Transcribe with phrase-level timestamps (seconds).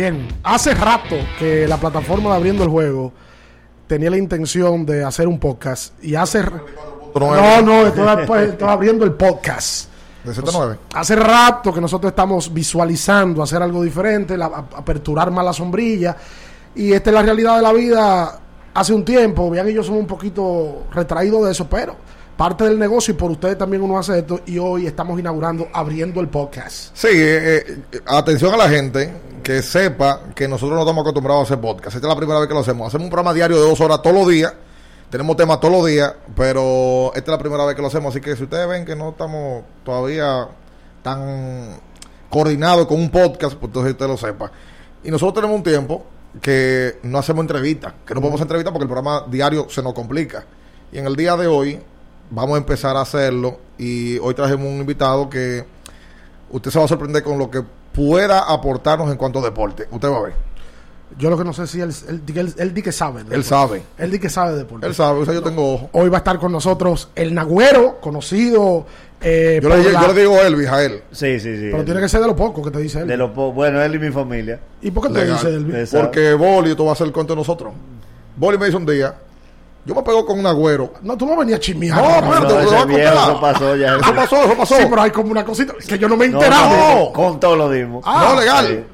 [0.00, 3.12] Bien, hace rato que la plataforma de Abriendo el Juego
[3.86, 6.42] tenía la intención de hacer un podcast y hace...
[7.14, 9.90] No, no, estoy, pues, estoy abriendo el podcast.
[10.24, 10.50] De 7
[10.94, 16.16] Hace rato que nosotros estamos visualizando hacer algo diferente, la- aperturar más la sombrilla.
[16.74, 18.40] Y esta es la realidad de la vida
[18.72, 19.50] hace un tiempo.
[19.50, 21.94] Vean, y yo somos un poquito retraídos de eso, pero
[22.38, 24.40] parte del negocio y por ustedes también uno hace esto.
[24.46, 26.96] Y hoy estamos inaugurando abriendo el podcast.
[26.96, 31.44] Sí, eh, eh, atención a la gente que sepa que nosotros no estamos acostumbrados a
[31.44, 31.96] hacer podcast.
[31.96, 32.88] Esta es la primera vez que lo hacemos.
[32.88, 34.52] Hacemos un programa diario de dos horas todos los días.
[35.10, 38.14] Tenemos temas todos los días, pero esta es la primera vez que lo hacemos.
[38.14, 40.48] Así que si ustedes ven que no estamos todavía
[41.02, 41.80] tan
[42.28, 44.52] coordinados con un podcast, pues entonces usted lo sepa.
[45.02, 46.04] Y nosotros tenemos un tiempo
[46.40, 50.44] que no hacemos entrevistas, que no podemos entrevistas porque el programa diario se nos complica.
[50.92, 51.80] Y en el día de hoy
[52.30, 53.58] vamos a empezar a hacerlo.
[53.78, 55.64] Y hoy trajimos un invitado que
[56.50, 59.86] usted se va a sorprender con lo que pueda aportarnos en cuanto a deporte.
[59.90, 60.32] Usted va a ver.
[61.18, 63.24] Yo lo que no sé si él, él, él, él di que sabe.
[63.24, 63.82] de Él sabe.
[63.98, 64.86] Él di que sabe de deporte.
[64.86, 65.90] Él sabe, o sea, yo tengo ojo.
[65.92, 68.86] Hoy va a estar con nosotros el Nagüero, conocido.
[69.20, 71.02] eh, Yo le, la- yo le digo Elvis a él.
[71.10, 71.68] Sí, sí, sí.
[71.72, 73.08] Pero tiene que ser de lo poco que te dice él.
[73.08, 74.60] De lo po- bueno, él y mi familia.
[74.80, 75.36] ¿Y por qué te Legal.
[75.36, 75.70] dice él?
[75.74, 76.06] Es- Exacto.
[76.06, 77.72] Porque Boli, esto va a ser el cuento de nosotros.
[78.36, 79.12] Boli me dice un día,
[79.84, 80.92] yo me pego con un agüero.
[81.02, 81.96] No, tú no venías a chismear.
[81.96, 82.54] No, No, te
[82.86, 83.96] viejo, eso pasó ya.
[83.96, 84.76] Eso pasó, eso pasó.
[84.76, 86.70] Sí, pero hay como una cosita que yo no me he enterado.
[87.06, 87.12] no.
[87.12, 88.02] Con todo lo dimos.
[88.06, 88.66] Ah, no, legal.
[88.66, 88.84] sí.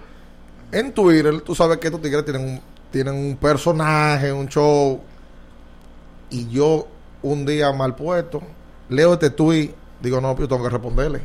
[0.78, 5.00] En Twitter, tú sabes que estos tigres tienen un, tienen un personaje, un show.
[6.30, 6.86] Y yo,
[7.22, 8.42] un día mal puesto,
[8.88, 9.70] leo este tweet,
[10.00, 11.20] digo, no, yo tengo que responderle.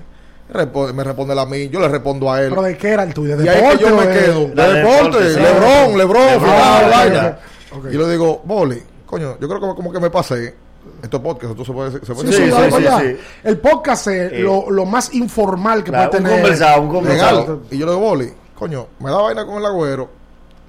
[0.53, 2.49] Responde- me responde a mí, yo le respondo a él.
[2.49, 3.37] ¿Pero de qué era el tuyo?
[3.37, 4.39] ¿De Y ahí deporte que yo me quedo.
[4.39, 5.39] De de deporte, deporte, sí.
[5.39, 7.39] Lebron, Lebron, Ah, final, ok, vaina.
[7.77, 7.85] ok.
[7.89, 10.55] Y yo le digo, Boli, coño, yo creo que como que me pasé.
[11.03, 13.17] Esto es podcast, esto se puede, se puede Sí, Sí, sí, sí.
[13.43, 16.41] El podcast es Eh, lo, lo más informal que Claro, puede un tener.
[16.41, 17.39] conversado, un conversado.
[17.41, 17.59] legal.
[17.69, 20.09] Y yo le digo, Boli, coño, me da vaina con el agüero.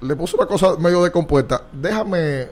[0.01, 1.63] Le puse una cosa medio descompuesta.
[1.71, 2.47] Déjame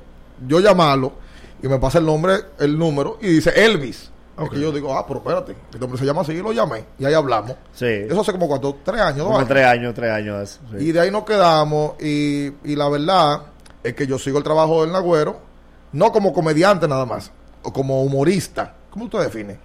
[0.48, 1.14] yo llamarlo.
[1.62, 3.20] Y me pasa el nombre, el número.
[3.22, 4.10] Y dice Elvis.
[4.38, 4.54] Ok.
[4.56, 5.56] Y yo digo, ah, pero espérate.
[5.72, 6.32] Este hombre se llama así.
[6.32, 6.86] Y lo llamé.
[6.98, 7.58] Y ahí hablamos.
[7.74, 7.86] Sí.
[7.86, 9.48] Eso hace como cuánto, tres años, dos años.
[9.48, 10.60] tres años, tres años.
[10.72, 10.78] sí.
[10.88, 11.94] Y de ahí nos quedamos.
[12.02, 13.42] Y, y la verdad
[13.84, 15.38] es que yo sigo el trabajo del Nagüero,
[15.94, 17.32] no como comediante nada más,
[17.64, 18.74] o como humorista.
[18.90, 19.58] ¿Cómo usted define?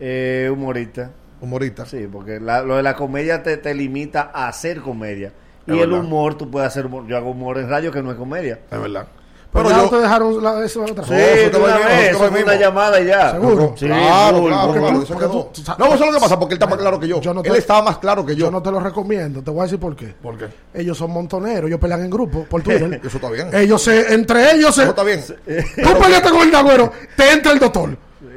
[0.00, 1.10] Eh, humorista.
[1.40, 1.86] Humorista.
[1.86, 5.32] Sí, porque la- lo de la comedia te, te limita a hacer comedia.
[5.66, 7.06] Y el humor, tú puedes hacer humor.
[7.06, 8.60] Yo hago humor en radio que no es comedia.
[8.70, 9.06] Es verdad.
[9.52, 9.90] Pero Pero ya yo.
[9.90, 11.12] te dejaron la, eso otra Sí,
[11.52, 13.32] No, una vez, eso fue una llamada y ya.
[13.32, 13.74] ¿Seguro?
[13.76, 15.50] Sí, claro, claro, eso quedó.
[15.52, 17.20] tú- No, eso es lo que pasa, porque él está más claro que yo.
[17.20, 18.46] Yo no te- él estaba más claro que yo.
[18.46, 19.42] Yo no te lo recomiendo.
[19.42, 20.14] Te voy a decir por qué.
[20.22, 20.46] ¿Por qué?
[20.72, 21.68] Ellos son montoneros.
[21.68, 22.98] Ellos pelean en grupo por Twitter.
[23.04, 23.50] Eso está bien.
[23.54, 24.82] ellos se, entre ellos se.
[24.82, 25.22] Eso está bien.
[25.22, 26.90] Tú peleaste con el Nagüero.
[27.14, 27.90] Te entra el doctor.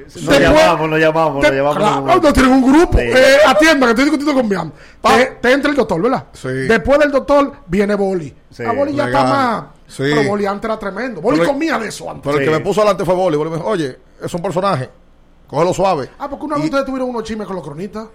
[0.05, 2.03] Nos Después- llamamos, nos llamamos, Te- nos llamamos.
[2.13, 2.97] claro, tienen un grupo.
[2.97, 3.03] Sí.
[3.05, 4.71] Eh, atienda, que estoy discutiendo con Bian.
[5.01, 6.25] Te, te entra el doctor, ¿verdad?
[6.33, 6.47] Sí.
[6.49, 8.33] Después del doctor viene Boli.
[8.51, 9.33] Sí, a Boli ya está legal.
[9.35, 9.63] más.
[9.87, 10.03] Sí.
[10.03, 11.21] Pero Boli antes era tremendo.
[11.21, 12.23] Boli Pero- comía de eso antes.
[12.23, 12.51] Pero el Sí.
[12.51, 13.35] que me puso adelante fue Boli.
[13.37, 14.89] Boli me dijo, oye, es un personaje.
[15.47, 16.09] Cógelo suave.
[16.17, 18.07] Ah, porque una vez Y- ustedes tuvieron unos chismes con los cronistas.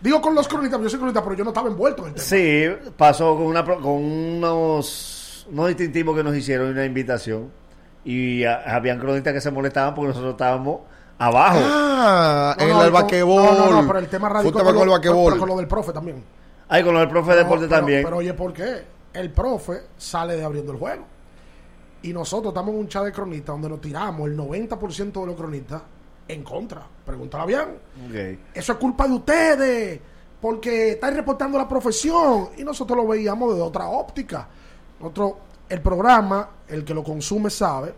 [0.00, 2.24] Digo con los cronistas, yo soy cronista, pero yo no estaba envuelto en el tema.
[2.26, 2.64] Sí,
[2.96, 7.50] pasó con, una, pro- con unos, unos distintivos que nos hicieron una invitación.
[8.04, 10.80] Y ah, habían cronistas que se molestaban porque nosotros estábamos
[11.26, 11.58] abajo.
[11.62, 13.42] Ah, No, en no, el con- vaquebol.
[13.42, 15.38] No, no, no, pero el tema radical tema con el vaquebol.
[15.38, 16.24] con lo del profe también.
[16.68, 18.02] Ahí con el profe de No, deporte pero- también.
[18.04, 18.82] Pero oye, ¿por qué?
[19.12, 21.04] El profe sale de abriendo el juego.
[22.02, 25.36] Y nosotros estamos en un chat de cronistas donde nos tiramos el 90% de los
[25.36, 25.82] cronistas
[26.26, 26.82] en contra.
[27.04, 27.60] Pregúntala bien.
[28.08, 28.38] Ok.
[28.54, 30.00] Eso es culpa de ustedes.
[30.40, 32.48] Porque estáis reportando la profesión.
[32.56, 34.48] Y nosotros lo veíamos desde otra óptica.
[34.98, 35.34] Nosotros,
[35.68, 37.94] el programa, el que lo consume sabe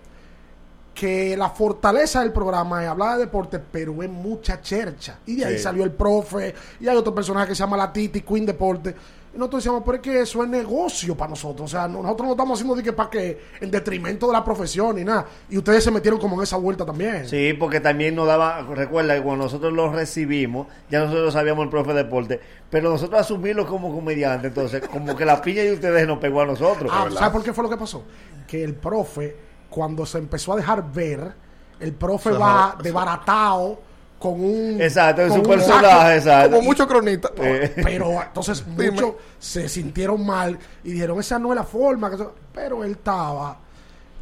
[0.94, 5.18] que la fortaleza del programa es hablar de deporte, pero es mucha chercha.
[5.26, 5.64] Y de ahí Sí.
[5.64, 8.94] salió el profe, y hay otro personaje que se llama la Titi, Queen Deporte.
[9.34, 11.68] Y nosotros decíamos, pero es que eso es negocio para nosotros.
[11.68, 14.44] O sea, no- nosotros no estamos haciendo de que para que en detrimento de la
[14.44, 15.26] profesión ni nada.
[15.50, 17.26] Y ustedes se metieron como en esa vuelta también.
[17.28, 21.70] Sí, porque también nos daba, recuerda que cuando nosotros lo recibimos, ya nosotros sabíamos el
[21.70, 22.40] profe de deporte,
[22.70, 26.46] pero nosotros asumirlo como comediante, entonces como que la piña de ustedes nos pegó a
[26.46, 26.88] nosotros.
[26.94, 27.08] Ah.
[27.12, 28.04] ¿sabes por qué fue lo que pasó?
[28.46, 29.36] Que el profe,
[29.74, 31.32] cuando se empezó a dejar ver,
[31.80, 33.80] el profe va dejó- desbaratado
[34.20, 34.78] con un.
[34.80, 36.10] Exacto, es con un personaje, saco.
[36.12, 36.50] exacto.
[36.56, 37.32] Como muchos cronistas.
[37.38, 42.08] Eh, Pero entonces muchos se sintieron mal y dijeron, esa no es la forma.
[42.08, 42.34] que eso-".
[42.54, 43.58] Pero él estaba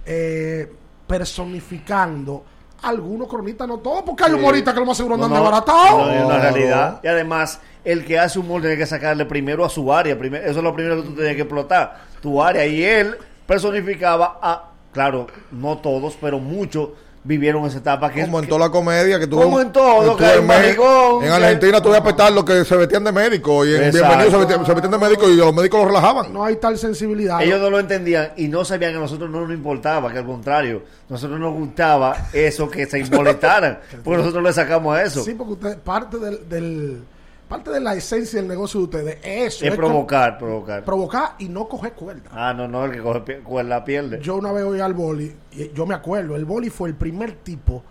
[0.07, 0.73] eh,
[1.07, 2.45] personificando
[2.83, 4.37] algunos cronistas, no todos, porque hay Sí.
[4.37, 6.07] humoristas que lo más seguro No, andan no, desbaratados.
[6.07, 6.41] no, es una No.
[6.43, 7.01] realidad.
[7.05, 10.19] Y además, el que hace humor tiene que sacarle primero a su área.
[10.19, 12.01] primer- eso es lo primero que tú tienes que explotar.
[12.21, 12.67] Tu área.
[12.67, 13.17] Y él
[13.47, 16.91] personificaba a, claro, no todos, pero muchos
[17.25, 20.35] vivieron esa etapa que Como en toda la comedia que tú Como en todo, que
[20.35, 23.65] en maricón, En que- Argentina tú ves a petar los que se vestían de médico
[23.65, 24.09] y en Exacto.
[24.09, 26.33] Bienvenido se vestían, se vestían de médico y los médicos los relajaban.
[26.33, 27.41] No hay tal sensibilidad.
[27.41, 30.27] ellos no lo entendían y no sabían que a nosotros no nos importaba, que al
[30.27, 35.23] contrario, nosotros nos gustaba eso que se molestaran, porque nosotros le sacamos a eso.
[35.23, 37.03] Sí, porque usted, parte del, del-
[37.53, 39.65] parte de la esencia del negocio de ustedes es eso.
[39.65, 40.79] es es provocar, provocar.
[40.81, 42.31] con- provocar y no coger cuerda.
[42.33, 44.21] Ah, no, no, el que coge pie- cuerda pierde.
[44.21, 47.33] Yo una vez oí al boli, y yo me acuerdo, el boli fue el primer
[47.37, 47.83] tipo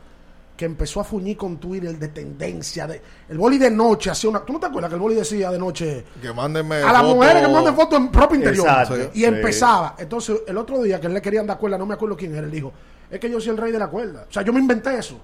[0.58, 2.86] que empezó a fuñir con Twitter de tendencia.
[2.86, 4.42] De, el boli de noche hacía una.
[4.46, 7.46] ¿Tú no te acuerdas que el boli decía de noche Que mándenme a las mujeres
[7.46, 8.68] que manden fotos en propio interior?
[8.68, 9.26] Exacto, y sí.
[9.26, 9.96] empezaba.
[9.98, 12.46] Entonces, el otro día que él le querían dar cuerda, no me acuerdo quién era,
[12.46, 12.72] él dijo:
[13.10, 14.26] Es que yo soy el rey de la cuerda.
[14.30, 15.20] O sea, yo me inventé eso.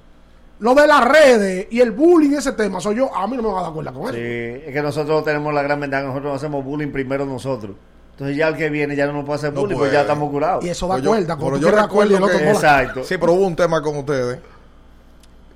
[0.60, 3.16] Lo de las redes y el bullying, ese tema, soy yo.
[3.16, 4.14] A mí no me va a dar cuerda con eso.
[4.14, 7.76] Sí, es que nosotros tenemos la gran ventaja, nosotros hacemos bullying primero nosotros.
[8.14, 9.90] Entonces ya el que viene ya no nos puede hacer No bullying, puede.
[9.90, 10.66] pues ya estamos curados.
[10.66, 11.38] Y eso da yo- cuerda.
[11.38, 13.04] pero tú yo quieres dar cuerda y el recuerdo otro que- no Exacto.
[13.08, 14.40] Sí, pero hubo un tema con ustedes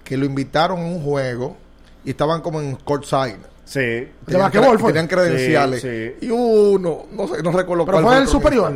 [0.03, 1.57] que lo invitaron a un juego
[2.06, 3.38] y estaban como en courtside.
[3.65, 3.80] Sí.
[3.80, 4.92] ¿De basquetbol fue?
[4.92, 5.81] Tenían credenciales.
[5.81, 5.88] Sí,
[6.19, 6.27] sí.
[6.27, 8.74] Y uno, no sé, no recuerdo Pero cuál fue el el superior.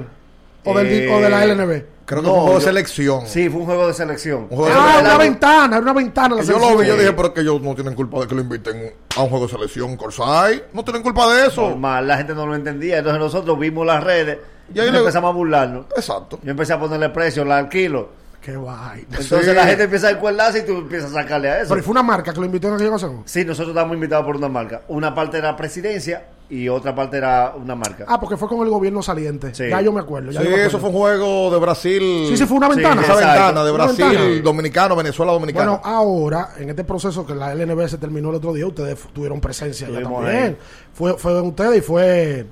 [0.66, 1.84] O, del, Eh, o de la LNB.
[2.06, 3.28] Creo que No, fue un juego de selección.
[3.28, 4.42] Sí, fue un juego de selección.
[4.50, 5.06] Un juego de Ah, selección.
[5.06, 6.36] una ventana, era una ventana.
[6.36, 8.36] la yo lo vi, yo dije, pero es que ellos no tienen culpa de que
[8.36, 10.64] lo inviten a un juego de selección Corsay.
[10.74, 11.70] No tienen culpa de eso.
[11.70, 13.00] Normal, la gente no lo entendía.
[13.00, 14.38] Entonces nosotros vimos las redes
[14.74, 15.86] Y y, ahí le- empezamos a burlarnos.
[15.96, 16.40] Exacto.
[16.44, 18.10] Yo empecé a ponerle precio, la alquilo.
[18.46, 19.08] Qué vaina.
[19.10, 19.54] Entonces Sí.
[19.56, 21.70] la gente empieza a encuerdarse y tú empiezas a sacarle a eso.
[21.70, 23.24] Pero fue una marca que lo invitó en aquella ocasión.
[23.26, 24.82] Sí, nosotros estábamos invitados por una marca.
[24.88, 28.06] Una parte era presidencia y otra parte era una marca.
[28.08, 29.56] Ah, porque fue con el gobierno saliente.
[29.56, 29.64] Sí.
[29.68, 30.30] Ya yo me acuerdo.
[30.32, 30.68] ya Sí, yo me acuerdo.
[30.68, 32.26] eso fue un juego de Brasil.
[32.30, 33.02] Sí, sí, fue una Sí, ventana.
[33.02, 33.32] Esa Exacto.
[33.34, 34.42] ventana de Brasil, ventana.
[34.44, 35.80] dominicano, Venezuela, dominicano.
[35.80, 39.42] Bueno, ahora, en este proceso que la LNB se terminó el otro día, ustedes tuvieron
[39.42, 40.28] presencia ya también.
[40.36, 40.58] ahí.
[40.94, 42.46] Fue, fue ustedes y fue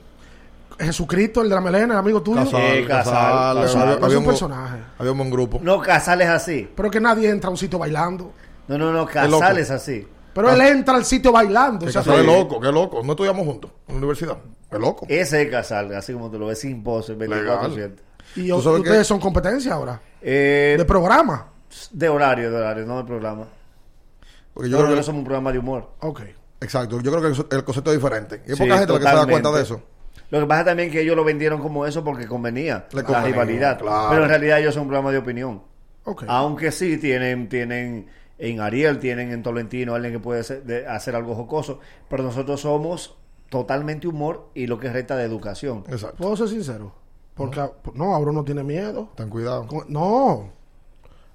[0.79, 2.43] Jesucristo, el de la melena, el amigo tuyo.
[2.43, 4.03] Casal, Eh, Casal, Casal, Casal.
[4.03, 4.79] había- un personaje.
[4.97, 5.59] Había un buen grupo.
[5.61, 6.69] No, Casal es así.
[6.75, 8.33] Pero que nadie entra a un sitio bailando.
[8.67, 9.05] No, no, no.
[9.05, 10.07] Casal es así.
[10.33, 11.85] Pero él entra al sitio bailando.
[11.85, 13.01] Casal es loco, qué loco.
[13.03, 14.37] No estudiamos juntos en la universidad.
[14.71, 15.05] Es loco.
[15.07, 18.01] Ese es Casal, así como tú lo ves, sin pose, 24-7.
[18.35, 19.03] Y ¿Tú o- sabes ustedes qué?
[19.03, 20.01] son competencia ahora.
[20.21, 21.47] Eh, De programa.
[21.91, 23.45] de horario, de horario, no de programa.
[24.53, 25.91] Porque yo creo no que, somos un programa de humor.
[26.01, 26.21] Ok.
[26.61, 28.41] exacto, yo creo que el- concepto es diferente.
[28.47, 29.81] Y hay Sí, poca gente la que se da cuenta de eso.
[30.29, 33.03] Lo que pasa también es que ellos lo vendieron como eso porque convenía Le la
[33.03, 33.79] convenía, rivalidad.
[33.79, 34.09] claro.
[34.09, 35.61] Pero en realidad ellos son un programa de opinión.
[36.27, 38.07] Aunque sí tienen, tienen
[38.39, 41.79] en Ariel, tienen en Tolentino alguien que puede ser- de- hacer algo jocoso.
[42.09, 43.15] Pero nosotros somos
[43.49, 45.83] totalmente humor y lo que resta de educación.
[45.87, 46.17] Exacto.
[46.17, 46.93] ¿Puedo ser sincero?
[47.35, 47.61] Porque,
[47.93, 49.09] no, ahora no tiene miedo.
[49.15, 49.67] Ten cuidado.
[49.87, 50.49] No.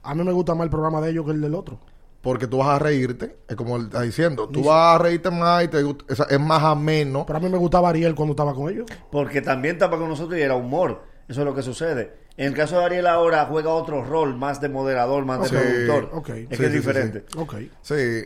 [0.03, 1.79] A mí me gusta más el programa de ellos que el del otro.
[2.21, 5.65] Porque tú vas a reírte, es como él está diciendo, tú vas a reírte más
[5.65, 7.25] y te gusta- es más ameno.
[7.27, 8.87] Pero a mí me gustaba Ariel cuando estaba con ellos.
[9.13, 11.03] Porque también estaba con nosotros y era humor.
[11.29, 12.17] Eso es lo que sucede.
[12.37, 16.11] En el caso de Ariel ahora juega otro rol, más de moderador, más de productor.
[16.13, 16.29] ok.
[16.31, 17.25] Es Sí, que sí, es sí, diferente.
[17.37, 17.55] Ok.
[17.83, 18.25] Sí.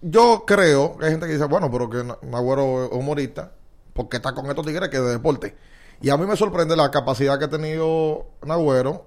[0.00, 3.52] Yo creo que hay gente que dice, bueno, pero que Na- Nagüero es humorista,
[3.94, 5.56] porque está con estos tigres que es de deporte.
[6.00, 9.06] Y a mí me sorprende la capacidad que ha tenido Nagüero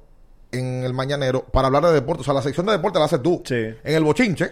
[0.52, 2.22] en el mañanero para hablar de deporte.
[2.22, 3.42] O sea, la sección de deporte la haces tú.
[3.46, 3.56] Sí.
[3.56, 4.52] En el bochinche,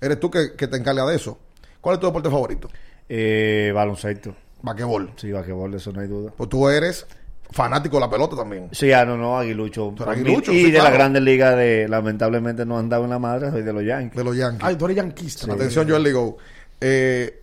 [0.00, 1.38] eres tú que, que te encargas de eso.
[1.80, 2.68] ¿Cuál es tu deporte favorito?
[3.08, 4.34] Eh, baloncesto.
[4.62, 5.12] Vaquebol.
[5.16, 6.32] Sí, basquetbol, eso no hay duda.
[6.36, 7.06] Pues tú eres
[7.50, 8.68] fanático de la pelota también.
[8.72, 9.94] Sí, ah, no, no, Aguilucho.
[10.04, 10.90] Aguilucho, mí- y sí, de claro.
[10.90, 14.16] la Grandes Ligas, de, lamentablemente no han dado en la madre, soy de los Yankees.
[14.16, 14.64] De los Yankees.
[14.64, 15.52] Ay, tú eres yanquista.
[15.52, 16.38] Atención, Joel Ligo.
[16.80, 17.42] Eh,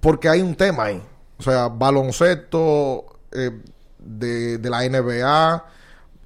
[0.00, 1.02] porque hay un tema ahí.
[1.38, 3.50] O sea, baloncesto eh,
[3.98, 5.64] de, de la NBA,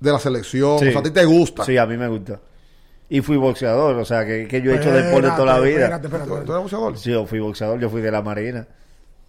[0.00, 0.78] de la selección.
[0.78, 0.88] Sí.
[0.88, 1.64] O sea, a ti te gusta.
[1.64, 2.40] Sí, a mí me gusta.
[3.08, 5.80] Y fui boxeador, o sea, que, que yo he hecho Espérate, deporte toda la vida.
[5.82, 6.46] Espérate, espérate, ¿Tú, espérate.
[6.46, 6.98] tú eres boxeador?
[6.98, 8.66] Sí, yo fui boxeador, yo fui de la Marina.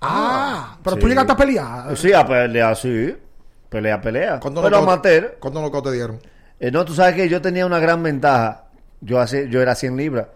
[0.01, 1.01] Ah, pero Sí.
[1.01, 1.97] tú llegaste a pelear.
[1.97, 3.15] Sí, a pelear, sí.
[3.69, 4.39] Pelea, pelea.
[4.39, 5.37] ¿Cuándo Pero knockout- amateur.
[5.39, 6.19] ¿Cuántos knockouts te dieron?
[6.59, 8.65] Eh, no, tú sabes que yo tenía una gran ventaja.
[9.01, 10.27] Yo, hace, yo era 100 libras.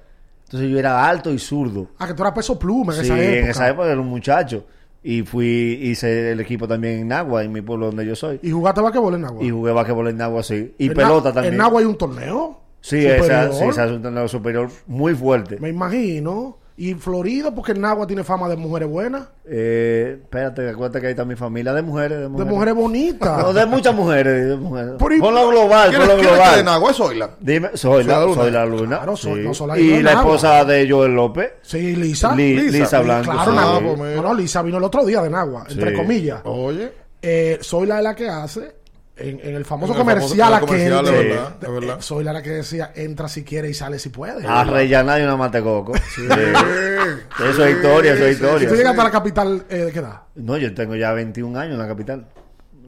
[0.46, 1.88] Entonces yo era alto y zurdo.
[1.98, 3.38] Ah, que tú eras peso pluma en Sí, esa época.
[3.40, 4.66] en esa época era un muchacho.
[5.04, 8.40] Y fui, hice el equipo también en Nagua, en mi pueblo donde yo soy.
[8.44, 9.44] Y jugaste basquetbol en Agua.
[9.44, 10.76] Y jugué basquetbol en Nagua, sí.
[10.78, 11.56] Y En pelota Na- también.
[11.56, 12.60] En Agua hay un torneo.
[12.82, 15.58] Sí, esa, sí, hace un torneo superior muy fuerte.
[15.60, 16.58] Me imagino.
[16.84, 19.28] Y Florida, porque en Agua tiene fama de mujeres buenas.
[19.46, 22.18] Eh, espérate, acuérdate que hay tambimin familia de mujeres.
[22.18, 23.38] De De mujeres, bonitas.
[23.38, 24.48] No, de muchas mujeres.
[24.50, 24.94] De mujeres.
[24.98, 26.66] Por ahí- Con lo global, ¿Quién con es lo quién es que de global.
[26.66, 26.90] Nagua?
[26.90, 27.30] ¿Es Zoila?
[27.40, 28.42] Dime, soy la, Soy la Luna.
[28.42, 28.98] soy la luna.
[28.98, 29.48] Claro, soy- sí.
[29.48, 30.22] no, soy la y la Nagua.
[30.36, 32.36] esposa de Joel López, Sí, Lisa.
[32.36, 32.78] Li- Lisa.
[32.80, 33.32] Lisa, Blanco.
[33.32, 33.58] Claro, sí.
[33.60, 33.96] Ah, Nagua.
[33.98, 34.16] pues.
[34.16, 35.96] No, no, Lisa vino el otro día de Nagua, entre Sí.
[35.98, 36.42] comillas.
[36.46, 36.92] Oye.
[37.22, 38.81] Eh, soy la de la que hace
[39.22, 40.68] en, en el famoso En el comercial famoso- aquel.
[40.68, 41.96] comercial, de- es verdad, de- es verdad.
[42.00, 44.46] eh, soy la que decía, entra si quiere y sale si puede.
[44.48, 45.94] a rellenar y una matecoco.
[46.16, 46.22] Sí.
[46.28, 47.44] Sí.
[47.50, 48.70] Eso es historia, eso es Sí, ¿Y historia.
[48.70, 50.22] tú llegaste a la capital eh, de qué edad?
[50.36, 52.28] No, yo tengo ya 21 años en la capital.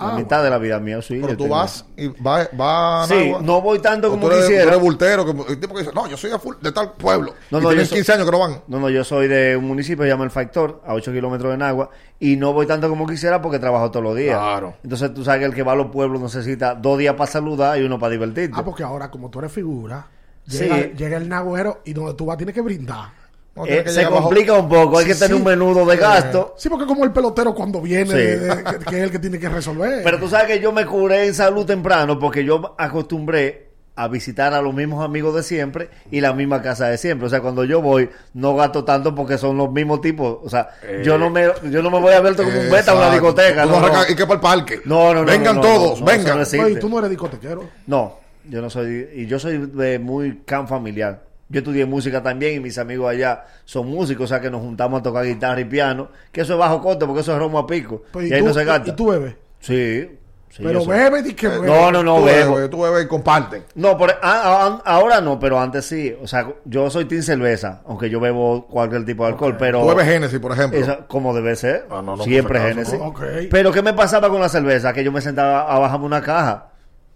[0.07, 1.19] La Ah, mitad de la vida mía, sí.
[1.21, 4.45] Pero tú tengo- vas y vas va a Sí, no voy tanto como tú eres,
[4.45, 4.63] quisiera.
[4.63, 6.93] tú eres bultero, que, el tipo que dice, no, yo soy de, full- de tal
[6.93, 7.33] pueblo.
[7.51, 8.61] No, y no, tienen yo soy- 15 años que no van.
[8.67, 11.51] No, no, yo soy de un municipio que se llama El Factor, a 8 kilómetros
[11.51, 14.37] de Nagua, y no voy tanto como quisiera porque trabajo todos los días.
[14.37, 14.75] Claro.
[14.83, 17.77] Entonces tú sabes que el que va a los pueblos necesita dos días para saludar
[17.79, 18.55] y uno para divertirte.
[18.57, 20.07] Ah, porque ahora, como tú eres figura,
[20.47, 20.59] Sí.
[20.59, 23.22] llega, llega el nagüero y donde tú vas tienes que brindar.
[23.67, 25.33] Eh, se bajo- complica un poco, hay que tener sí.
[25.35, 26.55] un menudo de gasto.
[26.57, 28.15] Sí, porque como el pelotero cuando viene, Sí.
[28.15, 30.01] de- de- que, que es el que tiene que resolver.
[30.03, 34.55] Pero tú sabes que yo me curé en salud temprano porque yo acostumbré a visitar
[34.55, 37.27] a los mismos amigos de siempre y la misma casa de siempre.
[37.27, 40.39] O sea, cuando yo voy, no gasto tanto porque son los mismos tipos.
[40.43, 40.69] O sea,
[41.03, 43.67] yo no me yo no me voy a ver como un beta a una discoteca.
[43.67, 44.81] No, no Y que para el parque.
[44.85, 46.39] No, no, no, Vengan no, no, todos, no, no, vengan.
[46.39, 47.69] Oye, tú no eres discotequero.
[47.85, 48.17] No,
[48.49, 51.21] yo no soy, y yo soy de muy can familiar.
[51.49, 55.01] Yo estudié música también y mis amigos allá son músicos, o sea que nos juntamos
[55.01, 57.67] a tocar guitarra y piano, que eso es bajo coste porque eso es romo a
[57.67, 58.03] pico.
[58.11, 58.89] Pues, y ahí tú, no se gasta.
[58.89, 59.35] y tú bebes.
[59.59, 60.09] Sí,
[60.49, 61.67] sí, pero yo soy- bebe y que bebe.
[61.67, 62.55] No, no, no, tú bebo.
[62.55, 63.63] bebes, tú bebes y comparten.
[63.75, 66.15] No, por, ah, ah, ahora no, pero antes sí.
[66.21, 69.81] O sea, yo soy team cerveza, aunque yo bebo cualquier tipo de alcohol, pero...
[69.81, 70.79] Tú bebes Genesis, por ejemplo.
[70.79, 71.85] Esa- como debe ser.
[71.91, 72.99] Ah, no, no, Siempre por si acaso, Genesis.
[72.99, 73.05] ¿no?
[73.07, 73.49] Ok.
[73.51, 74.91] Pero ¿qué me pasaba con la cerveza?
[74.91, 76.69] Que yo me sentaba a bajarme una caja.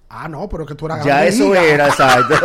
[0.10, 1.64] Ah, no, pero que tú eras Ya eso liga.
[1.64, 2.36] era, exacto.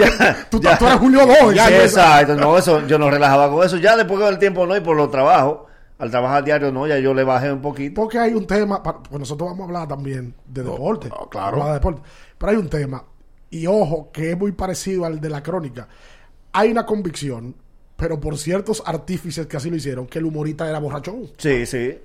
[0.00, 1.36] Ya- Tú, ya- tú eres Julio 2.
[1.52, 2.34] Sí, exacto.
[2.34, 3.76] No, eso, yo no relajaba con eso.
[3.76, 5.60] Ya después del tiempo no, y por los trabajos,
[5.98, 8.02] al trabajar diario no, ya yo le bajé un poquito.
[8.02, 11.08] Porque hay un tema, pues nosotros vamos a hablar también de deporte.
[11.08, 11.28] claro.
[11.30, 12.02] Vamos a hablar de deporte.
[12.38, 13.04] Pero hay un tema,
[13.50, 15.86] y ojo, que es muy parecido al de la crónica.
[16.52, 17.54] Hay una convicción,
[17.96, 21.30] pero por ciertos artífices que así lo hicieron, que el humorista era borrachón.
[21.38, 21.96] Sí, sí.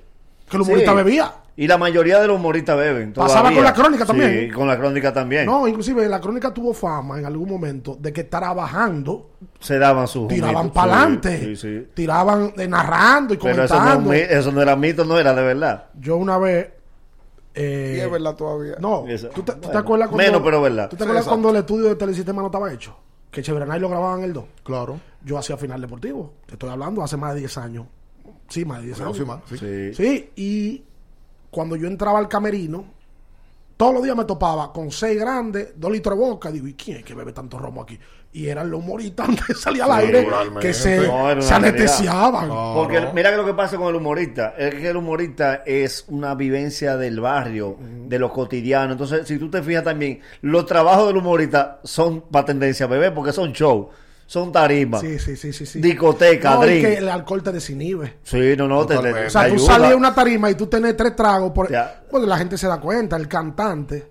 [0.52, 0.98] Que el humorista Sí.
[0.98, 1.34] bebía.
[1.58, 3.14] Y la mayoría de los humoristas beben.
[3.14, 4.48] Pasaba con la crónica también.
[4.48, 5.46] Sí, con la crónica también.
[5.46, 10.28] No, inclusive la crónica tuvo fama en algún momento de que trabajando, Se daban sus
[10.28, 11.88] tiraban para adelante, Sí, sí, sí.
[11.94, 14.14] tiraban eh, narrando y Pero eso no, comentando.
[14.14, 15.86] es mi- eso no era mito, no era de verdad.
[16.00, 16.70] Yo una vez...
[17.54, 18.76] eh, Y es verdad todavía.
[18.80, 19.28] No, Eso.
[19.30, 20.24] ¿tú te, tú te Bueno, acuerdas cuando...
[20.26, 20.90] menos, pero verdad.
[20.90, 21.42] ¿Tú te acuerdas exacto.
[21.42, 22.96] cuando el estudio de Telesistema no estaba hecho?
[23.30, 24.44] Que Chevronay lo grababan el 2.
[24.64, 25.00] Claro.
[25.24, 26.34] Yo hacía final deportivo.
[26.46, 27.86] Te estoy hablando hace más de 10 años.
[28.52, 29.18] Sí, más de 10 Pero años.
[29.18, 29.58] sí, man, sí.
[29.58, 29.94] Sí.
[29.96, 30.84] Sí, y
[31.50, 32.86] cuando yo entraba al camerino,
[33.78, 36.52] todos los días me topaba con seis grandes, dos litros de boca.
[36.52, 37.98] Digo, ¿y quién es que bebe tanto romo aquí?
[38.34, 40.28] Y eran los humoristas antes de salir al aire
[40.60, 42.48] que se, No, se anestesiaban.
[42.48, 42.74] No.
[42.76, 43.12] Porque no.
[43.14, 46.96] mira que lo que pasa con el humorista, es que el humorista es una vivencia
[46.96, 48.92] del barrio, de lo cotidiano.
[48.92, 53.32] Entonces, si tú te fijas también, los trabajos del humorista son para tendencia bebé, porque
[53.34, 53.90] son show,
[54.32, 55.66] son tarimas, Sí, sí, sí, sí.
[55.66, 55.82] sí.
[55.82, 56.86] discoteca, No, drink.
[56.86, 58.14] que el alcohol te desinhibe.
[58.24, 59.26] Sí, no, no, te, te-.
[59.26, 61.52] O sea, te tú de una tarima y tú tenés tres tragos.
[61.52, 61.70] Por...
[62.10, 63.18] Bueno, la gente se da cuenta.
[63.18, 64.10] El cantante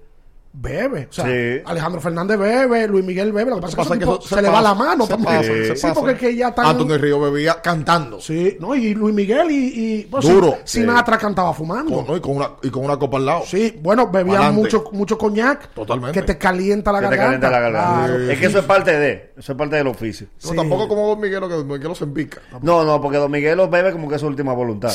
[0.52, 1.06] bebe.
[1.10, 1.62] O sea, Sí.
[1.64, 3.50] Alejandro Fernández bebe, Luis Miguel bebe.
[3.50, 5.36] Lo que pasa, Pasa es que, se, le va la mano se también.
[5.36, 5.94] pasa, sí, se sí, pasa.
[5.94, 6.66] porque es que ya están...
[6.66, 8.20] Anthony Río bebía cantando.
[8.20, 9.54] Sí, no, y Luis Miguel y...
[9.54, 10.58] y bueno, Duro.
[10.64, 11.94] Sin- Sinatra cantaba fumando.
[11.96, 12.16] Con, ¿no?
[12.16, 13.42] y, con una, y con una copa al lado.
[13.46, 14.60] Sí, bueno, bebían Pa'lante.
[14.60, 15.68] mucho, mucho coñac.
[15.72, 16.18] Totalmente.
[16.20, 17.48] Que te calienta la que te garganta.
[17.48, 18.06] calienta la garganta.
[18.16, 18.30] Claro.
[18.32, 20.26] Es que eso es parte de, eso es parte del oficio.
[20.42, 20.56] No, Sí.
[20.56, 22.40] tampoco como Don Miguelo, que Don Miguelo se empica.
[22.62, 24.92] No, no, porque Don Miguelo bebe como que es su última voluntad.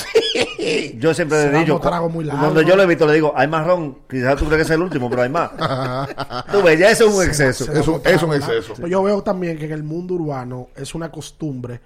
[0.97, 3.99] Yo siempre le digo, cuando yo lo he visto, le digo, hay más ron.
[4.09, 5.44] Quizás tú crees que es el último, pero hay más.
[6.51, 7.65] Tú ves, ya eso es un exceso.
[7.65, 8.73] Se Es un- es exceso.
[8.79, 11.79] Pues yo veo también que en el mundo urbano es una costumbre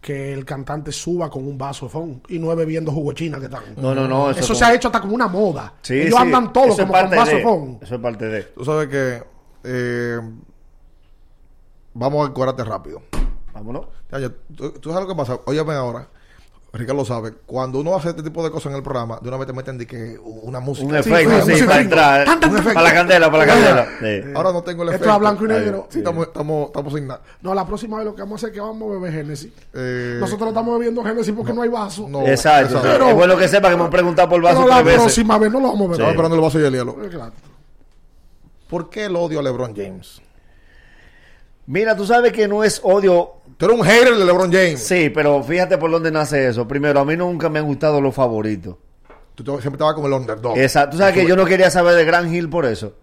[0.00, 3.38] que el cantante suba con un vaso de fond y no es bebiendo jugo china
[3.38, 3.62] que están.
[3.76, 4.30] No, no, no.
[4.30, 5.72] Eso, Eso, se ha hecho hasta como una moda.
[5.82, 6.22] Sí, Ellos sí.
[6.22, 7.82] andan todos Eso es como con vaso de- de fond.
[7.82, 8.42] Eso es parte de.
[8.42, 9.22] Tú sabes que.
[9.64, 10.20] eh,
[11.94, 13.02] vamos a corarte rápido.
[13.52, 13.86] Vámonos.
[14.12, 15.40] Ya, ya, tú, tú sabes lo que pasa.
[15.46, 16.08] Óyeme ahora.
[16.76, 17.32] Ricardo lo sabe.
[17.46, 19.78] Cuando uno hace este tipo de cosas en el programa, de una vez te meten
[19.78, 20.86] de que una música.
[20.86, 22.24] Un Sí, efecto, sí, sí, sí, para entrar.
[22.24, 22.64] Tan, tan, tan.
[22.64, 23.86] Para la candela, para la candela.
[24.00, 24.30] Sí.
[24.34, 25.08] Ahora no tengo el Esto efecto.
[25.10, 25.86] es a blanco y negro.
[25.90, 27.20] Sí, estamos, estamos, estamos sin nada.
[27.42, 29.52] No, la próxima vez lo que vamos a hacer es que vamos a beber Génesis.
[29.74, 32.06] Eh, Nosotros estamos bebiendo Génesis porque no, hay vaso.
[32.08, 32.80] no, Exacto.
[32.82, 35.00] Pero- es bueno que sepa que me han preguntado por el vaso Pero la veces.
[35.00, 36.10] próxima vez no lo vamos a Estaba beber.
[36.14, 36.96] esperando el vaso y el hielo.
[37.04, 37.32] Eh, claro.
[38.68, 40.20] ¿Por qué el odio a LeBron James?
[41.66, 43.32] Mira, tú sabes que no es odio.
[43.56, 44.82] Tú eres un hater de LeBron James.
[44.82, 46.68] Sí, pero fíjate por dónde nace eso.
[46.68, 48.76] Primero, a mí nunca me han gustado los favoritos.
[49.34, 50.56] Tú siempre estabas como el underdog.
[50.58, 50.92] Exacto.
[50.92, 52.94] Tú sabes que yo no quería saber de Gran Hill por eso.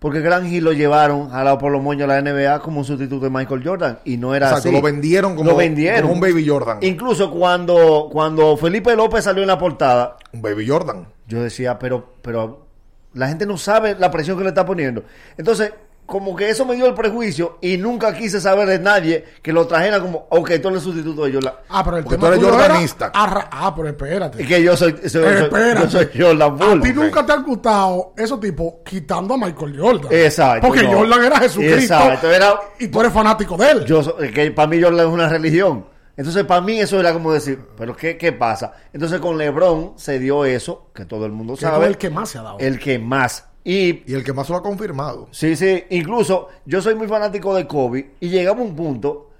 [0.00, 3.24] Porque Gran Hill lo llevaron, jalado por los moños a la NBA como un sustituto
[3.26, 3.98] de Michael Jordan.
[4.04, 4.76] Y no era Exacto, así.
[4.76, 6.02] lo vendieron como, Lo vendieron.
[6.02, 6.78] como un Baby Jordan.
[6.80, 11.06] Incluso cuando, cuando Felipe López salió en la portada, Un Baby Jordan.
[11.28, 12.66] yo decía, pero, pero
[13.12, 15.04] la gente no sabe la presión que le está poniendo.
[15.36, 15.72] Entonces,
[16.10, 19.66] como que eso me dio el prejuicio y nunca quise saber de nadie que lo
[19.66, 21.54] trajera como, ok, tú eres el sustituto de Jordan.
[21.68, 23.12] Ah, pero el Porque tema tú eres tuyo era jordanista.
[23.14, 24.42] Ah, pero espérate.
[24.42, 25.80] Es que yo soy, soy, soy- Espérate.
[25.82, 26.80] yo soy Jordan A Bull.
[26.82, 30.08] ti nunca te han gustado esos tipos quitando a Michael Jordan.
[30.12, 30.98] Exacto, Porque no.
[30.98, 31.94] Jordan era Jesucristo.
[31.94, 33.84] Exacto, era- Y tú eres fanático de él.
[33.86, 35.86] Yo, que para mí Jordan es una religión.
[36.16, 38.72] Entonces, para mí eso era como decir, ¿pero qué, qué pasa?
[38.92, 41.86] Entonces, con LeBron se dio eso, que todo el mundo sabe.
[41.86, 42.58] el que más se ha dado.
[42.58, 43.46] el que más.
[43.64, 45.28] Y Y el que más lo ha confirmado.
[45.32, 45.84] Sí, sí.
[45.90, 49.30] Incluso yo soy muy fanático de Kobe y llegaba un punto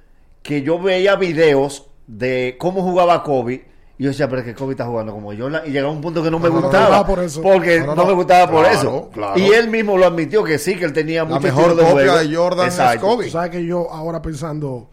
[0.42, 3.66] que yo veía videos de cómo jugaba Kobe
[3.98, 6.22] y yo decía, pero es que Kobe está jugando como Jordan y llegaba un punto
[6.22, 7.42] que no me No, no, no, gustaba no, por eso.
[7.42, 8.08] porque No, no, no, no.
[8.08, 9.10] me gustaba por Claro, eso.
[9.12, 9.38] claro.
[9.38, 11.90] Y él mismo lo admitió que sí, que él tenía La mucho mejor estilo de
[11.90, 12.28] copia juego.
[12.30, 13.06] de Jordan es Exacto.
[13.06, 13.24] Kobe.
[13.26, 14.88] Tú sabes que yo ahora pensando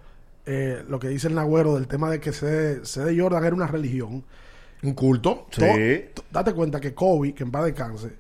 [0.46, 3.68] eh, lo que dice el Nagüero del tema de que C de Jordan era una
[3.68, 4.24] religión.
[4.84, 5.48] Un culto.
[5.52, 5.62] Sí.
[6.14, 8.12] To- to- date cuenta que Kobe, que en paz descanse,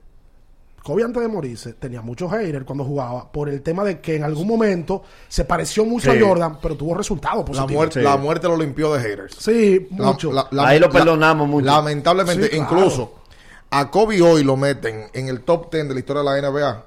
[0.87, 4.23] Kobe antes de morirse tenía muchos haters cuando jugaba por el tema de que en
[4.23, 6.17] algún momento se pareció mucho Sí.
[6.17, 7.71] a Jordan, pero tuvo resultados La positivos.
[7.73, 8.05] muerte, Sí.
[8.05, 9.35] la muerte lo limpió de haters.
[9.37, 10.31] Sí, La- mucho.
[10.31, 11.65] la- la- Ahí lo la- perdonamos mucho.
[11.65, 12.63] Lamentablemente, Sí, claro.
[12.63, 13.15] incluso
[13.69, 16.85] a Kobe hoy lo meten en el top 10 de la historia de la NBA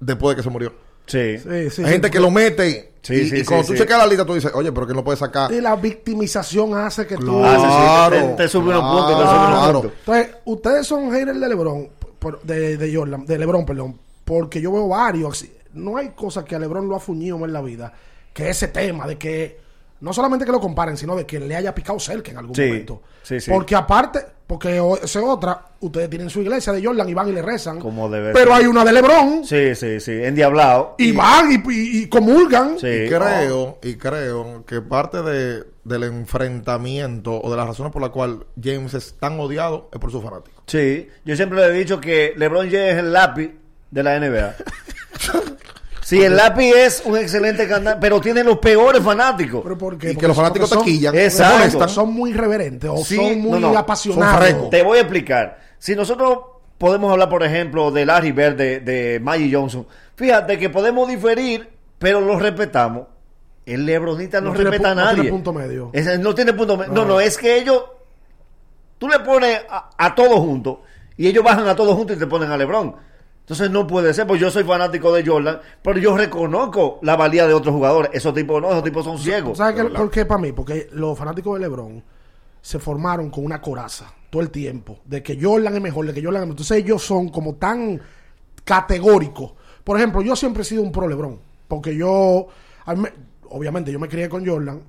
[0.00, 0.74] después de que se murió.
[1.06, 1.38] Sí.
[1.38, 3.72] Sí, sí, Hay sí, gente que lo mete Sí, y, sí, y sí, cuando tú
[3.72, 3.78] sí.
[3.78, 5.50] checas la lista tú dices, oye, pero que no puede sacar.
[5.52, 7.26] Y la victimización hace que tú...
[7.26, 9.80] Sí, sí, Claro, te- te sube unos claro, puntos, te sube unos claro.
[9.80, 9.98] puntos.
[10.00, 11.88] Entonces, ustedes son haters de LeBron,
[12.24, 15.44] por- de, de Jordan, de LeBron, perdón, porque yo veo varios.
[15.74, 17.92] No hay cosa que a LeBron lo ha fuñido más en la vida
[18.32, 19.58] que ese tema de que
[20.00, 22.66] no solamente que lo comparen, sino de que le haya picado cerca en algún Sí,
[22.66, 23.02] momento.
[23.22, 23.50] sí, sí.
[23.50, 27.32] Porque aparte, porque esa es otra, ustedes tienen su iglesia de Jordan y van y
[27.32, 27.78] le rezan.
[27.80, 28.60] Como debe pero ser.
[28.60, 30.12] hay una de LeBron Sí, sí, sí.
[30.12, 30.96] Endiablado.
[30.98, 32.78] y van y, y- y comulgan.
[32.78, 32.86] Sí.
[32.88, 38.10] Y creo, y creo que parte de, del enfrentamiento o de las razones por las
[38.10, 40.53] cuales James es tan odiado es por sus fanáticos.
[40.66, 43.50] Sí, yo siempre le he dicho que LeBron James es el lápiz
[43.90, 44.54] de la NBA.
[46.02, 49.60] sí, el lápiz es un excelente cantante, pero tiene los peores fanáticos.
[49.62, 50.06] Pero ¿por qué?
[50.06, 51.88] Y que Porque los son- fanáticos son- taquillan, Exacto.
[51.88, 54.48] Son muy irreverentes o Sí, son muy no, no, apasionados.
[54.50, 54.70] son.
[54.70, 55.58] Te voy a explicar.
[55.78, 56.38] Si nosotros
[56.78, 61.68] podemos hablar, por ejemplo, de Larry Bird, de, de Magic Johnson, fíjate que podemos diferir,
[61.98, 63.06] pero los respetamos.
[63.66, 65.14] El Lebronita no, No respeta a no nadie.
[65.22, 65.90] tiene punto medio.
[65.94, 66.92] Ese no tiene punto medio.
[66.92, 67.82] No, no, es que ellos.
[68.98, 70.78] Tú le pones a, a todos juntos
[71.16, 72.94] y ellos bajan a todos juntos y te ponen a LeBron.
[73.40, 77.46] Entonces no puede ser, pues yo soy fanático de Jordan, pero yo reconozco la valía
[77.46, 78.10] de otros jugadores.
[78.14, 79.58] Esos tipos no, esos tipos son ciegos.
[79.58, 80.52] ¿Sabes qué- por qué para mí?
[80.52, 82.02] Porque los fanáticos de LeBron
[82.62, 86.22] se formaron con una coraza todo el tiempo de que Jordan es mejor, de que
[86.24, 86.52] Jordan es mejor.
[86.54, 88.00] Entonces ellos son como tan
[88.64, 89.52] categóricos.
[89.82, 92.46] Por ejemplo, yo siempre he sido un pro LeBron, porque yo,
[92.86, 93.12] a mí me-
[93.50, 94.80] obviamente, yo me crié con Jordan.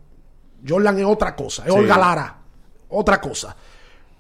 [0.68, 1.78] Jordan es otra cosa, es Sí.
[1.80, 2.38] Olga Lara,
[2.90, 3.56] otra cosa.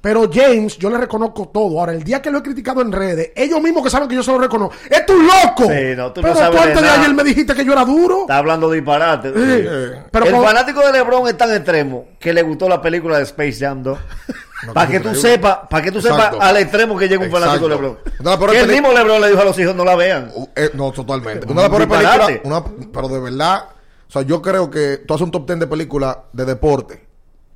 [0.06, 1.80] Pero James, yo le reconozco todo.
[1.80, 4.22] Ahora, el día que lo he criticado en redes, ellos mismos que saben que yo
[4.22, 4.76] se lo reconozco.
[4.88, 5.64] ¡Es tu loco!
[5.64, 7.00] Sí, no, tú no Pero sabes tú antes de nada.
[7.00, 8.22] ayer me dijiste que yo era duro.
[8.22, 9.30] Está hablando disparate.
[9.30, 9.36] Sí.
[9.68, 13.24] Eh, Pero el fanático de LeBron es tan extremo que le gustó la película de
[13.24, 13.98] Space Jam 2.
[14.76, 17.74] para que tú sepas, para que tú sepas al extremo que llega un fanático de.
[17.74, 17.98] LeBron.
[18.22, 20.30] Peores que el mismo LeBron le dijo a los hijos no la vean.
[20.36, 21.48] Uh, eh, no, totalmente.
[21.48, 22.64] Un Una de las películas, una-
[22.94, 23.70] pero de verdad,
[24.08, 27.08] o sea, yo creo que tú haces un top 10 de películas de deporte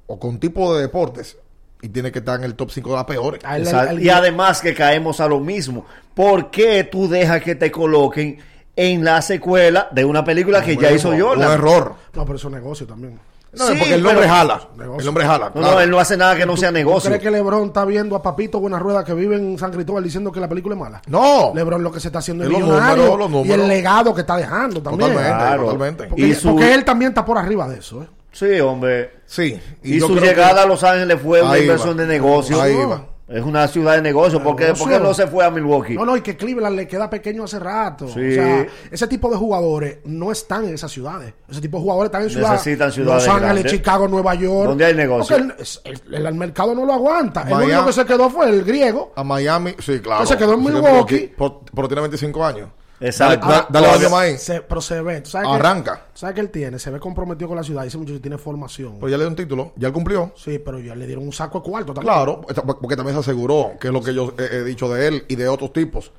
[0.07, 1.37] o con tipo de deportes
[1.81, 3.43] y tiene que estar en el top 5 de las peores.
[3.45, 3.91] A él- Exacto.
[3.95, 5.85] él- y además que caemos a lo mismo.
[6.13, 8.37] ¿Por qué tú dejas que te coloquen
[8.75, 11.51] en la secuela de una película que ya hizo Un Jordan?
[11.51, 11.95] error.
[12.13, 13.19] No, pero eso es negocio también.
[13.51, 14.61] No, Sí, porque el nombre pero- jala.
[14.77, 14.99] Negocio.
[14.99, 15.45] El nombre jala.
[15.47, 15.71] No, claro.
[15.71, 17.09] no, él no hace nada que no sea ¿Tú negocio.
[17.09, 20.31] crees que LeBron está viendo a Papito Buena Rueda que vive en San Cristóbal diciendo
[20.31, 21.01] que la película es mala?
[21.07, 21.51] No.
[21.55, 24.83] LeBron lo que se está haciendo es millonario números, y el legado que está dejando
[24.83, 25.09] también.
[25.13, 25.63] Totalmente, Claro.
[25.63, 26.03] totalmente.
[26.03, 28.03] Porque, Y su- porque él también está por arriba de eso.
[28.03, 28.07] ¿eh?
[28.31, 29.11] Sí, hombre.
[29.25, 29.59] Sí.
[29.83, 32.01] Y, su creo que- llegada a Los Ángeles fue una Ahí inversión va.
[32.01, 32.61] de negocio.
[32.61, 32.89] Ahí No.
[32.89, 33.05] va.
[33.27, 34.41] Es una ciudad de negocio.
[34.41, 35.93] ¿Por qué, por no se fue a Milwaukee?
[35.93, 38.07] No, no, y que Cleveland le queda pequeño hace rato.
[38.07, 38.27] Sí.
[38.27, 41.31] O sea, ese tipo de jugadores no están en esas ciudades.
[41.47, 42.51] Ese tipo de jugadores están en ciudades.
[42.53, 43.71] Necesitan ciudades Los Ángeles, grandes.
[43.71, 44.69] Chicago, Nueva York.
[44.69, 45.37] Donde hay negocio.
[45.37, 45.53] Porque
[45.85, 47.43] el, el- el mercado no lo aguanta.
[47.47, 49.13] El único que se quedó fue el griego.
[49.15, 50.21] A Miami, sí, claro.
[50.21, 51.31] Que se quedó en Milwaukee.
[51.37, 52.69] Pero, pero tiene 25 años.
[53.01, 53.47] Exacto.
[53.47, 54.37] Dale, dale Todavía- año más ahí.
[54.37, 55.21] Se- pero se ve.
[55.21, 56.05] ¿tú sabes que- Arranca.
[56.13, 56.79] ¿Sabes que él tiene?
[56.79, 57.85] Se ve comprometido con la ciudad.
[57.85, 58.95] Ese muchacho tiene formación.
[58.99, 59.71] Pero ya le dio un título.
[59.77, 60.33] Ya él cumplió.
[60.35, 62.13] Sí, pero ya le dieron un saco de cuarto también.
[62.13, 62.41] Claro,
[62.81, 65.35] porque también se aseguró, que es lo que yo he, he dicho de él y
[65.35, 66.11] de otros tipos.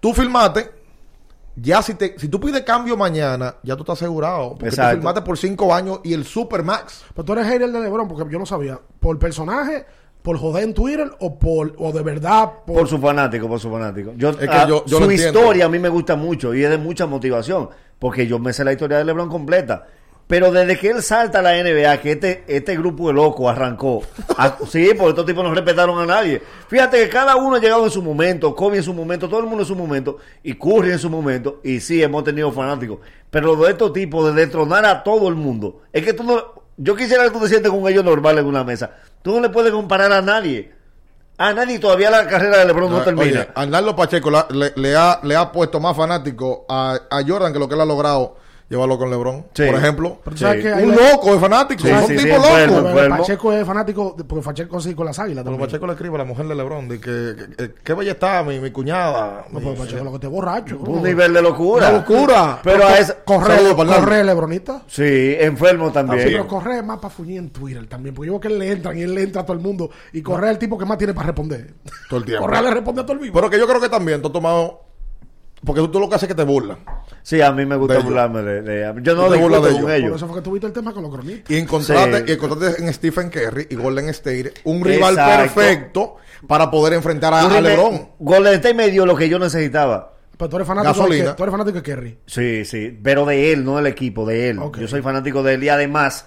[0.00, 0.70] Tú filmaste,
[1.54, 4.50] ya si te si tú pides cambio mañana, ya tú estás asegurado.
[4.50, 4.96] Porque tú Exacto.
[4.96, 7.04] filmaste por cinco años y el Supermax.
[7.14, 8.80] Pero tú eres hater de LeBron porque yo no sabía.
[8.98, 9.84] ¿Por personaje?
[10.22, 11.10] ¿Por joder en Twitter?
[11.18, 12.50] ¿O por o de verdad?
[12.66, 14.12] Por, Por su fanático, por su fanático.
[14.16, 16.78] Yo, que ah, yo- yo su historia a mí me gusta mucho y es de
[16.78, 17.68] mucha motivación.
[17.98, 19.86] Porque yo me sé la historia de LeBron completa.
[20.28, 24.02] Pero desde que él salta a la NBA, que este, este grupo de locos arrancó.
[24.38, 26.40] a- sí, porque estos tipos no respetaron a nadie.
[26.68, 29.46] Fíjate que cada uno ha llegado en su momento, Kobe en su momento, todo el
[29.46, 31.60] mundo en su momento, y Curry en su momento.
[31.64, 33.00] Y sí, hemos tenido fanáticos.
[33.30, 36.61] Pero lo de estos tipos, de destronar a todo el mundo, es que tú no.
[36.82, 38.90] Yo quisiera que tú te sientes con ellos normal en una mesa.
[39.22, 40.72] Tú no le puedes comparar a nadie.
[41.38, 43.40] A nadie todavía la carrera de LeBron no Ah, termina.
[43.40, 47.52] Oye, Arnaldo Pacheco la- le, le ha, le ha puesto más fanático a, a Jordan
[47.52, 48.36] que lo que él ha logrado
[48.72, 49.44] Llévalo con LeBron.
[49.52, 49.64] Sí.
[49.66, 50.18] Por ejemplo.
[50.24, 50.68] Pero sabes Sí.
[50.68, 51.82] que Un le- loco de fanático.
[51.82, 52.90] Sí, sí, sí, tipos enfermo, locos.
[52.92, 53.16] enfermo.
[53.18, 55.58] Pacheco es fanático, porque Pacheco sí con las águilas Pero.
[55.58, 56.88] Pacheco le escribe a la mujer de LeBron.
[56.88, 59.44] De que, que, que- qué bella está mi, mi cuñada.
[59.50, 60.78] No, mi- pero Pacheco lo que te borracho.
[60.78, 61.90] Un nivel de locura.
[61.90, 62.60] Una locura.
[62.62, 63.14] Pero a esa...
[63.24, 64.82] Corre, corre lebronita.
[64.86, 66.22] Sí, enfermo Sí, también.
[66.24, 68.14] pero corre es más para fuñir en Twitter también.
[68.14, 69.90] Porque yo veo que él le entran y él le entra a todo el mundo.
[70.14, 71.74] Y corre es el tipo que más tiene para responder.
[72.08, 72.44] Todo el tiempo.
[72.46, 73.34] Correa le responde a todo el mismo.
[73.34, 74.80] Pero que yo creo que también tú has tomado.
[75.64, 76.78] Porque tú, tú lo que haces es que te burlan.
[77.22, 78.10] Sí, a mí me gusta De ellos.
[78.10, 79.80] burlarme de, de- Yo no discuto de con ellos.
[79.82, 80.16] Por ellos.
[80.16, 81.50] eso fue que tuviste el tema con los cronistas.
[81.50, 82.24] Y encontraste, Sí.
[82.26, 85.42] y encontraste en Stephen Curry y Golden State un rival Exacto.
[85.54, 86.16] perfecto
[86.48, 88.08] para poder enfrentar a, LeBron.
[88.18, 90.14] Golden State me dio lo que yo necesitaba.
[90.36, 91.30] Pero tú eres fanático, de, Gasolina.
[91.30, 92.18] que- tú eres fanático de Kerry.
[92.26, 94.58] Sí, sí, pero de él, no del equipo, de él.
[94.80, 96.26] Yo soy fanático de él y además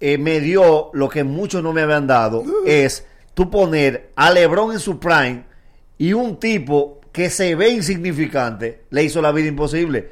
[0.00, 4.72] eh, me dio lo que muchos no me habían dado, es tú poner a LeBron
[4.72, 5.44] en su prime
[5.96, 10.10] y un tipo que se ve insignificante le hizo la vida imposible.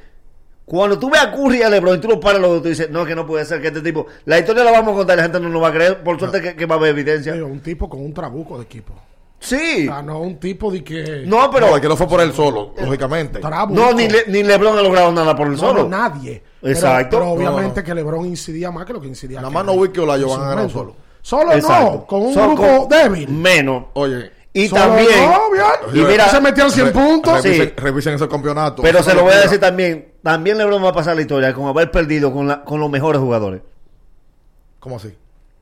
[0.65, 2.88] Cuando tú ves a Curry y a LeBron y tú lo paras dos, tú dices,
[2.91, 4.07] no, que no puede ser que este tipo...
[4.25, 6.41] La historia la vamos a contar la gente no nos va a creer, por suerte
[6.41, 7.33] que, que va a haber evidencia.
[7.33, 8.95] Digo, un tipo con un trabuco de equipo.
[9.41, 9.88] Sí.
[9.88, 11.25] O sea, no un tipo de que.
[11.27, 11.69] No, pero...
[11.75, 13.41] No, que no fue por él solo, lógicamente.
[13.41, 13.79] trabuco.
[13.81, 15.83] No, ni, Le- ni LeBron ha logrado nada por él No, solo.
[15.83, 16.41] no, nadie.
[16.61, 17.19] Pero- Exacto.
[17.19, 17.85] Pero, obviamente No, no.
[17.85, 19.38] que LeBron incidía más que lo que incidía.
[19.38, 20.95] Nada más no Wiki o Olayo van a ganar solo.
[21.21, 21.91] Solo Exacto.
[21.93, 23.29] no, con un Solo grupo con- débil.
[23.29, 23.87] Menos.
[23.95, 24.31] Oye.
[24.55, 25.09] Y Solo también...
[25.31, 26.05] no, bien.
[26.05, 27.43] y mira- se metieron 100 re- puntos.
[27.43, 27.75] Revisen, Sí.
[27.77, 28.83] revisen ese campeonato.
[28.83, 30.12] Pero se lo voy a decir también.
[30.23, 33.21] También LeBron va a pasar la historia con haber perdido con, la- con los mejores
[33.21, 33.62] jugadores.
[34.79, 35.17] ¿Cómo así?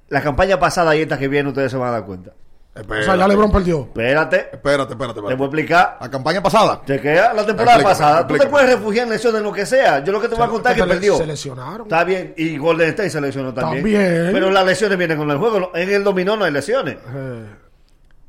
[0.09, 2.33] La campaña pasada y esta que viene, ustedes se van a dar cuenta.
[2.75, 3.05] O Espérate.
[3.05, 3.81] sea, ya LeBron perdió.
[3.81, 5.45] Espérate, Espérate, espérate, te voy a espérate.
[5.45, 5.99] explicar.
[6.01, 6.81] La campaña pasada.
[6.87, 8.27] Chequea la temporada Explícame, pasada.
[8.27, 10.03] Tú te puedes refugiar en lesiones, en lo que sea.
[10.05, 11.17] Yo lo que te voy a contar es que perdió.
[11.17, 11.83] Se lesionaron.
[11.83, 12.33] Está bien.
[12.37, 13.83] Y Golden State se lesionó también.
[13.85, 14.31] También.
[14.33, 15.73] Pero las lesiones vienen con el juego.
[15.75, 16.97] En el dominó no hay lesiones.
[17.13, 17.45] Eh,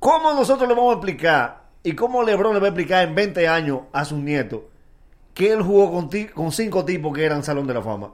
[0.02, 3.48] ¿Cómo nosotros le vamos a explicar y cómo LeBron le va a explicar en 20
[3.48, 4.68] años a su nieto
[5.36, 8.10] que él jugó con, ti- con cinco tipos que eran Salón de la Fama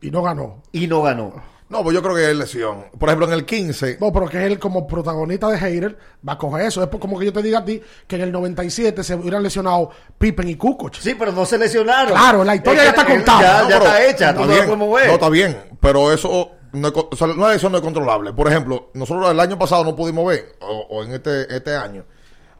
[0.00, 0.62] y no ganó.
[0.72, 1.34] y no ganó?
[1.68, 2.84] No, pues yo creo que es lesión.
[2.98, 3.96] Por ejemplo, en el 15.
[4.00, 5.96] No, pero que él como protagonista de Hater
[6.26, 6.82] va a coger eso.
[6.82, 9.90] Es como que yo te diga a ti que en el 97 se hubieran lesionado
[10.18, 10.94] Pippen y Kukoc.
[10.96, 12.12] Sí, pero no se lesionaron.
[12.12, 13.40] Claro, la historia Es ya está contada.
[13.40, 15.06] Ya, No, ya está hecha, está no bien, podemos ver.
[15.08, 18.32] No, está bien, pero eso no o sea, no, eso no es controlable.
[18.32, 22.04] Por ejemplo, nosotros el año pasado no pudimos ver, o, o en este, este año,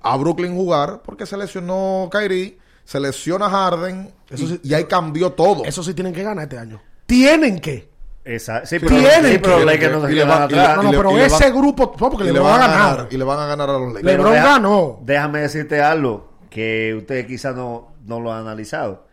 [0.03, 4.85] a Brooklyn jugar porque se lesionó Kyrie, se lesiona Harden Eso y, sí- y ahí
[4.85, 5.65] cambió todo.
[5.65, 6.81] Eso sí tienen que ganar este año.
[7.07, 7.91] Tienen que.
[8.25, 10.61] Esa- sí, pero, Tienen sí, pero que- Lakers no se le quedan va- y le-
[10.61, 10.77] atrás.
[10.77, 12.91] No, no, pero le ese va- grupo, no, porque y le le van a ganar.
[12.97, 14.05] ganar, y le van a ganar a los Lakers.
[14.05, 14.99] LeBron deja- ganó.
[15.03, 19.07] Déjame decirte algo que ustedes quizás no, no lo han analizado.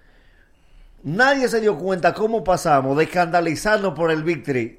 [1.04, 4.79] Nadie se dio cuenta cómo pasamos de escandalizarnos por el Victory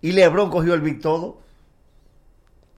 [0.00, 1.38] y LeBron cogió el Vic todo.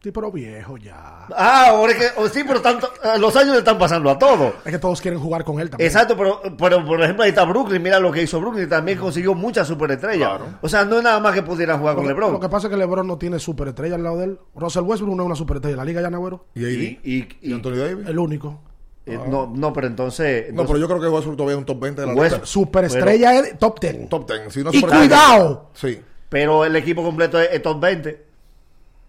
[0.03, 1.27] Sí, pero viejo ya.
[1.37, 4.19] Ah, ahora es que, oh, sí, pero tanto, eh, los años le están pasando a
[4.19, 4.55] todos.
[4.65, 5.87] Es que todos quieren jugar con él también.
[5.91, 9.35] Exacto, pero, pero por ejemplo ahí está Brooklyn, mira lo que hizo Brooklyn, también consiguió
[9.35, 10.27] muchas superestrellas.
[10.39, 10.47] Claro.
[10.63, 12.33] O sea, no es nada más que pudieran jugar con LeBron.
[12.33, 14.39] lo que pasa es que LeBron no tiene superestrella al lado de él.
[14.55, 15.77] Russell Westbrook no es una superestrella.
[15.77, 16.47] La liga ya, Nagüero.
[16.55, 18.07] Y, AD, y, y- y Anthony Davis.
[18.09, 18.59] El único.
[19.05, 21.79] eh, no, no, pero entonces, no, pero yo creo que Westbrook todavía es un top
[21.79, 22.47] 20 de la West- lista.
[22.47, 24.09] Superestrella es top 10.
[24.09, 24.51] Top 10.
[24.51, 25.27] Si no Y superestrella.
[25.27, 25.71] cuidado.
[25.75, 26.01] Sí.
[26.31, 28.25] Pero el equipo completo es, es top 20.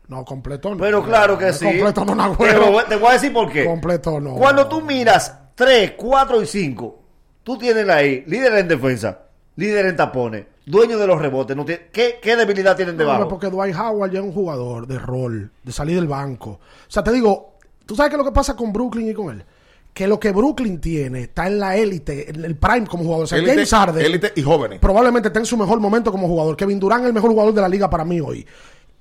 [0.10, 0.78] No, completo no.
[0.78, 1.64] Pero claro que sí.
[1.64, 3.64] Completo no, voy- te voy a decir por qué.
[3.66, 4.36] Completo no.
[4.36, 7.00] Cuando tú miras 3, 4 y 5,
[7.44, 9.20] tú tienes ahí líder en defensa,
[9.56, 11.56] líder en tapones, dueño de los rebotes.
[11.56, 13.30] No tiene- ¿qué, ¿Qué debilidad tienen No, debajo?
[13.30, 16.50] porque Dwight Howard ya es un jugador de rol, de salir del banco.
[16.52, 17.54] O sea, te digo,
[17.86, 19.46] ¿tú sabes qué es lo que pasa con Brooklyn y con él?
[19.94, 23.26] Que lo que Brooklyn tiene está en la élite, en el prime como jugador.
[23.26, 24.80] O sea, Élite- James Harden élite y jóvenes.
[24.80, 26.56] probablemente está en su mejor momento como jugador.
[26.56, 28.46] Kevin Durant es el mejor jugador de la liga para mí hoy.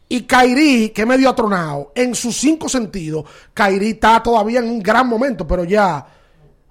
[0.09, 3.25] Y Kyrie, que medio atronado, en sus cinco sentidos,
[3.55, 6.05] Kyrie está todavía en un gran momento, pero ya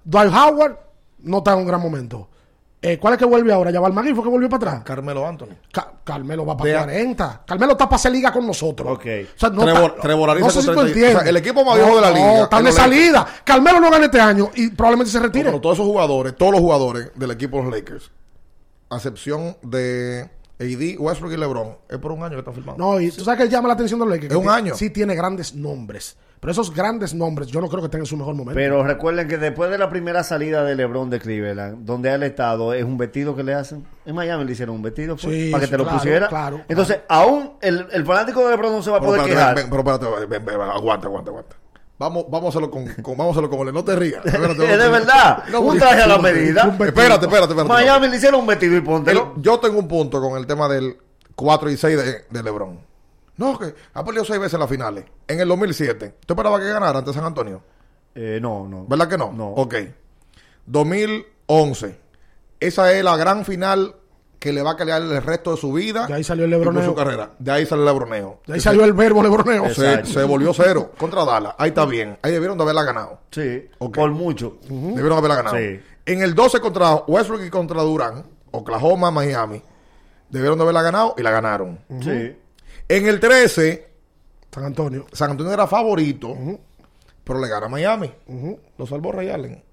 [0.04, 0.78] Dwight Howard
[1.20, 2.28] no está en un gran momento.
[2.82, 3.72] Eh, ¿Cuál es que vuelve ahora?
[3.72, 4.84] ¿Ya Magui fue que volvió para atrás?
[4.86, 5.50] Carmelo Anthony.
[5.70, 7.44] Ca- Carmelo va para De- 40.
[7.46, 8.88] Carmelo está para hacer liga con nosotros.
[8.94, 9.06] Ok.
[9.36, 10.88] O sea, no, Trevor- está- Trevor no sé si tú 30.
[10.88, 11.15] entiendes.
[11.15, 12.76] O sea, el equipo más viejo de la liga, No, están de Lakers.
[12.76, 13.28] salida.
[13.44, 15.46] Carmelo no gana este año y probablemente se retire.
[15.46, 18.12] Pero todos esos jugadores, todos los jugadores del equipo de los Lakers,
[18.89, 20.30] a excepción de
[20.62, 22.82] AD, Westbrook y LeBron, es por un año que están firmando.
[22.82, 24.32] No, y tú sabes que llama la atención de los Lakers.
[24.34, 24.74] Es un año.
[24.76, 26.15] Sí tiene grandes nombres.
[26.39, 28.56] Pero esos grandes nombres yo no creo que estén en su mejor momento.
[28.56, 32.73] Pero recuerden que después de la primera salida de LeBron de Cleveland, donde él estado,
[32.73, 33.86] es un vestido que le hacen.
[34.06, 36.28] En Miami le hicieron un vestido pues, Sí, para que sí, te lo claro, pusiera.
[36.30, 39.56] claro, Entonces, aún el, el fanático de LeBron no se va a Pero poder quejar.
[39.56, 41.56] pero espérate, ven, ven, ven, aguanta, aguanta, aguanta.
[41.97, 43.73] Vamos, vamos a hacerlo con, con- vamos a hacerlo con él.
[43.73, 44.21] No te rías.
[44.25, 45.43] Espérate, es de verdad.
[45.52, 46.62] No, un traje a la medida.
[46.62, 47.63] Espérate, espérate, espérate.
[47.65, 49.34] Miami le hicieron un vestido y póntelo.
[49.36, 50.95] yo tengo un punto con el tema del
[51.36, 52.80] 4 y 6 de, de LeBron.
[53.39, 55.06] No, que ha perdido seis veces en las finales.
[55.28, 56.15] En el 2007.
[56.25, 57.62] ¿Tú esperabas que ganara ante San Antonio?
[58.13, 58.86] Eh, no, no.
[58.88, 59.32] ¿Verdad que no?
[59.32, 59.47] No.
[59.49, 59.75] Ok.
[60.67, 61.99] 2011.
[62.60, 63.95] Esa es la gran final
[64.39, 66.08] que le va a crear el resto de su vida.
[66.08, 66.84] De ahí salió el lebroneo.
[66.86, 67.32] su carrera.
[67.39, 68.39] De ahí sale el lebroneo.
[68.45, 69.73] De ahí salió el verbo lebroneo.
[69.73, 71.56] Se, se volvió cero contra Dallas.
[71.58, 72.17] Ahí está bien.
[72.21, 73.19] Ahí debieron de haberla ganado.
[73.32, 73.95] Sí, Ok.
[73.95, 74.58] por mucho.
[74.69, 75.58] Debieron haberla ganado.
[75.58, 75.80] Sí.
[76.06, 79.62] En el 12 contra Westbrook y contra Durán, Oklahoma, Miami,
[80.30, 81.80] debieron de haberla ganado y la ganaron.
[82.02, 82.36] Sí.
[82.89, 83.88] En el 13,
[84.52, 85.06] San Antonio.
[85.13, 86.36] San Antonio era favorito,
[87.23, 88.12] pero le gana a Miami.
[88.78, 89.63] Lo salvó Ray Allen.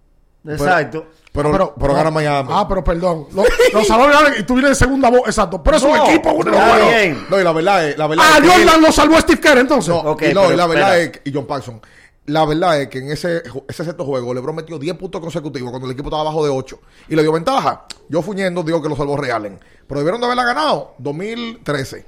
[0.49, 1.07] Exacto.
[1.33, 2.51] Pero, pero, gana Miami.
[2.53, 3.27] Ah, pero perdón.
[3.35, 4.07] Lo- Los salvó
[4.39, 5.23] y tú vienes de segunda voz.
[5.27, 5.61] Exacto.
[5.63, 6.35] Pero es un No, equipo.
[6.35, 6.53] bueno.
[6.89, 7.27] bien.
[7.29, 9.93] No, y la verdad es, la verdad Ah, Jordan lo salvó a Steve Kerr entonces.
[9.93, 11.03] No, Ok, y, no, pero y la verdad espera.
[11.17, 11.81] es que, y John Paxson,
[12.27, 15.87] la verdad es que en ese, ese sexto juego LeBron metió 10 puntos consecutivos cuando
[15.87, 17.87] el equipo estaba abajo de 8 y le dio ventaja.
[18.09, 19.59] Yo fuñendo digo que lo salvó Ray Allen.
[19.89, 22.07] Pero debieron de haberla ganado 2013.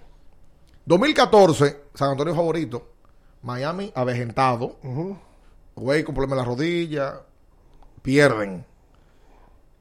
[0.88, 2.88] 2014, San Antonio favorito.
[3.42, 4.78] Miami avejentado.
[5.76, 7.20] Güey con problemas en la rodilla.
[8.02, 8.64] Pierden.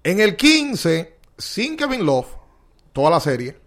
[0.04, 2.28] En el 15, sin Kevin Love,
[2.92, 3.58] toda la serie.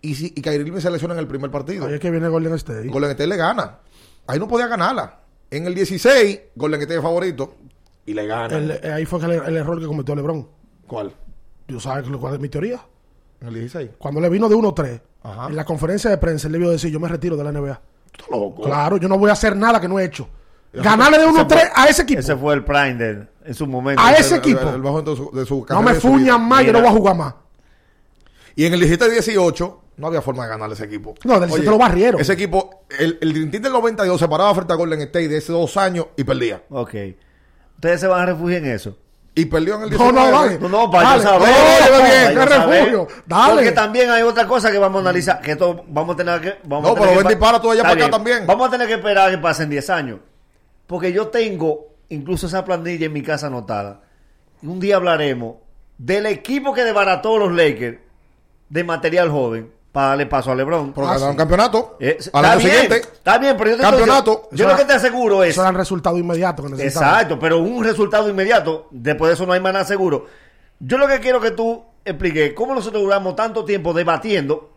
[0.00, 1.86] Y, si, y Kyrie Irving se lesiona en el primer partido.
[1.86, 2.88] Ahí es que viene Golden State.
[2.88, 3.78] Golden State le gana.
[4.28, 5.20] Ahí no podía ganarla.
[5.50, 7.56] En el 16, Golden State favorito.
[8.06, 8.56] Y le gana.
[8.56, 10.48] El- eh, ahí fue el, el error que cometió LeBron.
[10.86, 11.12] ¿Cuál?
[11.66, 12.80] Yo sabes cuál es mi teoría.
[13.40, 13.90] En el 16.
[13.98, 15.46] Cuando le vino de 1-3, Ajá.
[15.48, 17.80] en la conferencia de prensa, él le vio decir: Yo me retiro de la NBA.
[18.12, 18.62] Tú estás loco.
[18.62, 20.28] Claro, yo no voy a hacer nada que no he hecho.
[20.72, 22.20] Ganarle de ese 1-3 fue- a ese equipo.
[22.20, 24.02] Ese fue el prime de en su momento.
[24.02, 24.68] A ese El- equipo.
[24.68, 27.16] el bajo de su, de su no me fuñan más, yo no voy a jugar
[27.16, 27.34] más.
[28.54, 31.14] Y en el 17-18, no había forma de ganarle ese equipo.
[31.24, 32.20] No, del 17 lo barrieron.
[32.20, 35.38] Ese equipo, el, el Dream Team del 92 se paraba frente a Golden State de
[35.38, 36.62] hace dos años y perdía.
[36.70, 36.94] Ok.
[37.76, 38.96] Ustedes se van a refugiar en eso.
[39.34, 40.30] Y perdió en el No, 19.
[40.30, 40.58] no, vale.
[40.58, 41.22] No, no, para Dale.
[41.22, 41.48] yo saber.
[41.48, 42.78] No, oye, Para bien, yo qué saber.
[42.84, 43.08] refugio.
[43.26, 43.52] Dale.
[43.54, 45.40] Porque también hay otra cosa que vamos a analizar.
[45.40, 46.54] Que esto vamos a tener que.
[46.64, 48.46] Vamos No, a tener pero que ven pa- dispara tú allá para acá también.
[48.46, 50.18] Vamos a tener que esperar a que pasen 10 años.
[50.88, 54.00] Porque yo tengo incluso esa planilla en mi casa anotada.
[54.60, 55.56] Y un día hablaremos
[55.98, 57.98] del equipo que desbarató los Lakers
[58.70, 60.92] de material joven para darle paso a LeBron.
[60.92, 61.96] Pero Ah, ganaron campeonato.
[61.98, 62.96] Eh, bien, siguiente.
[62.98, 64.48] está bien, pero yo te Campeonato.
[64.52, 65.50] Yo lo que te aseguro es.
[65.50, 66.84] Eso era el resultado inmediato que.
[66.84, 68.86] Exacto, pero un resultado inmediato.
[68.92, 70.26] Después de eso no hay más nada seguro.
[70.78, 74.70] Yo lo que quiero que tú expliques cómo nosotros duramos tanto tiempo debatiendo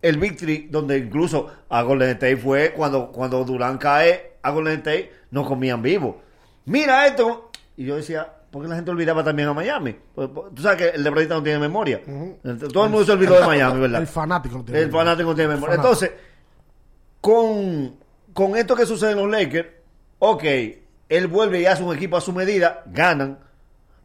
[0.00, 5.12] el victory, donde incluso a Golden State fue cuando, cuando Durán cae a Golden State,
[5.32, 6.20] nos comían vivo.
[6.66, 7.50] Mira esto.
[7.76, 9.96] Y yo decía, ¿por qué la gente olvidaba también a Miami?
[10.14, 12.00] Pues, pues, Tú sabes que el LeBronista no tiene memoria.
[12.72, 14.00] Todo el mundo se olvidó de Miami, ¿verdad?
[14.00, 15.74] El fanático no tiene El fanático no tiene memoria.
[15.74, 16.12] Entonces,
[17.20, 17.96] con,
[18.32, 19.68] con esto que sucede en los Lakers,
[20.20, 20.44] ok,
[21.08, 23.40] él vuelve y hace un equipo a su medida, ganan.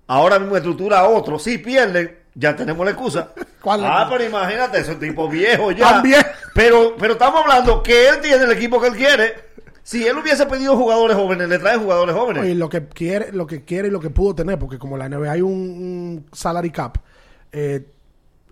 [0.08, 3.30] Ahora mismo estructura a otro, si pierden, ya tenemos la excusa.
[3.62, 5.92] ¿Cuál ah, pero imagínate, ese tipo viejo ya.
[5.92, 6.26] También.
[6.56, 9.36] Pero, pero estamos hablando que él tiene el equipo que él quiere.
[9.90, 12.46] Si él hubiese pedido jugadores jóvenes, le trae jugadores jóvenes.
[12.46, 15.10] Y lo que quiere, lo que quiere y lo que pudo tener, porque como la
[15.10, 16.98] NBA hay un, un salary cap,
[17.52, 17.88] eh,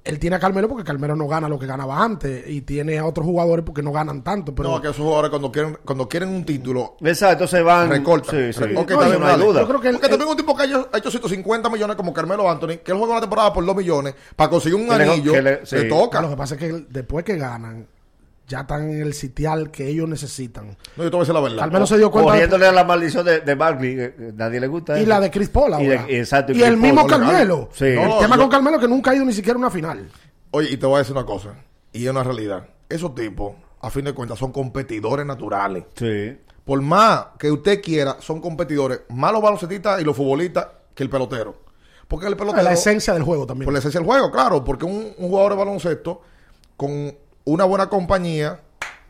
[0.03, 3.05] él tiene a Carmelo porque Carmelo no gana lo que ganaba antes y tiene a
[3.05, 4.55] otros jugadores porque no ganan tanto.
[4.55, 7.89] Pero No, que esos jugadores cuando quieren, cuando quieren un título, Exacto, se van.
[7.89, 8.51] recortan.
[8.53, 9.61] Sí, No, no hay duda.
[9.61, 12.49] Yo creo que Porque también un tipo que ha ha hecho 150 millones como Carmelo
[12.49, 15.33] Anthony, que él juega una temporada por 2 millones, para conseguir un Que le- anillo,
[15.33, 15.87] que le- le, sí.
[15.87, 16.19] toca.
[16.19, 17.85] lo que pasa es que después que ganan,
[18.47, 20.77] ya están en el sitial que ellos necesitan.
[20.95, 21.57] No, yo te voy a decir la verdad.
[21.59, 22.31] Carmelo se dio cuenta.
[22.31, 24.97] de- Corriéndole a la maldición de, de Barkley, nadie le gusta.
[24.97, 25.09] y eso.
[25.09, 26.11] la de Chris Paul Y de- ahora.
[26.13, 27.07] exacto, y y Chris el Paul, mismo.
[27.07, 27.69] Carmelo.
[27.73, 27.85] Sí.
[27.85, 30.09] El No, tema yo- con Carmelo que nunca ha ido ni siquiera a una final.
[30.51, 31.55] Oye, y te voy a decir una cosa,
[31.91, 32.67] y es una realidad.
[32.89, 35.83] Esos tipos, a fin de cuentas, son competidores naturales.
[35.95, 36.37] Sí.
[36.63, 41.09] Por más que usted quiera, son competidores, más los baloncetistas y los futbolistas que el
[41.09, 41.55] pelotero.
[42.07, 42.63] Porque el pelotero...
[42.63, 43.65] la esencia del juego también.
[43.65, 46.21] Por la esencia del juego, claro, porque un, un jugador de baloncesto
[46.77, 47.13] con
[47.47, 48.59] una buena compañía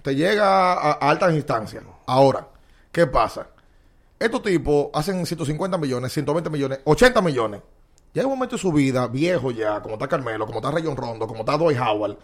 [0.02, 1.84] te llega a, a altas instancias.
[2.06, 2.48] Ahora,
[2.92, 3.48] ¿qué pasa?
[4.20, 7.62] Estos tipos hacen 150 millones, 120 millones, 80 millones.
[8.14, 10.96] Ya en un momento de su vida, viejo ya, como está Carmelo, como está Rayon
[10.96, 12.18] Rondo, como está Dwight Howard,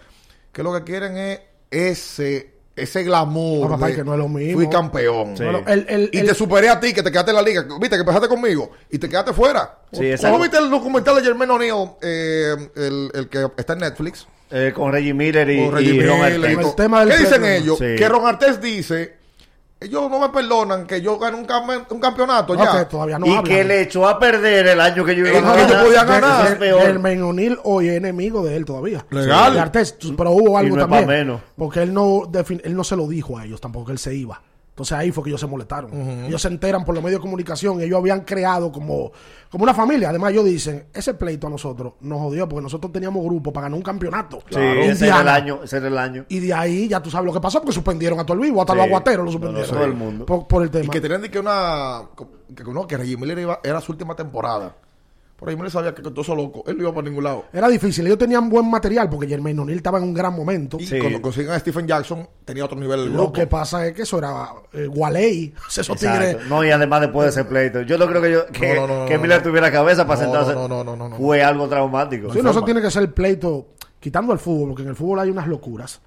[0.51, 3.69] que lo que quieren es ese, ese glamour.
[3.69, 4.53] No, papá, de, que no es lo mismo.
[4.59, 5.37] Fui campeón.
[5.37, 5.43] Sí.
[5.43, 7.63] Bueno, el- el- y el- te superé a ti, que te quedaste en la liga.
[7.79, 9.79] Viste que empezaste conmigo y te quedaste fuera.
[9.91, 14.25] Sí, ¿Cómo viste el documental de Jermaine O'Neal, eh, el, el que está en Netflix?
[14.55, 17.79] Eh, con Reggie Miller y, Con Reggie y Ron El tema del ¿Qué dicen ellos?
[17.79, 17.95] Sí.
[17.97, 19.15] Que Ron Artes dice,
[19.79, 22.79] ellos no me perdonan que yo gane un, cam- un campeonato No, ya.
[22.79, 23.43] que todavía no y hablan.
[23.45, 25.85] que le echó a perder el año que yo iba a El ganar.
[25.87, 26.47] Eso ganar.
[26.47, 26.81] es peor.
[26.83, 29.03] Germain O'Neill hoy es enemigo de él todavía.
[29.09, 29.57] Legal.
[29.57, 31.07] Artés, pero hubo algo no también.
[31.07, 31.41] menos.
[31.57, 32.29] Porque él no,
[32.63, 34.39] él no se lo dijo a ellos tampoco, que él se iba.
[34.73, 35.93] Entonces ahí fue que ellos se molestaron.
[36.25, 37.79] Ellos se enteran por los medios de comunicación.
[37.79, 39.11] Ellos habían creado como,
[39.51, 40.09] como una familia.
[40.09, 43.77] Además, ellos dicen: ese pleito a nosotros nos jodió porque nosotros teníamos grupo para ganar
[43.77, 44.39] un campeonato.
[44.49, 45.59] Sí, ese era el año.
[45.63, 46.25] Ese era el año.
[46.27, 48.61] Y de ahí ya tú sabes lo que pasó porque suspendieron a todo el vivo,
[48.61, 48.77] hasta Sí.
[48.79, 49.31] los aguateros lo No, no,
[49.63, 49.69] suspendieron.
[49.75, 50.25] todo el mundo.
[50.25, 50.91] Por, por el Y tema.
[50.91, 52.09] que tenían de que una.
[52.55, 54.75] Que, no, que Reggie Miller iba- era su última temporada.
[55.43, 56.63] Por ahí me sabía que todo eso loco.
[56.67, 57.45] Él no iba para ningún lado.
[57.51, 58.05] Era difícil.
[58.07, 60.77] Ellos tenían buen material porque Jermaine O'Neal estaba en un gran momento.
[60.79, 60.99] Y Sí.
[60.99, 64.17] cuando consigan a Stephen Jackson, tenía otro nivel el Lo que pasa es que eso
[64.19, 65.53] era eh, Waley.
[65.69, 66.11] Esos Exacto.
[66.17, 66.47] tigres.
[66.47, 67.81] No, y además después de ese pleito.
[67.81, 69.43] Yo no creo que, yo, que, No, no, no, que no, Miller no.
[69.43, 70.53] tuviera cabeza para No, sentarse.
[70.53, 71.17] no, no, no, no, no.
[71.17, 72.31] Fue algo traumático.
[72.31, 73.67] Sí, no, eso tiene que ser pleito,
[73.99, 75.99] quitando el fútbol, porque en el fútbol hay unas locuras.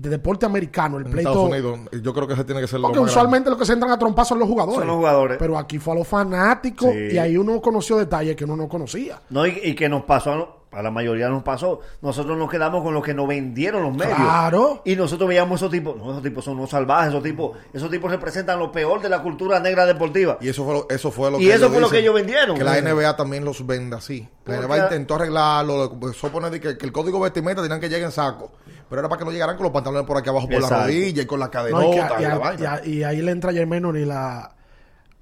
[0.00, 1.30] De deporte americano, el En pleito.
[1.30, 3.66] Estados Unidos, yo creo que ese tiene que ser lo Porque más usualmente lo que
[3.66, 4.78] se entran a trompar son los jugadores.
[4.78, 5.38] Son los jugadores.
[5.38, 7.14] Pero aquí fue a los fanáticos Sí.
[7.14, 9.20] y ahí uno conoció detalles que uno no conocía.
[9.30, 11.80] No, y, y que nos pasó, a a la mayoría nos pasó.
[12.02, 14.16] Nosotros nos quedamos con lo que nos vendieron los medios.
[14.16, 14.82] Claro.
[14.84, 15.96] Y nosotros veíamos esos tipos.
[15.96, 17.08] No, esos tipos son unos salvajes.
[17.08, 20.38] Esos tipos, esos tipos representan lo peor de la cultura negra deportiva.
[20.40, 22.56] Y eso fue lo, eso fue lo Y eso fue lo que ellos vendieron.
[22.56, 24.28] Que la NBA también los vende así.
[24.44, 27.80] La NBA intentó arreglarlo, empezó a poner de que, que el código de vestimenta tenían
[27.80, 28.52] que llegar en saco.
[28.88, 30.84] Pero era para que no llegaran con los pantalones por aquí abajo por la Exacto.
[30.84, 32.60] rodilla y con la No, cadenota y, que- y, y la a- vaina.
[32.62, 34.54] y a- y ahí le entra Jermaine O'Neal a,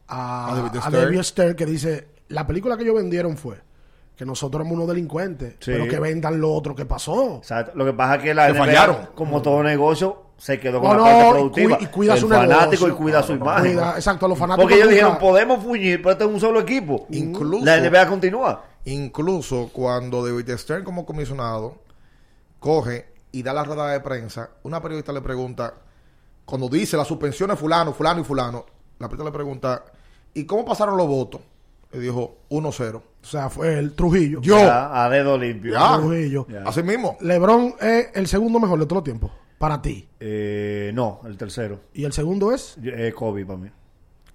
[0.08, 0.90] a, A David a.
[0.90, 3.60] David Stern, que dice: La película que ellos vendieron fue
[4.16, 5.72] que nosotros éramos unos delincuentes, Sí.
[5.72, 7.40] pero que vendan lo otro que pasó.
[7.74, 8.96] Lo que pasa es que la Que NBA, fallaron.
[9.14, 11.78] como todo negocio, se quedó con No, la no, parte productiva.
[11.80, 12.88] y cuida el su fanático negocio.
[12.88, 13.72] y cuida su No, no, imagen.
[13.74, 17.06] Cuida- exacto, los fanáticos Porque ellos dijeron, podemos fuñir, pero este es un solo equipo.
[17.10, 18.64] Incluso- La NBA continúa.
[18.84, 21.76] Incluso cuando David Stern como comisionado
[22.58, 25.74] coge y da la rueda de prensa, una periodista le pregunta,
[26.44, 28.64] cuando dice la suspensión es fulano, fulano y fulano,
[28.98, 29.84] la periodista le pregunta,
[30.34, 31.40] ¿y cómo pasaron los votos?
[31.92, 32.96] Y dijo, 1-0.
[32.96, 34.40] O sea, fue el Trujillo.
[34.40, 34.58] Yo.
[34.58, 35.72] Ya, a dedo limpio.
[35.72, 35.96] Ya.
[35.98, 36.46] Trujillo.
[36.48, 36.62] Ya.
[36.66, 37.16] Así mismo.
[37.20, 40.08] LeBron es el segundo mejor de todos los tiempos, para ti.
[40.20, 41.80] Eh, no, el tercero.
[41.94, 42.76] Y el segundo es.
[42.82, 43.70] Eh, Kobe para mí.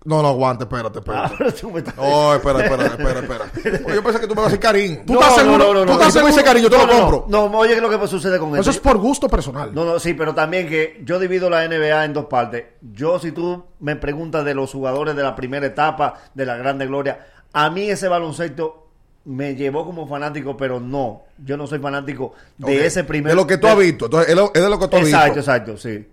[0.04, 1.68] No, no, aguante, espérate, espérate.
[1.72, 3.82] Me estás- Oh, espera, espera, espera, espera.
[3.86, 5.06] Oye, yo pensé que tú me vas a decir Karim.
[5.06, 5.66] ¿Tú estás seguro?
[5.68, 5.82] ¿Tú no.
[5.94, 6.44] estás tú dices seguro?
[6.44, 7.26] cariño, yo te no, lo no, compro.
[7.30, 8.72] No, no, oye, ¿qué es lo que sucede con Eso esto?
[8.72, 9.76] es por gusto personal.
[9.76, 12.64] No, no, sí, pero también que yo divido la NBA en dos partes.
[12.82, 16.88] Yo, si tú me preguntas de los jugadores de la primera etapa, de la Grande
[16.88, 17.20] Gloria,
[17.54, 18.88] a mí ese baloncesto
[19.26, 22.84] me llevó como fanático, pero no, yo no soy fanático de Ok.
[22.86, 23.32] ese primer...
[23.32, 24.06] De lo que tú has visto.
[24.06, 25.40] Entonces, es lo- es de lo que tú has Exacto, visto.
[25.40, 26.08] exacto, sí.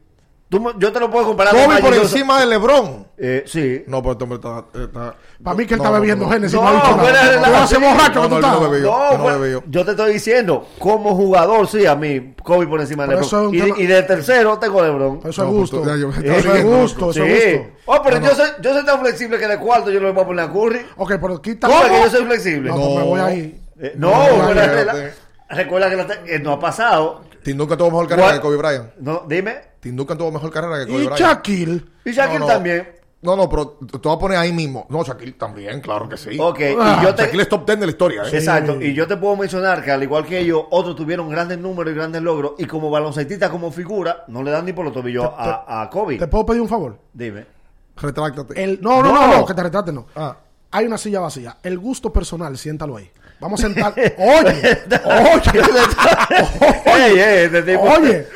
[0.51, 2.17] Tú yo te lo puedo comparar con Kobe por Magic Johnson.
[2.19, 3.07] encima de LeBron.
[3.19, 3.85] Eh, sí.
[3.87, 4.65] No, pero este hombre está...
[4.83, 6.31] está- Para mí que él No, está no, bebiendo no.
[6.33, 6.55] Génesis.
[6.55, 7.31] No, No, ha dicho pero nada.
[7.31, 8.53] es Tú vas a ser la- borracho No, que tú no, estás.
[8.53, 8.61] no.
[8.61, 12.81] No, yo no pues, yo te estoy diciendo, como jugador, sí, a mí, Kobe por
[12.81, 13.55] encima de LeBron.
[13.55, 15.19] Y, tema- y de tercero tengo LeBron.
[15.19, 15.83] Eso es No, gusto.
[15.83, 17.31] pues, yo- Eso es gusto, eso Sí.
[17.31, 17.73] es gusto.
[17.85, 18.37] Oh, pero No, yo, no.
[18.37, 20.81] soy, yo soy tan flexible que de cuarto yo lo voy a poner a Curry.
[20.97, 21.67] Ok, pero quita.
[21.67, 22.71] ¿Tú sabes que yo soy flexible?
[22.71, 23.05] No, pues me No.
[23.05, 23.61] voy ahí.
[23.81, 24.55] Eh, no, No,
[25.51, 25.91] recuerda,
[26.25, 27.23] que no ha pasado.
[27.49, 28.91] Tim Duncan tuvo mejor carrera que Kobe Bryant.
[28.99, 29.55] No, dime.
[29.81, 31.19] Tim Duncan tuvo mejor carrera que Kobe Y Bryant.
[31.21, 31.85] Shaquille.
[32.05, 32.53] Y Shaquille No, no.
[32.53, 32.89] también.
[33.23, 34.87] No, no, pero te voy a poner ahí mismo.
[34.91, 36.37] No, Shaquille también, claro que sí.
[36.39, 37.23] Ok, Ah, y yo te...
[37.23, 38.29] Shaquille es top 10 de la historia, ¿eh?
[38.33, 41.93] Exacto, y yo te puedo mencionar que al igual que ellos, otros tuvieron grandes números
[41.93, 45.25] y grandes logros, y como baloncetista, como figura, no le dan ni por los tobillos
[45.25, 46.19] Te- a, a Kobe.
[46.19, 46.99] ¿Te puedo pedir un favor?
[47.13, 47.45] Dime.
[47.97, 48.63] Retráctate.
[48.63, 49.39] El, no, no, no, No.
[49.39, 50.07] no, que te retrates no.
[50.15, 50.37] Ah.
[50.71, 51.57] Hay una silla vacía.
[51.63, 53.11] El gusto personal, siéntalo ahí.
[53.41, 53.93] Vamos a sentar.
[53.97, 54.79] Oye,
[56.87, 58.27] oye, ey, este tipo- oye.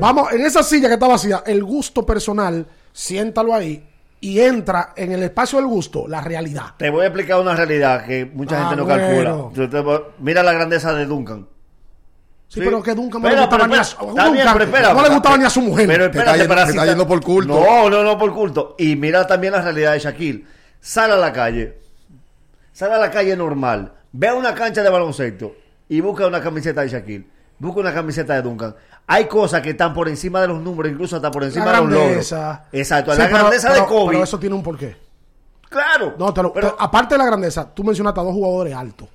[0.00, 3.84] Vamos, en esa silla que está vacía, el gusto personal, siéntalo ahí
[4.20, 6.74] y entra en el espacio del gusto la realidad.
[6.76, 9.52] Te voy a explicar una realidad que mucha Ah, gente no bueno.
[9.54, 10.02] calcula.
[10.20, 11.46] Mira la grandeza de Duncan.
[12.48, 12.60] Sí, Sí.
[12.64, 14.94] pero que Duncan no le gustaba pero ni a su, está bien, Duncan pero espera,
[14.94, 15.86] no le gustaba pero- ni a su mujer.
[15.86, 17.54] Pero Te está espérate, yendo- para te está yendo por culto.
[17.64, 18.74] No, no, no por culto.
[18.78, 20.44] Y mira también la realidad de Shaquille.
[20.80, 21.78] Sale a la calle.
[22.72, 23.92] Sale a la calle normal.
[24.12, 25.54] Ve a una cancha de baloncesto
[25.88, 27.26] y busca una camiseta de Shaquille.
[27.58, 28.74] Busca una camiseta de Duncan.
[29.06, 31.78] Hay cosas que están por encima de los números, incluso hasta por encima la de
[31.78, 32.06] los logros.
[32.08, 32.64] grandeza.
[32.72, 34.12] Exacto, Sí, la pero- grandeza pero- de Kobe.
[34.12, 34.96] Pero eso tiene un porqué.
[35.68, 36.14] Claro.
[36.18, 39.08] No, te lo- pero, te- aparte de la grandeza, tú mencionaste a dos jugadores altos.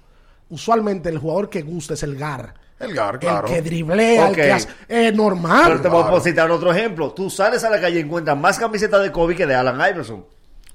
[0.49, 2.53] Usualmente el jugador que gusta es el GAR.
[2.79, 3.47] El Gar, claro.
[3.47, 4.67] El que driblea, el que hace.
[4.89, 5.63] Es normal.
[5.67, 6.17] pero te voy claro.
[6.17, 7.11] a citar otro ejemplo.
[7.13, 10.25] Tú sales a la calle y encuentras más camisetas de Kobe que de Alan Iverson.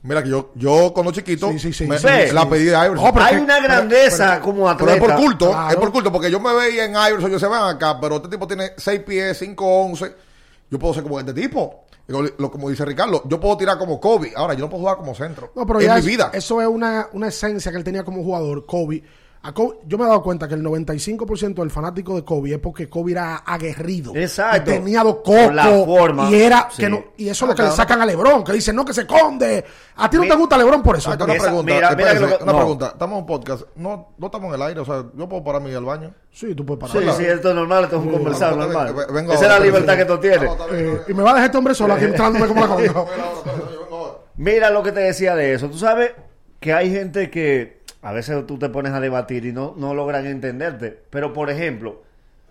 [0.03, 2.33] Mira que yo, yo cuando chiquito, Sí, sí, sí, me- sí, sí.
[2.33, 3.05] la pedí de Iverson.
[3.05, 4.93] No, pero Hay que- una pero- grandeza pero- como Pero atleta.
[4.95, 5.71] es por culto, Claro.
[5.71, 8.29] es por culto, porque yo me veía en Iverson, yo se van acá, pero este
[8.29, 10.15] tipo tiene 6 pies, 5, 11.
[10.71, 11.85] Yo puedo ser como este tipo.
[12.07, 14.33] Lo, como dice Ricardo, yo puedo tirar como Kobe.
[14.35, 15.53] Ahora, yo no puedo jugar como centro.
[15.55, 16.31] No, pero en ya mi es- vida.
[16.33, 19.03] eso es una, una esencia que él tenía como jugador, Kobe.
[19.41, 22.59] A Kobe- Yo me he dado cuenta que el 95% del fanático de Kobe es
[22.59, 24.13] porque Kobe era aguerrido.
[24.17, 24.71] Exacto.
[24.73, 26.31] Y tenía dos cocos.
[26.31, 26.83] Y era Sí.
[26.83, 28.85] que no, y eso es Ah, lo que le sacan a Lebron, que dicen, no,
[28.85, 29.65] que se conde.
[29.97, 31.11] A ti no Mi- te gusta Lebron por eso.
[31.13, 32.59] Ah, una Esa- pregunta, mira, mira espérese, que lo que- una no.
[32.59, 32.87] pregunta.
[32.89, 35.69] Estamos en un podcast, no, no estamos en el aire, o sea, yo puedo pararme
[35.69, 36.15] y ir al baño.
[36.33, 37.15] Sí, tú puedes parar.
[37.15, 38.95] Sí, sí, esto es normal, esto es un conversar Vengo normal.
[39.15, 40.51] vengo Esa es la libertad que tú tienes.
[40.51, 42.95] Ah, Eh, y me va a dejar este hombre solo aquí entrándome como la ahora.
[44.37, 45.69] Mira lo que te decía de eso.
[45.69, 46.13] Tú sabes
[46.61, 50.27] que hay gente que a veces tú te pones a debatir y no, no logran
[50.27, 51.03] entenderte.
[51.11, 52.03] Pero, por ejemplo,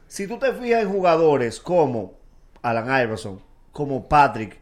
[0.07, 2.13] si tú te fijas en jugadores como
[2.61, 3.41] Alan Iverson,
[3.71, 4.59] como Patrick,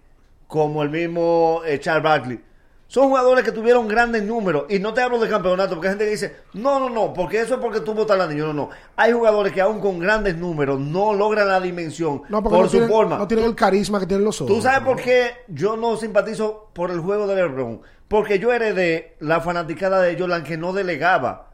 [0.47, 2.39] como el mismo eh, Charles Barkley,
[2.87, 4.65] Son jugadores que tuvieron grandes números.
[4.69, 7.41] Y no te hablo de campeonato, porque hay gente que dice, no, no, no, porque
[7.41, 8.45] eso es porque tuvo tal niño.
[8.47, 8.69] No, no.
[8.95, 12.69] Hay jugadores que aún con grandes números no logran la dimensión No, por no su
[12.71, 13.17] tienen, forma.
[13.17, 14.55] no tienen el carisma que tienen los otros.
[14.57, 17.81] ¿Tú sabes por qué yo no simpatizo por el juego de LeBron?
[18.07, 21.49] Porque yo heredé la fanaticada de Jordan que no delegaba.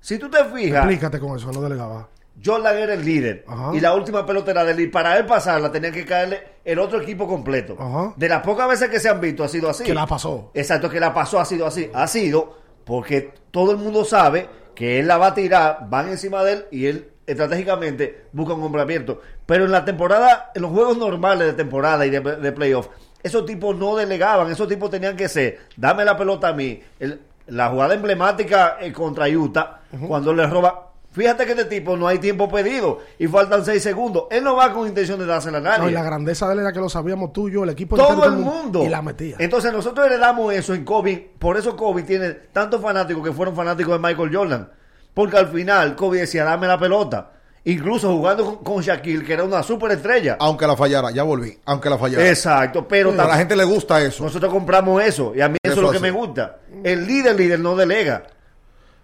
[0.00, 2.08] Si tú te fijas, Explícate con eso, no delegaba.
[2.42, 3.72] Jordan era el líder Ajá.
[3.74, 4.80] y la última pelota era de él.
[4.80, 7.76] Y para él pasarla tenía que caerle el otro equipo completo.
[7.78, 8.14] Ajá.
[8.16, 9.84] De las pocas veces que se han visto ha sido así.
[9.84, 10.50] Que la pasó.
[10.54, 11.90] Exacto, que la pasó ha sido así.
[11.92, 16.42] Ha sido porque todo el mundo sabe que él la va a tirar, van encima
[16.42, 19.20] de él y él estratégicamente busca un hombre abierto.
[19.44, 22.88] Pero en la temporada, en los juegos normales de temporada y de, de playoff,
[23.22, 26.80] esos tipos no delegaban, esos tipos tenían que ser, dame la pelota a mí.
[26.98, 30.86] El- la jugada emblemática eh, contra Utah, cuando le roba.
[31.12, 34.26] Fíjate que este tipo no hay tiempo pedido y faltan seis segundos.
[34.30, 35.82] Él no va con intención de dársela a nadie.
[35.82, 38.10] No, y la grandeza de él era que lo sabíamos tú, yo, el equipo Todo
[38.12, 38.84] entero, el mundo.
[38.84, 39.34] Y la metía.
[39.40, 41.32] Entonces nosotros heredamos eso en Kobe.
[41.40, 44.70] Por eso Kobe tiene tantos fanáticos que fueron fanáticos de Michael Jordan.
[45.12, 47.32] Porque al final Kobe decía, dame la pelota.
[47.64, 50.36] Incluso jugando con, Shaquille, que era una superestrella.
[50.40, 51.58] Aunque la fallara, ya volví.
[51.66, 52.26] Aunque la fallara.
[52.28, 54.24] Exacto, pero a la gente le gusta eso.
[54.24, 55.32] nosotros compramos eso.
[55.36, 56.56] Y a mí eso, Eso es lo que me gusta.
[56.82, 58.22] El líder, líder no delega.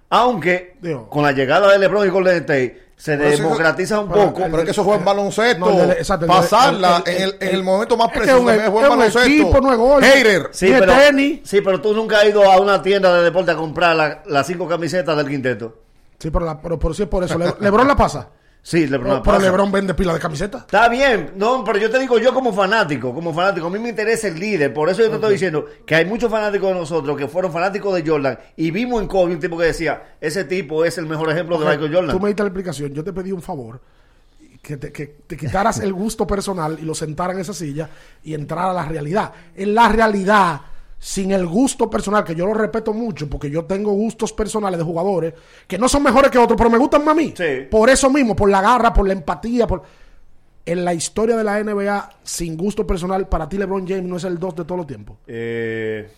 [0.08, 1.08] Aunque Digo.
[1.08, 4.42] con la llegada de LeBron y Golden State se Pero democratiza un pero poco.
[4.44, 5.58] Pero es que eso fue en baloncesto.
[5.66, 7.96] No, el de- exacto, el de- Pasarla el- el- en, el, en el- el momento
[7.96, 8.40] más es que preciso.
[8.40, 9.28] un- también fue es en un baloncesto.
[9.28, 10.02] equipo, no es gol.
[10.04, 10.48] Hater.
[10.52, 11.40] Sí, pero, tenis.
[11.44, 14.46] sí, pero tú nunca has ido a una tienda de deporte a comprar la- las
[14.46, 15.76] cinco camisetas del quinteto.
[16.18, 17.36] Sí, pero, la, pero, pero sí es por eso.
[17.36, 18.28] Le- Lebron la pasa.
[18.66, 19.22] Sí, LeBron.
[19.22, 19.38] Pero.
[19.38, 20.62] Lebron vende pila de camisetas.
[20.62, 23.90] Está bien, no, pero yo te digo, yo como fanático, como fanático, a mí me
[23.90, 27.16] interesa el líder, por eso yo te estoy diciendo que hay muchos fanáticos de nosotros
[27.16, 30.84] que fueron fanáticos de Jordan y vimos en Kobe un tipo que decía, ese tipo
[30.84, 32.16] es el mejor ejemplo de Michael Jordan.
[32.16, 32.92] Tú me diste la explicación.
[32.92, 33.80] Yo te pedí un favor.
[34.60, 37.88] Que te, que te quitaras el gusto personal y lo sentaras en esa silla
[38.24, 39.30] y entrar a la realidad.
[39.54, 40.60] En la realidad,
[40.98, 44.84] sin el gusto personal, que yo lo respeto mucho, porque yo tengo gustos personales de
[44.84, 45.34] jugadores
[45.66, 47.34] que no son mejores que otros, pero me gustan más a mí.
[47.36, 47.66] Sí.
[47.70, 49.82] Por eso mismo, por la garra, por la empatía, por...
[50.64, 54.24] En la historia de la NBA, sin gusto personal, para ti LeBron James no es
[54.24, 55.16] el 2 de todos los tiempos.
[55.28, 56.10] Eh,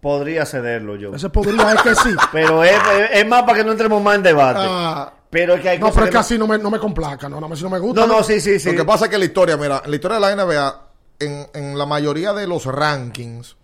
[0.00, 1.12] podría cederlo yo.
[1.12, 2.14] Ese podría es que sí.
[2.32, 4.60] Pero es, es- es más para que no entremos más en debate.
[4.62, 6.78] Ah, pero es que hay No, pero es que no- así no me, no me
[6.78, 8.00] complaca, no, nada más si no me gusta.
[8.02, 8.70] No, no, sí, sí, sí.
[8.70, 10.82] Lo que pasa es que la historia, mira, en la historia de la NBA,
[11.18, 13.56] en, en la mayoría de los rankings,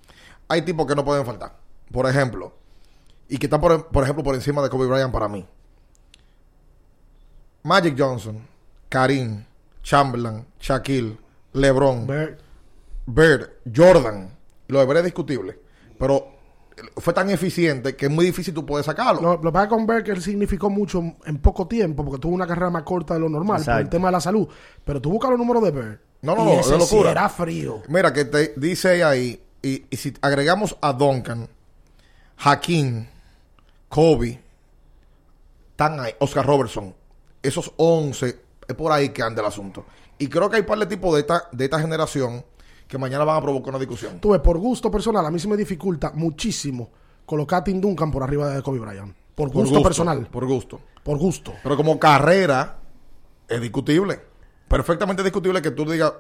[0.52, 1.56] hay tipos que no pueden faltar.
[1.90, 2.52] Por ejemplo,
[3.28, 5.46] y que están, por, por ejemplo, por encima de Kobe Bryant para mí.
[7.64, 8.40] Magic Johnson,
[8.88, 9.44] Karim,
[9.82, 11.16] Chamberlain, Shaquille,
[11.52, 12.06] LeBron,
[13.06, 14.30] Bird, Jordan.
[14.68, 15.58] Lo de Bird es discutible,
[15.98, 16.26] pero
[16.96, 19.20] fue tan eficiente que es muy difícil tú poder sacarlo.
[19.20, 22.70] Lo, lo que pasa con Berker significó mucho en- poco tiempo, porque tuvo una carrera
[22.70, 24.48] más corta de lo normal, por el tema de la salud.
[24.84, 25.98] Pero tú buscas los números de Bird.
[26.22, 27.10] No, no, no, ese es sí locura.
[27.12, 27.82] era frío.
[27.88, 31.48] Mira, que te dice ahí, y, y si agregamos a Duncan,
[32.36, 33.06] Hakim,
[33.88, 34.40] Kobe,
[35.70, 36.94] están ahí, Oscar Robertson,
[37.42, 39.84] esos 11, es por ahí que anda el asunto.
[40.18, 42.44] Y creo que hay un par de tipos de esta, de esta generación
[42.86, 44.20] que mañana van a provocar una discusión.
[44.20, 46.90] Tuve por gusto personal, a mí se me dificulta muchísimo
[47.24, 49.14] colocar a Tim Duncan por arriba de Kobe Bryant.
[49.34, 50.26] Por Por gusto, personal.
[50.26, 50.80] Por gusto.
[51.02, 51.54] Por gusto.
[51.62, 52.78] Pero como carrera,
[53.48, 54.20] es discutible.
[54.68, 56.12] Perfectamente discutible que tú digas,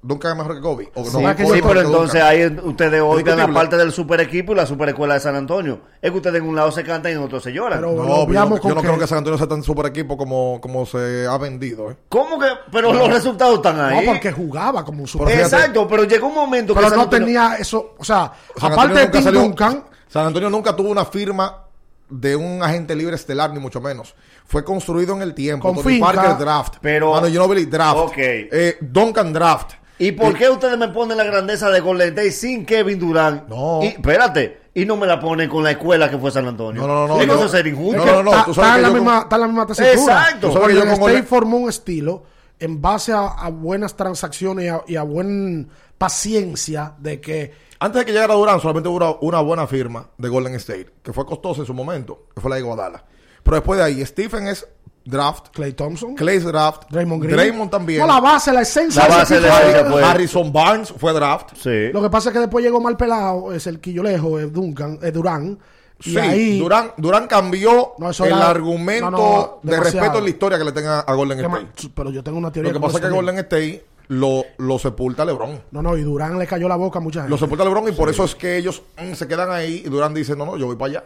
[0.00, 0.92] Duncan es mejor que Kobe.
[0.94, 3.90] O Sí, no, es que Kobe sí, pero entonces ahí ustedes oigan la parte del
[3.90, 5.80] super equipo y la super escuela de San Antonio.
[6.00, 7.80] Es que ustedes en un lado se cantan y en otro se lloran.
[7.80, 9.86] Pero- No, pero yo, no- yo no que- creo que San Antonio sea tan super
[9.86, 11.90] equipo como, como se ha vendido.
[11.90, 11.96] ¿eh?
[12.08, 12.46] ¿Cómo que?
[12.70, 14.06] Pero los resultados están ahí.
[14.06, 15.26] No, porque jugaba como un super.
[15.28, 17.94] Pero Exacto, pero llegó un momento que Pero San no Antonio- tenía eso.
[17.98, 21.64] O sea, San aparte de salió- Duncan, San Antonio nunca tuvo una firma
[22.08, 24.14] de un agente libre estelar, ni mucho menos.
[24.46, 25.66] Fue construido en el tiempo.
[25.68, 26.12] Con Tony finca.
[26.12, 26.74] Parker draft.
[26.80, 27.98] Pero- Manu Ginobili draft.
[27.98, 28.14] Ok.
[28.16, 29.72] Eh, Duncan draft.
[29.98, 33.48] ¿Y por qué ustedes me ponen la grandeza de Golden State sin Kevin Durant?
[33.48, 33.80] No.
[33.82, 36.82] Y, espérate, y no me la ponen con la escuela que fue San Antonio.
[36.82, 37.34] No, no, no, no.
[37.34, 38.04] eso sería injusto.
[38.04, 38.30] No, no, no.
[38.30, 39.92] está, tú sabes está que en la yo misma, con- está en la misma tesitura.
[40.22, 40.46] Exacto.
[40.46, 42.22] Tú sabes que yo Golden con State formó un estilo
[42.60, 45.66] en base a, a buenas transacciones y a, y a buena
[45.98, 50.54] paciencia de que Antes de que llegara Durant, solamente hubo una buena firma de Golden
[50.54, 53.04] State, que fue costosa en su momento, que fue la de Guadalajara.
[53.42, 54.66] Pero después de ahí, Stephen es
[55.08, 57.36] draft, Clay Thompson, Clay draft, Draymond Green.
[57.36, 58.00] Draymond también.
[58.00, 59.02] No, la base, la esencia.
[59.02, 61.50] La de base de era- fue- Harrison Barnes fue draft.
[61.60, 61.90] Sí.
[61.92, 65.12] Lo que pasa es que después llegó mal pelado, es el Quillolejo, es Duncan, es
[65.12, 65.58] Durán.
[66.04, 69.18] Y Sí, ahí, Durán, Durán cambió No, el era- argumento no,
[69.62, 71.90] no, de respeto en la historia que le tenga a Golden State.
[71.94, 72.72] pero yo tengo una teoría.
[72.72, 73.10] Lo que pasa es que.
[73.10, 75.60] Golden State lo, lo sepulta a LeBron.
[75.72, 77.30] No, no, y Durán le cayó la boca a mucha gente.
[77.30, 79.88] Lo sepulta a LeBron y por eso es que ellos mm, se quedan ahí y
[79.88, 81.02] Durán dice, no, no, yo voy para allá.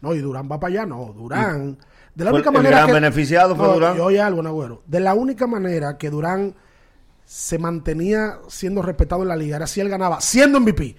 [0.00, 1.14] No, y Durán va para allá, no.
[1.16, 1.78] Durán.
[2.14, 2.92] De la única el manera gran que.
[2.92, 3.96] beneficiado fue No, Durán.
[3.96, 4.82] y oye algo, Nagüero.
[4.86, 6.54] De la única manera que Durán
[7.24, 10.96] se mantenía siendo respetado en la liga era si él ganaba siendo MVP.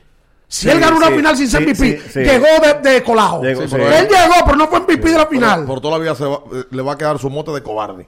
[0.48, 2.20] Si Sí, él ganó una sí, final sin ser sí, MVP, sí, sí.
[2.20, 3.42] llegó de, de colado.
[3.44, 3.74] Llegó, Sí, sí.
[3.76, 5.66] pero Él llegó, pero no fue MVP de la final.
[5.66, 8.08] Por toda la vida se va- eh, le va a quedar su mote de cobarde.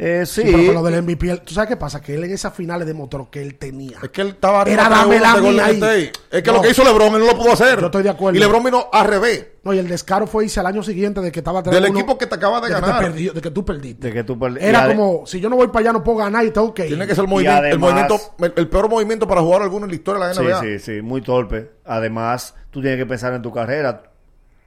[0.00, 2.00] Eh, sí, Sí, pero con lo del MVP, él- ¿tú sabes qué pasa?
[2.00, 3.98] Que él en esas finales demostró que él tenía.
[4.00, 5.74] Es que él estaba arriba Era dame 3-1 la mía ahí.
[5.74, 6.12] State.
[6.30, 6.56] Es que No.
[6.58, 7.80] lo que hizo LeBron él no lo pudo hacer.
[7.80, 8.36] Yo estoy de acuerdo.
[8.36, 9.46] Y LeBron vino al revés.
[9.64, 12.16] No, y el descaro fue irse al año siguiente de que estaba Del 3-1, equipo
[12.16, 13.02] que te acaba de de que te ganar.
[13.02, 14.06] perdió- de que tú perdiste.
[14.06, 16.18] de que tú perdi- y Era como, si yo no voy para allá no puedo
[16.18, 16.88] ganar y tengo que ir.
[16.90, 19.90] Tiene que ser el movimiento, el, movimiento el, el peor movimiento para jugar alguno en
[19.90, 20.60] la historia de la Sí, NBA.
[20.60, 21.72] sí, sí, muy torpe.
[21.84, 24.04] Además, tú tienes que pensar en tu carrera.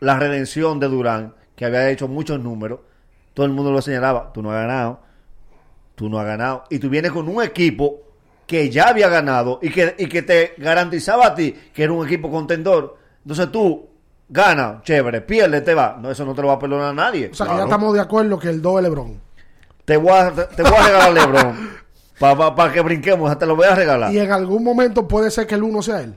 [0.01, 2.81] La redención de Durán, que había hecho muchos números,
[3.33, 4.33] todo el mundo lo señalaba.
[4.33, 4.99] Tú no has ganado,
[6.01, 6.63] tú no has ganado.
[6.71, 7.99] Y tú vienes con un equipo
[8.47, 12.03] que ya había ganado y que, y que te garantizaba a ti que era un
[12.03, 12.97] equipo contendor.
[13.23, 13.87] Entonces tú
[14.27, 15.99] ganas, chévere, pierdes, te va.
[16.01, 17.29] No, eso no te lo va a perdonar a nadie.
[17.31, 19.21] O sea, que ya estamos de acuerdo que el 2 es LeBron.
[19.85, 21.69] Te voy a, te, te voy a regalar LeBron.
[22.17, 24.11] Para que brinquemos, te lo voy a regalar.
[24.11, 26.15] Y en algún momento puede ser que el 1 sea él.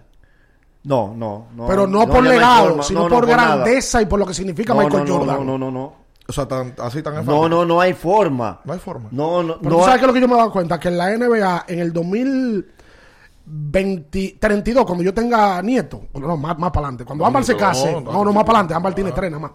[0.84, 1.66] No, no, no.
[1.66, 3.56] pero no, por legado, sino No, no, por nada.
[3.56, 5.36] grandeza y por lo que significa Michael Jordan.
[5.36, 6.03] No, no, no, no.
[6.26, 8.60] O sea, tan, así tan es No, no, no hay forma.
[8.64, 9.08] No hay forma.
[9.12, 9.76] No, no, Pero no.
[9.76, 11.64] tú sabes hay- que lo que yo me he dado cuenta, que en la NBA,
[11.68, 17.44] en el 2032, cuando yo tenga nieto, bueno, no, más, más para adelante, cuando Ámbar
[17.44, 18.96] se no, case, no, no, no, no, más para adelante, no, Ámbar no.
[18.96, 19.52] tiene tres nada más.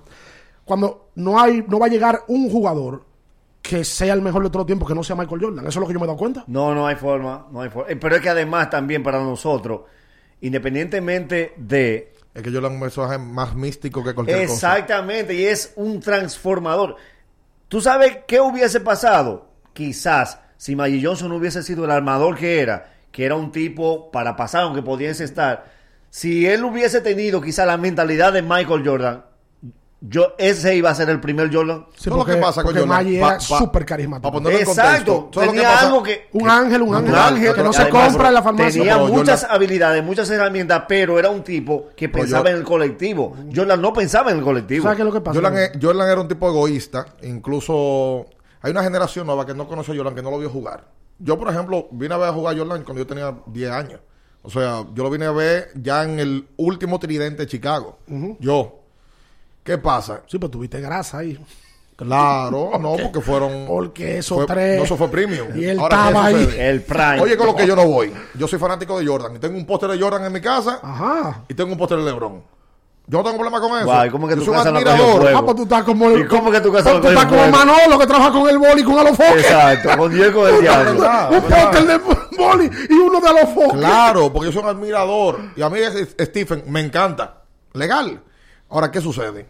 [0.63, 3.03] Cuando no hay, no va a llegar un jugador
[3.61, 5.65] que sea el mejor de todo tiempo que no sea Michael Jordan.
[5.67, 6.43] Eso es lo que yo me he dado cuenta.
[6.47, 7.47] No, no hay forma.
[7.51, 7.91] No hay forma.
[7.91, 9.82] Eh, Pero es que además también para nosotros,
[10.41, 12.13] independientemente de...
[12.40, 14.78] Es que yo le un mensaje más místico que cualquier cosa.
[14.78, 16.96] Exactamente, y es un transformador.
[17.68, 19.50] ¿Tú sabes qué hubiese pasado?
[19.74, 24.38] Quizás si Magic Johnson hubiese sido el armador que era, que era un tipo para
[24.38, 25.66] pasar, aunque pudiese estar,
[26.10, 29.26] si él hubiese tenido quizás la mentalidad de Michael Jordan,
[30.02, 31.86] yo ese iba a ser el primer Jordan.
[31.95, 33.08] Sí, ¿Sabes lo que pasa con Jordan?
[33.08, 34.30] Era súper carismático.
[34.30, 35.30] pa ponerlo en Exacto, contexto.
[35.34, 35.86] ¿Sabes lo que tenía pasa?
[35.88, 36.28] algo que...
[36.34, 38.82] un ángel, un ángel, Un ángel, que no se además, compra en la farmacia.
[38.82, 42.64] Tenía muchas Jordan- habilidades, muchas herramientas, pero era un tipo que pensaba yo- en el
[42.64, 43.36] colectivo.
[43.54, 44.84] Jordan no pensaba en el colectivo.
[44.84, 45.36] ¿Sabes qué es lo que pasa?
[45.39, 47.06] Jordan, es- Jordan era un tipo egoísta.
[47.24, 48.26] Incluso
[48.62, 50.86] hay una generación nueva que no conoce a Jordan, que no lo vio jugar.
[51.20, 54.00] Yo, por ejemplo, vine a ver a jugar a Jordan cuando yo tenía 10 años.
[54.41, 57.97] O sea, yo lo vine a ver ya en el último tridente de Chicago.
[58.39, 58.78] Yo.
[59.70, 60.22] ¿Qué pasa?
[60.26, 61.39] Sí, pero tuviste grasa ahí.
[61.95, 63.65] Claro, no, porque fueron.
[63.67, 65.49] Porque esos fue- tres- No, eso fue premium.
[65.55, 66.43] Y él Ahora, ¿qué estaba ahí.
[66.43, 66.70] sucede?
[66.70, 67.22] El prime.
[67.22, 68.11] Oye, con lo que yo no voy.
[68.34, 69.36] Yo soy fanático de Jordan.
[69.36, 71.43] Y tengo un póster de Jordan en mi casa Ajá.
[71.47, 72.41] y tengo un póster de LeBron.
[73.05, 73.86] Yo no tengo problema con eso.
[73.86, 75.22] Guay, ¿cómo que yo tu soy un casa no cogió admirador.
[75.22, 75.38] fuego?
[75.38, 77.47] Ah, pues tú estás como ¿Y cómo que tu casa tú lo cogió estás como?
[77.51, 79.39] Manolo que trabaja con el boli y con Alofoque.
[79.39, 80.91] Exacto, con Dios y con el diablo.
[81.32, 81.97] un póster de
[82.38, 83.78] boli y uno de Alofoque.
[83.78, 85.39] Claro, porque yo soy un admirador.
[85.55, 85.78] Y a mí
[86.20, 87.43] Stephen me encanta.
[87.74, 88.20] Legal.
[88.70, 89.47] Ahora, ¿qué sucede?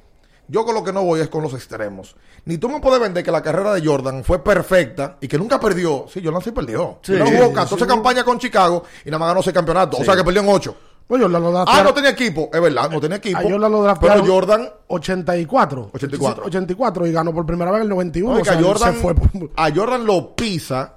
[0.52, 2.16] Yo con lo que no voy es con los extremos.
[2.46, 5.60] Ni tú me puedes vender que la carrera de Jordan fue perfecta y que nunca
[5.60, 6.06] perdió.
[6.12, 6.98] Sí, Jordan sí perdió.
[7.04, 7.12] Sí.
[7.14, 7.88] Jordan jugó Sí, 14 sí.
[7.88, 10.00] campañas con Chicago y nada más ganó 6 campeonatos.
[10.00, 10.76] O sea que perdió en 8.
[11.12, 12.50] Oye, Jordan lo Ah, no tenía equipo.
[12.54, 13.38] Es verdad, no tenía equipo.
[13.38, 15.90] a Jordan lo pero draftearon Jordan 84.
[15.94, 16.44] 84.
[16.46, 18.34] 84 y ganó por primera vez en el 91.
[18.36, 20.96] Oiga, o sea, Jordan, se fue por- a Jordan lo pisa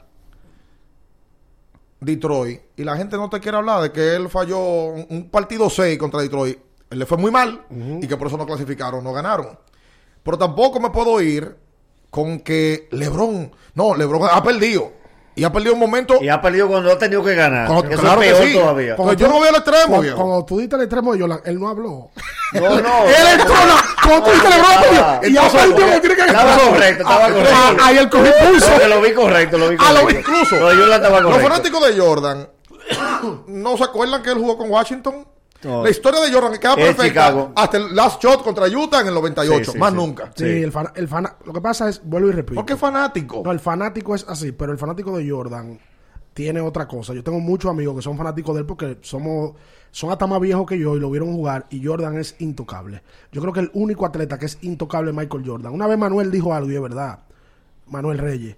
[2.01, 5.71] Detroit y la gente no te quiere hablar de que él falló un, un partido
[5.71, 6.59] 6 contra Detroit.
[6.93, 7.63] Él le fue muy mal
[8.01, 9.59] y que por eso no clasificaron, no ganaron.
[10.23, 11.57] Pero tampoco me puedo ir
[12.11, 14.93] con que LeBron, no, LeBron ha perdido.
[15.35, 16.19] Y ha perdido un momento.
[16.23, 17.67] Y ha perdido cuando ha tenido que ganar.
[17.67, 18.55] Cuando- Eso claro es que peor sí.
[18.55, 18.97] todavía.
[18.97, 21.59] Cuando yo no veo el extremo, cuando, cuando tú diste el extremo de Jordan, él
[21.59, 22.11] no habló.
[22.53, 23.05] No, no.
[23.07, 26.17] él entró en la- cuando tú diste el extremo de Jordan, y perdió, que tiene
[26.17, 27.55] que Estaba correcto, estaba Ah, correcto.
[27.57, 28.71] ah, Ahí él cogió pulso.
[28.73, 30.31] Porque lo vi correcto, lo vi Ah, lo correcto.
[30.31, 31.41] vi- incluso, No, Los correcto.
[31.41, 32.49] fanáticos de Jordan
[33.47, 35.27] no se acuerdan que él jugó con Washington.
[35.65, 35.83] No.
[35.85, 37.53] La historia de Jordan queda Es perfecta Chicago.
[37.55, 39.97] hasta el last shot contra Utah en el 98, Sí, sí, más sí.
[39.97, 40.27] nunca.
[40.35, 40.63] Sí, Sí.
[40.63, 42.55] el, fana- el fana- lo que pasa es, vuelvo y repito.
[42.57, 43.43] Porque es fanático.
[43.45, 45.79] No, el fanático es así, pero el fanático de Jordan
[46.35, 47.13] tiene otra cosa.
[47.15, 49.53] Yo tengo muchos amigos que son fanáticos de él porque somos
[49.91, 53.03] son hasta más viejos que yo y lo vieron jugar y Jordan es intocable.
[53.31, 55.71] Yo creo que el único atleta que es intocable es Michael Jordan.
[55.75, 57.19] Una vez Manuel dijo algo y es verdad.
[57.89, 58.57] Manuel Reyes.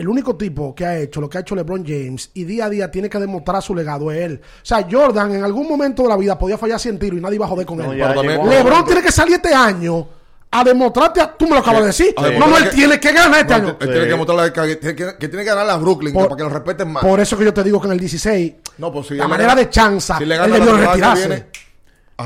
[0.00, 2.70] El único tipo que ha hecho lo que ha hecho LeBron James y día a
[2.70, 4.40] día tiene que demostrar su legado es él.
[4.42, 7.34] O sea, Jordan en algún momento de la vida podía fallar 100 tiros y nadie
[7.36, 8.00] iba a joder con No, él.
[8.00, 10.08] también- LeBron tiene que salir este año
[10.50, 12.14] a demostrarte, a- tú me lo acabas de decir.
[12.16, 13.76] A No, no, él que- tiene que ganar este No, año.
[13.78, 16.36] él tiene que mostrarle que, que- que- que tiene que ganar a Brooklyn Por- para
[16.38, 17.04] que lo respeten más.
[17.04, 19.50] Por eso que yo te digo que en el 16, no, pues si la manera
[19.50, 21.28] gana- de chanza, si le él debió retirarse.
[21.28, 21.44] viene,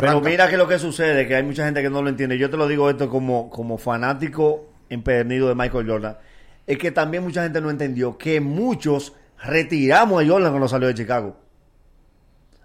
[0.01, 2.39] Pero mira que lo que sucede, que hay mucha gente que no lo entiende.
[2.39, 6.17] Yo te lo digo esto como, como fanático empedernido de Michael Jordan.
[6.67, 9.13] Es que también mucha gente no entendió que muchos
[9.43, 11.37] retiramos a Jordan cuando salió de Chicago.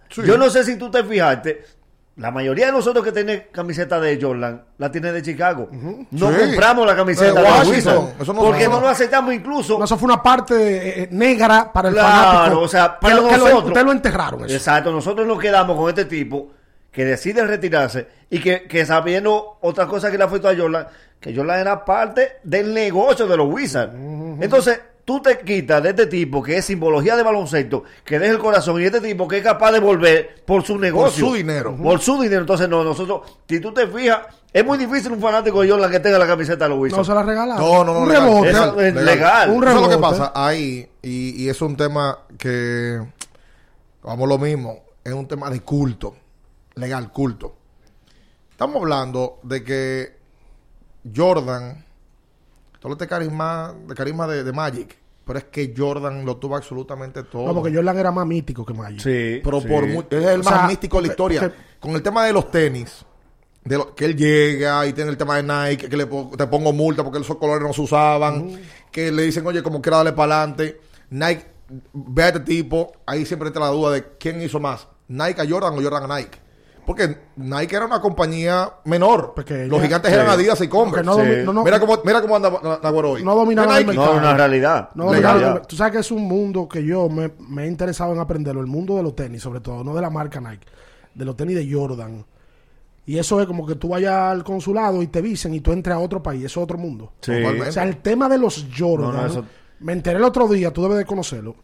[0.10, 0.22] Sí.
[0.26, 1.64] Yo no sé si tú te fijaste.
[2.16, 5.70] la mayoría de nosotros que tiene camiseta de Jordan la tiene de Chicago.
[6.12, 6.38] No Sí.
[6.38, 7.74] compramos la camiseta De de, Washington.
[7.98, 8.22] Wizards.
[8.22, 9.80] Eso no porque no lo aceptamos incluso.
[9.80, 12.60] No, eso fue una parte eh, eh, negra para el Claro, fanático.
[12.62, 14.44] o sea, que, pero lo- que lo- nosotros- ustedes lo enterraron.
[14.46, 14.54] Eso.
[14.56, 16.52] Exacto, nosotros nos quedamos con este tipo
[16.92, 20.88] que decide retirarse y que, que sabiendo otra cosa que le afectó a Jordan,
[21.20, 23.94] que Jordan era parte del negocio de los Wizards.
[24.42, 28.40] Entonces, tú te quitas de este tipo que es simbología de baloncesto, que deja el
[28.40, 31.28] corazón, y este tipo que es capaz de volver por su negocio.
[31.28, 31.76] su dinero.
[31.76, 32.42] Por su dinero.
[32.42, 34.20] Entonces, no, nosotros, si tú te fijas,
[34.54, 37.08] es muy difícil un fanático de Jordan que tenga la camiseta de los No Wizards.
[37.08, 37.58] se la regalaron.
[37.64, 38.50] No, no, no, Un legal, rebote.
[38.50, 39.50] Eso es legal.
[39.50, 40.18] Un Eso es lo que rebote.
[40.20, 43.00] pasa ahí, y, y es un tema que,
[44.04, 46.16] vamos lo mismo, es un tema de culto,
[46.80, 47.56] legal, culto.
[48.52, 50.18] Estamos hablando de que
[51.16, 51.86] Jordan,
[52.80, 57.24] todo este carisma, de carisma de, de Magic, pero es que Jordan lo tuvo absolutamente
[57.24, 57.46] todo.
[57.48, 59.00] No, porque Jordan era más mítico que Magic.
[59.00, 59.68] Sí, pero sí.
[59.68, 61.54] por es el O más sea, místico de la historia.
[61.80, 63.06] Con el tema de los tenis,
[63.64, 66.74] de lo- que él llega y tiene el tema de Nike, que le te pongo
[66.74, 68.60] multa porque esos colores no se usaban,
[68.92, 70.82] que le dicen, oye, como quiera darle para adelante.
[71.12, 71.46] Nike,
[71.94, 75.48] ve a este tipo, ahí siempre entra la duda de quién hizo más, Nike a
[75.48, 76.38] Jordan o Jordan a Nike.
[76.90, 79.36] Porque Nike era una compañía menor.
[79.36, 79.68] Pequeña.
[79.68, 80.16] Los gigantes Sí.
[80.18, 81.06] eran Adidas y Converse.
[81.06, 81.20] no, Sí.
[81.22, 83.24] domi- no, no, mira cómo, mira cómo anda hoy.
[83.24, 83.96] No dominaba el Nike.
[83.96, 84.16] mercado.
[84.16, 84.90] No, una realidad.
[84.96, 88.60] No, tú sabes que es un mundo que yo me, me he interesado en aprenderlo,
[88.60, 90.66] el mundo de los tenis, sobre todo, no de la marca Nike,
[91.14, 92.26] de los tenis de Jordan.
[93.06, 95.96] Y eso es como que tú vayas al consulado y te visen y tú entres
[95.96, 97.14] a otro país, eso es otro mundo.
[97.22, 97.34] Sí.
[97.34, 97.70] Totalmente.
[97.70, 99.46] O sea, el tema de los Jordan, No, no, eso-
[99.82, 101.56] me enteré el otro día, tú debes de conocerlo,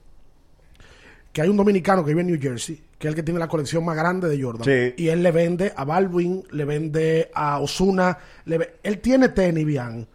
[1.36, 3.50] que hay un dominicano que vive en New Jersey, que es el que tiene la
[3.50, 4.64] colección más grande de Jordan.
[4.64, 5.04] Sí.
[5.04, 10.08] Y él le vende a Baldwin, le vende a Osuna, le él tiene tenis, bien.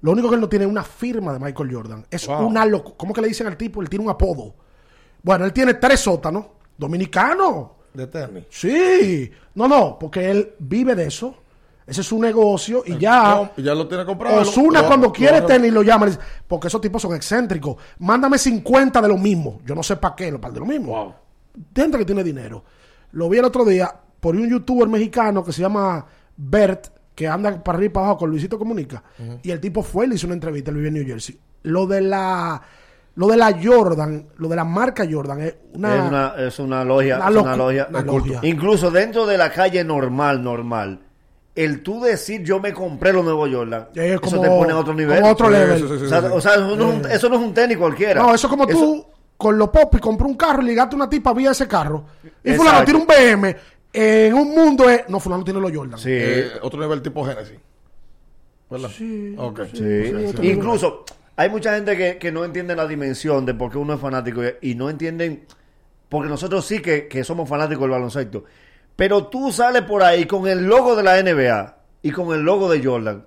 [0.00, 2.06] Lo único que él no tiene es una firma de Michael Jordan.
[2.10, 2.46] Es Wow.
[2.46, 2.94] una loco.
[2.96, 3.82] ¿Cómo que le dicen al tipo?
[3.82, 4.54] Él tiene un apodo.
[5.22, 6.46] Bueno, él tiene tres sótanos.
[6.78, 7.76] Dominicano.
[7.92, 8.44] De tenis.
[8.48, 9.30] Sí.
[9.56, 11.42] No, no, porque él vive de eso.
[11.86, 13.34] Ese es su negocio y ya.
[13.34, 14.40] No, ya lo tiene comprado.
[14.40, 16.06] Osuna Lo- cuando lo- quiere lo- tenis lo llama.
[16.06, 16.18] dice,
[16.48, 17.76] Porque esos tipos son excéntricos.
[17.98, 19.60] Mándame 50 de lo mismo.
[19.66, 21.14] Yo no sé para qué, lo para de lo mismo.
[21.74, 22.64] Gente que tiene dinero.
[23.12, 26.04] Lo vi el otro día por un youtuber mexicano que se llama
[26.36, 29.02] Bert, que anda para arriba y para abajo con Luisito Comunica.
[29.42, 31.38] Y el tipo fue y le hizo una entrevista, él vive en New Jersey.
[31.64, 32.60] Lo de la
[33.16, 36.84] lo de la Jordan, lo de la marca Jordan es una, es una, es una
[36.84, 37.16] logia.
[37.18, 37.86] una es una logia.
[37.88, 38.40] una logia.
[38.42, 40.98] Incluso dentro de la calle normal, normal,
[41.54, 44.76] el tú decir yo me compré los nuevos Jordan, Es eso como- te pone a
[44.78, 45.20] otro nivel.
[45.20, 45.78] como otro level.
[45.80, 46.26] sí, sí, sí, o sea, sí.
[46.32, 48.20] o sea, eso, no es un, eso no es un tenis cualquiera.
[48.22, 50.96] No, eso es como Eso- tú con los pop y compré un carro y ligaste
[50.96, 52.04] una tipa vía ese carro.
[52.42, 52.56] Y Exacto.
[52.62, 53.56] fulano tiene un BM.
[53.92, 55.08] En un mundo es.
[55.08, 55.98] No, fulano tiene los Jordan.
[55.98, 56.08] Sí.
[56.10, 57.58] Eh, otro nivel tipo Genesis.
[58.70, 58.88] ¿Verdad?
[58.96, 59.60] Sí, Ok.
[59.72, 59.78] Sí.
[60.08, 61.04] sí, otro Incluso
[61.36, 64.42] hay mucha gente que, que no entiende la dimensión de por qué uno es fanático
[64.44, 65.44] y, y no entienden,
[66.08, 68.44] porque nosotros sí que, que somos fanáticos del baloncesto,
[68.96, 72.70] pero tú sales por ahí con el logo de la NBA y con el logo
[72.70, 73.24] de Jordan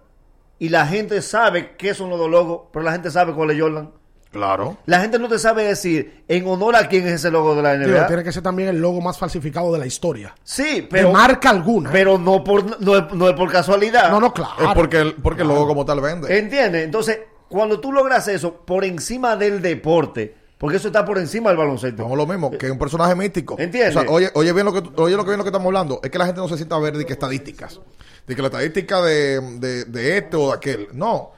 [0.59, 3.59] y la gente sabe qué son los dos logos, pero la gente sabe cuál es
[3.59, 3.91] Jordan.
[4.31, 4.77] Claro.
[4.85, 7.75] La gente no te sabe decir en honor a quién es ese logo de la
[7.75, 8.07] NBA.
[8.07, 10.35] tiene que ser también el logo más falsificado de la historia.
[10.43, 11.91] Sí, pero, de marca alguna.
[11.91, 14.11] pero no, por, no, es, no es por casualidad.
[14.11, 14.53] no, no, claro.
[14.59, 16.37] Es porque el, porque el logo como tal vende.
[16.37, 16.83] ¿Entiendes?
[16.83, 21.57] Entonces, cuando tú logras eso por encima del deporte, porque eso está por encima del
[21.57, 22.03] baloncesto.
[22.03, 23.55] Vamos lo mismo, que es un personaje místico.
[23.59, 23.95] ¿Entiendes?
[23.95, 25.99] O sea, oye, oye bien lo que oye lo que bien lo que estamos hablando.
[26.03, 27.79] Es que la gente no se sienta a ver de que estadísticas.
[28.25, 30.87] De que la estadística de, de, de este o de aquel.
[30.93, 31.31] No.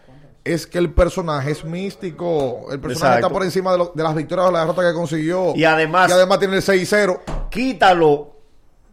[0.44, 2.68] Es que el personaje es místico.
[2.72, 3.28] El personaje Exacto.
[3.28, 5.54] está por encima de, lo- de las victorias o la derrota que consiguió.
[5.56, 7.20] Y además- Y además tiene el 6-0.
[7.52, 8.36] Quítalo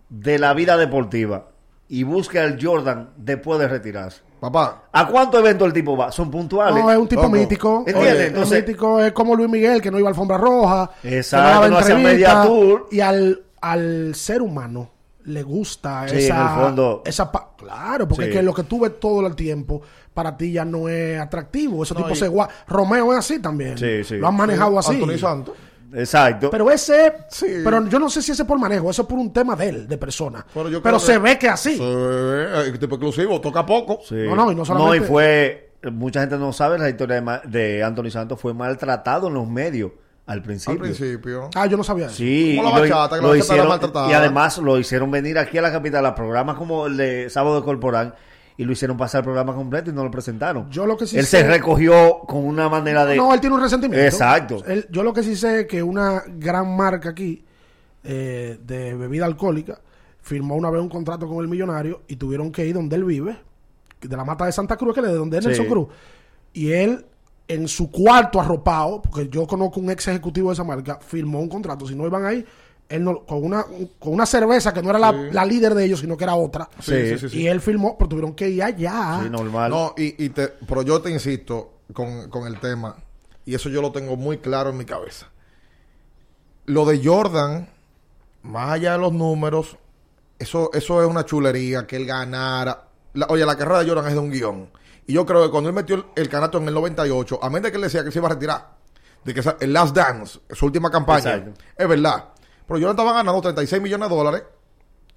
[0.08, 1.50] de la vida deportiva
[1.88, 4.22] y busca el Jordan después de retirarse.
[4.40, 4.82] Papá.
[4.92, 6.12] ¿A cuántos eventos el tipo va?
[6.12, 6.82] Son puntuales.
[6.82, 7.84] No, es un tipo mítico.
[7.86, 8.12] ¿Entiendes?
[8.14, 10.90] Oye, Entonces- es mítico es como Luis Miguel, que no iba a alfombra roja.
[11.02, 12.86] Exacto, no hacía media tour.
[12.90, 14.90] Y al, al ser humano
[15.24, 16.36] le gusta Sí, esa...
[16.36, 17.02] en el fondo.
[17.04, 18.30] esa pa- claro, porque Sí.
[18.30, 19.82] es que lo que tú ves todo el tiempo,
[20.14, 21.82] para ti ya no es atractivo.
[21.82, 23.76] Esos No, tipos y- se gua- Romeo es así también.
[23.76, 24.16] Sí, sí.
[24.18, 24.94] Lo han manejado así.
[24.94, 25.54] Anthony Santos.
[25.94, 26.50] Exacto.
[26.50, 27.46] Pero ese, Sí.
[27.64, 29.68] pero yo no sé si ese es por manejo, eso es por un tema de
[29.68, 30.44] él, de persona.
[30.52, 31.76] Pero yo Pero se que- ve que así.
[31.76, 34.00] Sí, eh, tipo exclusivo, toca poco.
[34.06, 34.14] Sí.
[34.16, 35.62] No, no, y no solamente- y fue.
[35.92, 38.40] Mucha gente no sabe la historia de, Ma- de Anthony Santos.
[38.40, 39.92] Fue maltratado en los medios
[40.26, 40.72] al principio.
[40.72, 41.50] Al principio.
[41.54, 42.16] Ah, yo no sabía eso.
[42.16, 44.10] Sí, Como la lo- bachata, que la lo hicieron- maltratada.
[44.10, 47.56] y además lo hicieron venir aquí a la capital a programas como el de Sábado
[47.60, 48.14] de Corporán
[48.58, 50.70] y lo hicieron pasar el programa completo y no lo presentaron.
[50.70, 53.16] Yo lo que sí Él sé- se recogió con una manera de...
[53.16, 54.04] No, él tiene un resentimiento.
[54.06, 54.62] Exacto.
[54.66, 57.44] Él- yo lo que sí sé es que una gran marca aquí
[58.04, 59.78] eh, de bebida alcohólica
[60.20, 63.36] firmó una vez un contrato con el millonario y tuvieron que ir donde él vive,
[64.00, 65.48] de la mata de Santa Cruz, que es de donde es Sí.
[65.50, 65.88] Nelson Cruz.
[66.52, 67.04] Y él,
[67.48, 71.48] en su cuarto arropado, porque yo conozco un ex ejecutivo de esa marca, firmó un
[71.48, 71.86] contrato.
[71.86, 72.44] Si no iban ahí,
[72.88, 73.64] él no, con, una,
[73.98, 76.68] con una cerveza que no era la, la líder de ellos, sino que era otra.
[76.80, 77.40] Sí, sí, sí, sí.
[77.42, 79.20] Y él filmó, pero tuvieron que ir allá.
[79.22, 79.70] Sí, normal.
[79.70, 82.96] No, y, y te, pero yo te insisto con, con el tema,
[83.44, 85.26] y eso yo lo tengo muy claro en mi cabeza.
[86.66, 87.68] Lo de Jordan,
[88.42, 89.76] más allá de los números,
[90.38, 92.88] eso, eso es una chulería, que él ganara.
[93.14, 94.68] La- oye, la carrera de Jordan es de un guion.
[95.06, 97.62] Y yo creo que cuando él metió el, el canasto en el 98, a menos
[97.64, 98.76] de que él decía que se iba a retirar,
[99.24, 101.60] de que esa- el Last Dance, su última campaña, Exacto.
[101.76, 102.24] es verdad.
[102.66, 104.42] Pero Jordan estaba ganando 36 millones de dólares.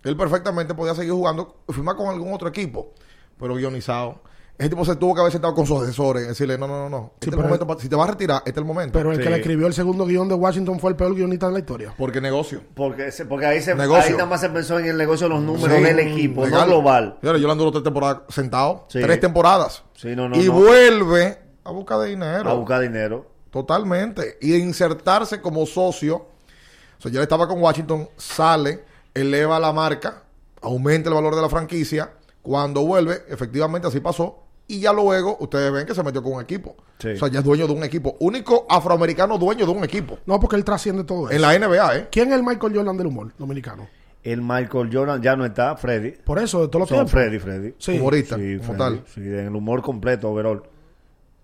[0.03, 2.93] Él perfectamente podía seguir jugando, firmar con algún otro equipo,
[3.39, 4.21] pero guionizado.
[4.57, 6.89] Ese tipo se tuvo que haber sentado con sus asesores y decirle, no, no, no,
[6.89, 7.13] no.
[7.21, 8.91] Este el momento si te vas a retirar, este es el momento.
[8.91, 9.23] Pero el Sí.
[9.23, 11.93] que le escribió el segundo guion de Washington fue el peor guionista de la historia.
[11.97, 12.61] Porque negocio.
[12.75, 14.03] Porque, se- porque ahí, se, Negocio.
[14.03, 16.61] ahí nada más se pensó en el negocio de los números Sí, del equipo, legal.
[16.61, 17.17] no global.
[17.21, 18.85] Señores, Jordan duró tres temporadas sentado.
[18.89, 18.99] Sí.
[19.01, 19.83] Tres temporadas.
[19.95, 20.51] Sí, no, no, y no.
[20.53, 22.49] vuelve a buscar de dinero.
[22.49, 23.27] A buscar dinero.
[23.51, 24.37] Totalmente.
[24.41, 26.25] Y de insertarse como socio.
[26.99, 28.81] O sea, ya estaba con Washington, sale,
[29.13, 30.23] eleva la marca,
[30.61, 32.11] aumenta el valor de la franquicia.
[32.41, 34.43] Cuando vuelve, efectivamente así pasó.
[34.67, 36.75] Y ya luego ustedes ven que se metió con un equipo.
[36.99, 37.09] Sí.
[37.09, 38.15] O sea, ya es dueño de un equipo.
[38.19, 40.19] Único afroamericano dueño de un equipo.
[40.27, 41.35] No, porque él trasciende todo eso.
[41.35, 42.07] En la NBA, ¿eh?
[42.11, 43.87] ¿Quién es el Michael Jordan del humor dominicano?
[44.21, 46.11] El Michael Jordan ya no está, Freddy.
[46.23, 47.11] Por eso, de todos los Son tiempos.
[47.13, 47.73] Freddy, Freddy.
[47.79, 47.97] Sí.
[47.97, 49.03] Humorista, Sí, como Freddy, tal.
[49.07, 50.61] sí, en el humor completo, overall.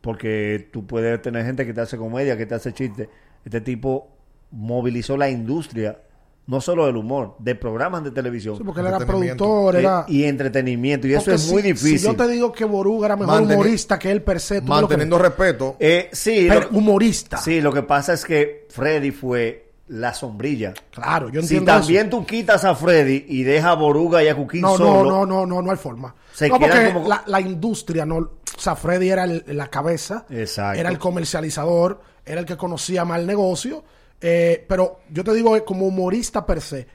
[0.01, 3.09] Porque tú puedes tener gente que te hace comedia, que te hace chiste.
[3.43, 4.09] Este tipo
[4.55, 5.99] movilizó la industria,
[6.47, 10.05] no solo del humor, de programas de televisión Sí, porque él era productor, era...
[10.07, 11.07] y entretenimiento.
[11.07, 11.99] Y eso es muy si- difícil.
[11.99, 15.17] Si yo te digo que Boruga era mejor Manteni- humorista que él per se, Manteniendo
[15.17, 15.75] respeto.
[15.79, 16.45] Eh, sí.
[16.47, 17.37] Pero lo, humorista.
[17.37, 20.73] sí, lo que pasa es que Freddy fue la sombrilla.
[20.91, 22.17] Claro, yo Si entiendo también eso.
[22.17, 25.25] tú quitas a Freddy y dejas a Boruga y a Cuquín No, solo, no, no,
[25.25, 26.13] no, no, no hay forma.
[26.33, 28.29] Se no, porque como- la, la industria, no, o
[28.59, 30.79] sea, Freddy era el- la cabeza, Exacto.
[30.79, 33.83] era el comercializador, era el que conocía más el negocio,
[34.21, 36.87] eh, pero yo te digo, eh, como humorista per se,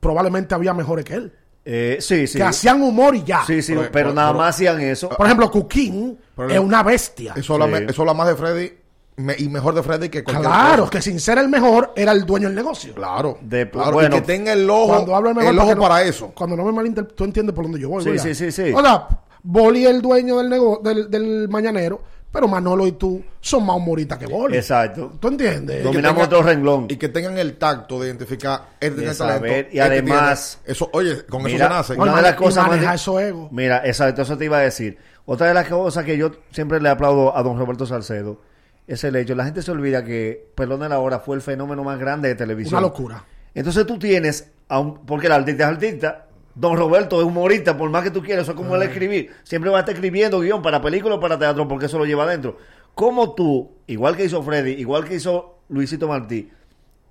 [0.00, 1.32] probablemente había mejores que él,
[1.64, 2.38] Eh, sí, sí.
[2.38, 3.44] que hacían humor y ya.
[3.46, 5.08] Sí, sí, Pero- pero, pero- nada pero- más hacían eso.
[5.08, 7.34] Por ejemplo, Cuquín Pero- es una bestia.
[7.36, 7.72] Eso habla, Sí.
[7.72, 8.72] me- eso habla más de Freddy
[9.16, 10.90] me- y mejor de Freddy que cualquier Claro, cosa.
[10.90, 12.94] que sin ser el mejor, era el dueño del negocio.
[12.94, 13.38] Claro.
[13.40, 15.74] De- claro, bueno, y que tenga el ojo, Cuando hablo de mejor, el para ojo
[15.74, 16.32] no- para eso.
[16.34, 18.02] Cuando no me malinterpretes, tú entiendes por dónde yo voy.
[18.04, 18.24] Sí, ¿verdad?
[18.24, 18.72] sí, sí, sí.
[18.74, 19.08] O sea,
[19.42, 22.02] Boli es el dueño del, nego del, del mañanero,
[22.36, 24.58] pero Manolo y tú son más humoristas que Boli.
[24.58, 25.14] Exacto.
[25.18, 25.82] ¿Tú entiendes?
[25.82, 26.84] Dominamos otro renglón.
[26.90, 29.68] Y que tengan el tacto de identificar este De talento.
[29.72, 31.94] y además- tiene- eso, oye, con Mira, eso se nace.
[31.94, 33.50] una de las cosas manejar esos egos.
[33.52, 34.98] Mira, exacto, eso te iba a decir.
[35.24, 38.38] Otra de las cosas que yo siempre le aplaudo a don Roberto Salcedo
[38.86, 39.34] es el hecho.
[39.34, 42.74] La gente se olvida que Perdón la Hora fue el fenómeno más grande de televisión.
[42.74, 43.24] Una locura.
[43.54, 46.25] Entonces tú tienes, a un- porque el artista es artista,
[46.58, 49.30] Don Roberto es humorista, por más que tú quieras, eso es como él escribir.
[49.44, 52.24] Siempre va a estar escribiendo guion para película o para teatro, porque eso lo lleva
[52.24, 52.56] adentro.
[52.94, 56.50] Como tú, igual que hizo Freddy, igual que hizo Luisito Martí,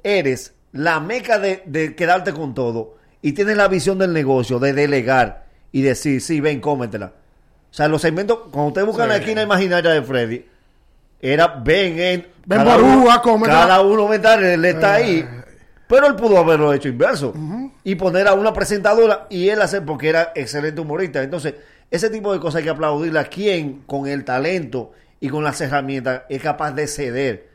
[0.03, 4.73] eres la meca de, de quedarte con todo y tienes la visión del negocio, de
[4.73, 7.13] delegar y decir, sí, ven, cómetela.
[7.69, 10.45] O sea, los segmentos, cuando ustedes buscan la esquina imaginaria de Freddy,
[11.21, 13.59] era ven, en, Ven, cada Borúa, uno- cómetela.
[13.61, 14.43] Cada uno, ¿verdad?
[14.43, 15.03] Él está Eh.
[15.03, 15.29] ahí.
[15.87, 17.33] Pero él pudo haberlo hecho inverso
[17.83, 21.21] y poner a una presentadora y él hacer porque era excelente humorista.
[21.21, 21.53] Entonces,
[21.91, 25.61] ese tipo de cosas hay que aplaudirle a quien con el talento y con las
[25.61, 27.49] herramientas es capaz de ceder.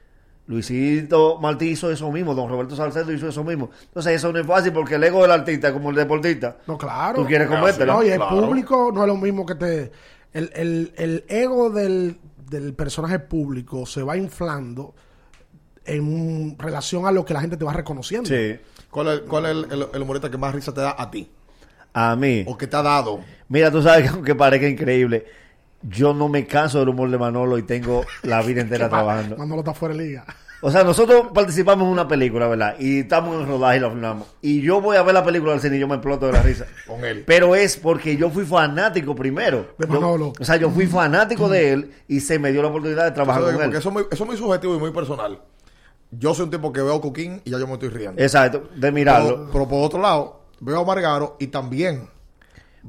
[0.47, 3.71] Luisito Martí hizo eso mismo, don Roberto Salcedo hizo eso mismo.
[3.85, 6.57] Entonces, eso no es fácil porque el ego del artista como el deportista.
[6.67, 7.21] No, claro.
[7.23, 7.93] Tú quieres Claro, comértela.
[7.95, 8.41] No, y el Claro.
[8.47, 9.93] público no es lo mismo que te.
[10.33, 12.19] El, el, el ego del,
[12.49, 14.95] del personaje público se va inflando
[15.85, 18.29] en relación a lo que la gente te va reconociendo.
[18.29, 18.57] Sí.
[18.91, 21.31] ¿Cuál es, cuál es el, el- el humorista que más risa te da a ti?
[21.93, 22.45] A mí.
[22.47, 23.21] O que te ha dado.
[23.49, 25.27] Mira, tú sabes que aunque parezca increíble,
[25.83, 29.37] yo no me canso del humor de Manolo y tengo la vida entera trabajando.
[29.37, 30.25] Manolo está fuera de liga.
[30.63, 32.77] O sea, nosotros participamos en una película, ¿verdad?
[32.79, 34.29] Y estamos en rodaje y la filmamos.
[34.43, 36.43] Y yo voy a ver la película al cine y yo me exploto de la
[36.43, 36.67] risa.
[36.87, 37.25] Con él.
[37.27, 39.69] Pero es porque yo fui fanático primero.
[39.79, 40.35] De Yo- Manolo.
[40.39, 43.43] o sea, yo fui fanático de él y se me dio la oportunidad de trabajar
[43.43, 43.77] con Porque él.
[43.77, 45.41] eso es, muy, eso es muy subjetivo y muy personal.
[46.13, 48.21] Yo soy un tipo que veo a Coquín y ya yo me estoy riendo.
[48.23, 49.29] Exacto, de mirarlo.
[49.37, 52.09] Pero, pero por otro lado, veo a Margaro y también.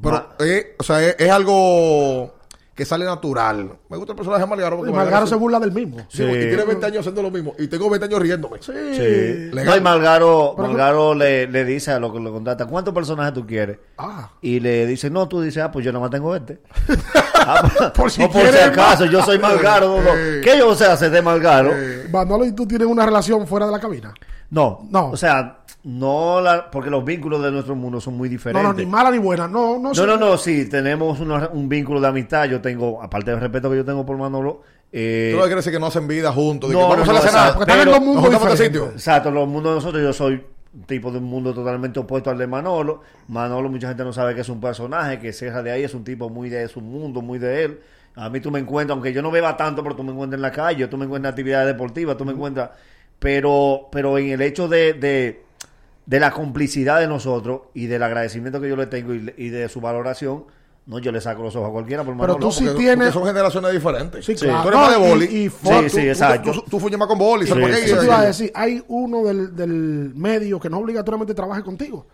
[0.02, 2.34] Pero, Ma- eh, o sea, es, es algo
[2.74, 3.78] que sale natural.
[3.90, 5.98] Me gusta el personaje de Margaro porque Y Margaro se se burla del mismo.
[6.10, 6.48] Sí, y Sí.
[6.48, 7.54] tiene 20 años haciendo lo mismo.
[7.60, 8.58] Y tengo 20 años riéndome.
[8.62, 8.72] Sí.
[8.96, 9.02] Sí.
[9.54, 9.66] Legal.
[9.66, 13.46] No, y Malgaro, Malgaro le, le dice a lo que lo contrata, ¿cuántos personajes tú
[13.46, 13.78] quieres?
[13.98, 14.32] Ah.
[14.42, 16.60] Y le dice, no, tú dices, ah, pues yo nada más tengo este.
[17.48, 19.98] Ah, Por si no, por si acaso, yo soy Malgaro.
[19.98, 20.10] no, no.
[20.16, 20.42] Eh.
[20.44, 21.72] ¿Qué yo sé hacer de Malgaro?
[22.12, 24.14] Manolo y tú tienen una relación fuera de la cabina.
[24.50, 25.10] No, No.
[25.12, 28.64] O sea, no la, porque los vínculos de nuestro mundo son muy No, diferentes.
[28.64, 29.48] no, ni mala ni buena.
[29.48, 29.90] No, no.
[29.90, 30.06] No, sé.
[30.06, 32.46] no, no, sí, tenemos una- un vínculo de amistad.
[32.46, 34.62] Yo tengo, aparte del respeto que yo tengo por Manolo,
[34.92, 36.70] eh, Tú no quieres decir que no hacen vida juntos.
[36.70, 37.40] de No, que vamos no, a la no, cena.
[37.40, 38.66] exacto, Porque están en dos mundos diferentes.
[38.68, 38.86] sitio.
[38.92, 40.44] exacto, los mundos de nosotros, yo soy
[40.86, 43.02] tipo de un mundo totalmente opuesto al de Manolo.
[43.28, 46.04] Manolo, mucha gente no sabe que es un personaje, que Serra de ahí es un
[46.04, 47.80] tipo muy de su mundo, muy de él.
[48.16, 50.42] A mí tú me encuentras, aunque yo no beba tanto, pero tú me encuentras en
[50.42, 52.72] la calle, tú me encuentras en actividades deportivas, tú me encuentras.
[53.20, 55.44] Pero, pero en el hecho de, de,
[56.06, 59.70] de la complicidad de nosotros y del agradecimiento que yo le tengo y, y de
[59.70, 60.46] su valoración,
[60.88, 63.12] no, yo le saco los ojos a cualquiera por Pero tú sí Porque- tienes- porque
[63.14, 64.26] son generaciones diferentes.
[64.26, 64.68] Sí, Tú claro.
[64.70, 65.26] eres más de y- boli.
[65.26, 66.52] y Tú- fo- Sí, sí, tú- exacto.
[66.52, 67.48] Tú, tú fuiste más con boli.
[67.48, 70.70] ¿sabes Sí, sí, Eso te iba a Y- decir, hay uno del, del medio que
[70.70, 72.08] no obligatoriamente trabaje contigo.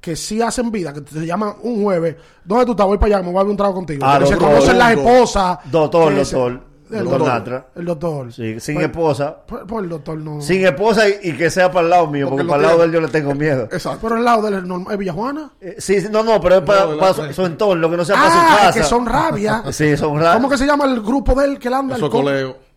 [0.00, 2.16] Que sí hacen vida, que te llaman un jueves.
[2.44, 2.86] ¿Dónde tú estás?
[2.86, 4.04] Voy para allá, me voy a ver un trago contigo.
[4.06, 5.12] Ah, que se doctor, conocen las doctor.
[5.14, 5.58] esposas.
[5.70, 6.60] Doctor, se- doctor.
[6.90, 7.66] El Doctor.
[7.74, 8.32] El doctor.
[8.32, 9.36] Sí, sin Pues- esposa.
[9.46, 10.40] Pues, pues el doctor no.
[10.40, 12.78] Sin esposa y, y que sea para el lado mío, Porque porque, para el lado
[12.80, 13.64] de él yo le tengo miedo.
[13.64, 13.98] Exacto.
[14.02, 14.92] Pero el lado del normal.
[14.92, 15.50] ¿Es Villajuana?
[15.60, 18.04] Eh, sí, sí, no, no, pero es para, No, para su, su entorno, que no
[18.04, 18.72] sea para su Ah, casa.
[18.80, 19.62] que son rabia.
[19.72, 20.34] Sí, son raros.
[20.36, 21.96] ¿Cómo que se llama el grupo de él que él anda?
[21.96, 22.18] Eso El co-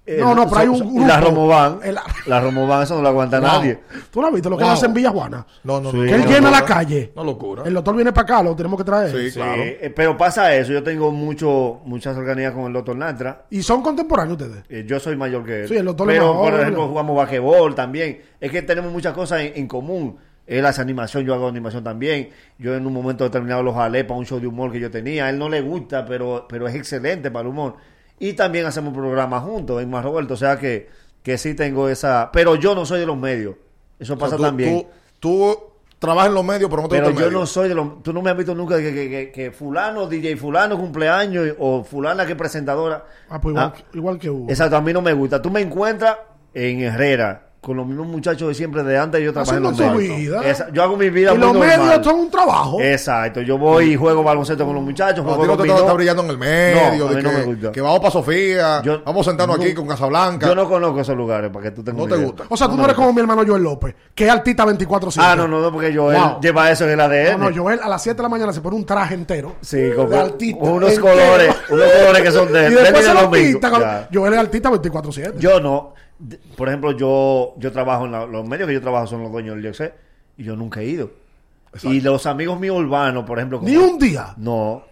[0.09, 0.25] coleo.
[0.25, 1.07] No, no, pero hay un grupo.
[1.07, 1.79] la Romovan.
[1.83, 1.97] El-
[2.27, 3.79] La Romovan, eso no lo aguanta nadie.
[4.11, 4.49] ¿Tú lo has visto?
[4.49, 4.73] Lo que Wow.
[4.73, 5.45] hace en Villajuana.
[5.63, 5.97] No, no, Sí.
[5.97, 6.03] no.
[6.03, 7.11] Que él no, llena la calle.
[7.15, 7.63] No locura.
[7.65, 9.11] El doctor viene para acá, lo tenemos que traer.
[9.11, 9.61] Sí, Sí, claro.
[9.63, 10.71] eh, pero pasa eso.
[10.71, 13.45] Yo tengo mucho, muchas organizaciones con el doctor Natra.
[13.49, 14.63] Y son contemporáneos ustedes.
[14.69, 15.67] Eh, yo soy mayor que él.
[15.67, 16.87] Sí, el doctor Pero, mayor, por ejemplo, ¿no?
[16.89, 18.21] jugamos basquetbol también.
[18.39, 20.17] Es que tenemos muchas cosas en, en común.
[20.47, 22.29] Él hace animación, yo hago animación también.
[22.57, 25.25] Yo en un momento determinado los jalé para un show de humor que yo tenía.
[25.25, 27.75] A él no le gusta, pero, pero es excelente para el humor.
[28.19, 30.33] Y también hacemos programas juntos en Más Roberto.
[30.33, 30.89] O sea que,
[31.23, 32.29] que sí tengo esa...
[32.33, 33.55] Pero yo no soy de los medios.
[33.99, 34.81] Eso O sea, pasa tú- también.
[34.81, 34.87] Tú,
[35.19, 35.57] tú
[35.99, 37.31] trabajas en los medios, pero no te Pero yo medio.
[37.31, 38.03] no soy de los...
[38.03, 41.83] Tú no me has visto nunca que, que, que, que fulano, DJ fulano cumpleaños o
[41.83, 43.05] fulana que presentadora.
[43.29, 44.49] Ah, pues igual, Ah, igual que Hugo.
[44.49, 45.41] Exacto, a mí no me gusta.
[45.41, 46.17] Tú me encuentras
[46.53, 49.21] en Herrera con los mismos muchachos de siempre de antes.
[49.21, 50.63] Yo trabajo en los medios.
[50.71, 51.77] yo hago mi vida y muy los normal.
[51.79, 52.79] medios son un trabajo.
[52.81, 55.25] Exacto, yo voy y juego baloncesto con los muchachos.
[55.25, 56.75] No, juego no está, brillando en el medio.
[56.97, 57.71] No, a de mí no que, me gusta.
[57.73, 58.81] que vamos para Sofía.
[58.81, 60.47] Yo- vamos a sentarnos no- aquí con Casablanca.
[60.47, 62.25] Yo no conozco esos lugares para que tú tengas No te idea.
[62.27, 62.43] gusta.
[62.47, 65.21] O sea, tú no eres como mi hermano Joel López, que es artista 24-7.
[65.21, 66.39] Ah, no, no, no, porque Joel Wow.
[66.41, 67.37] lleva eso en el ADN.
[67.37, 69.55] No, no, Joel a las 7 de la mañana se pone un traje entero.
[69.61, 70.63] Sí, con de artista.
[70.63, 71.07] unos entero.
[71.09, 74.07] colores, unos colores que son de Y de después se lo Ya.
[74.13, 75.33] Joel es artista 24-7.
[75.39, 75.93] Yo no.
[76.57, 79.55] Por ejemplo, yo yo trabajo en la- los medios que yo trabajo son los dueños
[79.55, 79.93] del Dioxé
[80.37, 81.11] y yo nunca he ido.
[81.83, 84.33] Y los amigos míos urbanos, por ejemplo, Ni un día.
[84.37, 84.83] no.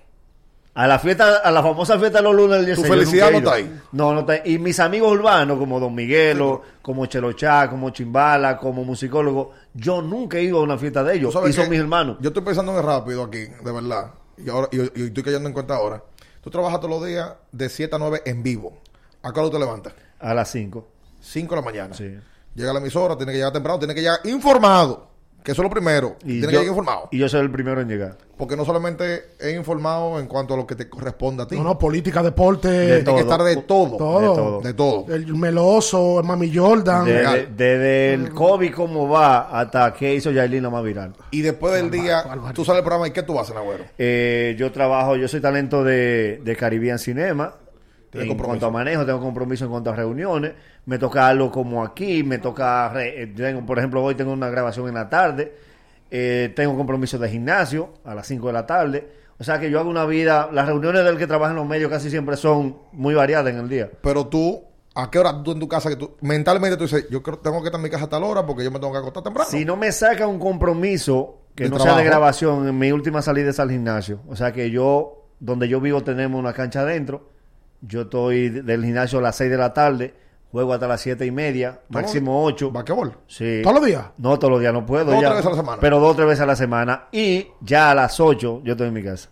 [0.76, 2.84] A la fiesta, a la famosa fiesta de los lunes del Dioxé.
[2.84, 3.82] Tu yo felicidad no está ahí.
[3.94, 4.42] No, no está ahí.
[4.46, 10.38] Y mis amigos urbanos, como Don Miguelo, como Chelochá, como Chimbala, como musicólogo, yo nunca
[10.38, 11.36] he ido a una fiesta de ellos.
[11.48, 12.18] Y son mis hermanos.
[12.22, 14.12] Yo estoy pensando en rápido aquí, de verdad.
[14.38, 16.04] Y ahora y, y estoy cayendo en cuenta ahora.
[16.42, 18.78] Tú trabajas todos los días de 7 a 9 en vivo.
[19.24, 19.94] ¿A qué hora te levantas?
[20.20, 20.88] A las 5.
[21.28, 21.94] 5 de la mañana.
[21.94, 22.16] Sí.
[22.56, 25.08] Llega a la emisora, tiene que llegar temprano, tiene que llegar informado.
[25.44, 26.18] Que eso es lo primero.
[26.24, 27.08] Y tiene que llegar informado.
[27.10, 28.18] y yo soy el primero en llegar.
[28.36, 31.56] Porque no solamente es informado en cuanto a lo que te corresponde a ti.
[31.56, 33.96] No, no, política, deporte, De Tiene que estar de todo.
[33.96, 34.20] todo.
[34.20, 34.62] de todo.
[34.62, 35.06] De todo.
[35.16, 37.06] El meloso, el Mami Jordan.
[37.06, 41.14] Desde, el COVID cómo va hasta que hizo Yailin más viral.
[41.32, 42.24] Y después del día,
[42.54, 43.86] tú sales del programa y ¿qué tú haces, Agüero?
[43.98, 47.54] Eh, yo trabajo, yo soy talento de, de Caribbean Cinema.
[48.14, 48.46] En compromiso.
[48.46, 50.54] cuanto a manejo, tengo compromiso en cuanto a reuniones.
[50.86, 54.50] Me toca algo como aquí, me toca, re- eh, tengo, por ejemplo, hoy tengo una
[54.50, 55.54] grabación en la tarde.
[56.10, 59.08] Eh, tengo compromiso de gimnasio a las 5 de la tarde.
[59.40, 61.92] O sea que yo hago una vida, las reuniones del que trabaja en los medios
[61.92, 63.90] casi siempre son muy variadas en el día.
[64.02, 64.64] Pero tú,
[64.96, 67.62] ¿a qué hora tú en tu casa que tú, mentalmente tú dices, yo creo, tengo
[67.62, 69.50] que estar en mi casa a tal hora porque yo me tengo que acostar temprano?
[69.52, 73.50] Si no me saca un compromiso que no sea de grabación, en mi última salida
[73.52, 74.22] es al gimnasio.
[74.28, 77.30] O sea que yo, donde yo vivo, tenemos una cancha adentro.
[77.82, 80.14] Yo estoy del gimnasio a las 6 de la tarde,
[80.52, 82.72] juego hasta las siete y media, máximo 8.
[82.72, 83.18] ¿Basquetbol?
[83.28, 83.60] Sí.
[83.64, 84.06] ¿Todos los días?
[84.18, 85.06] No todos los días, no puedo.
[85.12, 85.28] Dos ya.
[85.30, 85.78] tres veces a la semana.
[85.82, 87.04] Pero dos o tres veces a la semana.
[87.12, 89.30] Y ya a las 8 yo estoy en mi casa.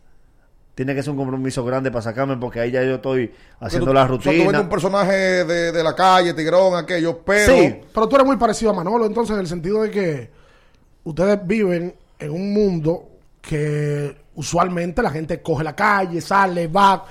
[0.76, 3.32] Tiene que ser un compromiso grande para sacarme porque ahí ya yo estoy
[3.62, 4.60] haciendo Tú- la o sea, tú rutina.
[4.60, 5.14] un personaje
[5.46, 7.54] de, de la calle, tigrón, aquello, pero...
[7.56, 7.82] Sí.
[7.94, 10.32] Pero tú eres muy parecido a Manolo, entonces, en el sentido de que
[11.06, 13.08] ustedes viven en un mundo
[13.42, 17.06] que usualmente la gente coge la calle, sale, va,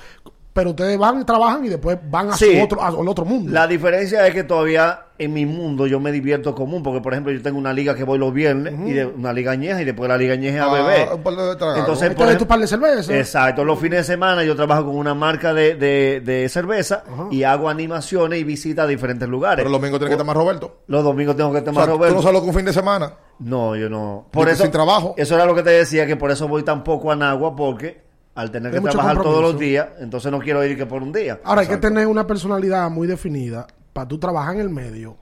[0.55, 2.55] pero ustedes van y trabajan y después van a Sí.
[2.57, 3.51] su otro, a- al otro mundo.
[3.51, 7.33] La diferencia es que todavía en mi mundo yo me divierto común, porque por ejemplo
[7.33, 10.07] yo tengo una liga que voy los viernes, y de, una liga añeja, y después
[10.07, 11.09] la liga añeja a Ah, beber.
[11.09, 11.77] de tragos.
[11.77, 13.17] Entonces, por ejemplo- tu par de cerveza.
[13.17, 17.43] Exacto, los fines de semana yo trabajo con una marca de, de- de cerveza y
[17.43, 19.57] hago animaciones y visitas a diferentes lugares.
[19.57, 20.83] Pero el domingo tiene que estar más Roberto.
[20.87, 22.15] Los domingos tengo que O tomar sea, tú Roberto.
[22.15, 23.13] no sales con un fin de semana.
[23.39, 24.27] No, yo no.
[24.33, 25.13] Dice, eso, sin trabajo.
[25.17, 28.04] Eso era lo que te decía, que por eso voy tan poco a Nagua, porque
[28.35, 31.11] al tener que Hay trabajar todos los días, entonces no quiero ir que por un
[31.11, 31.39] día.
[31.43, 35.17] Ahora hay que tener una personalidad muy definida para tú trabajar en el medio.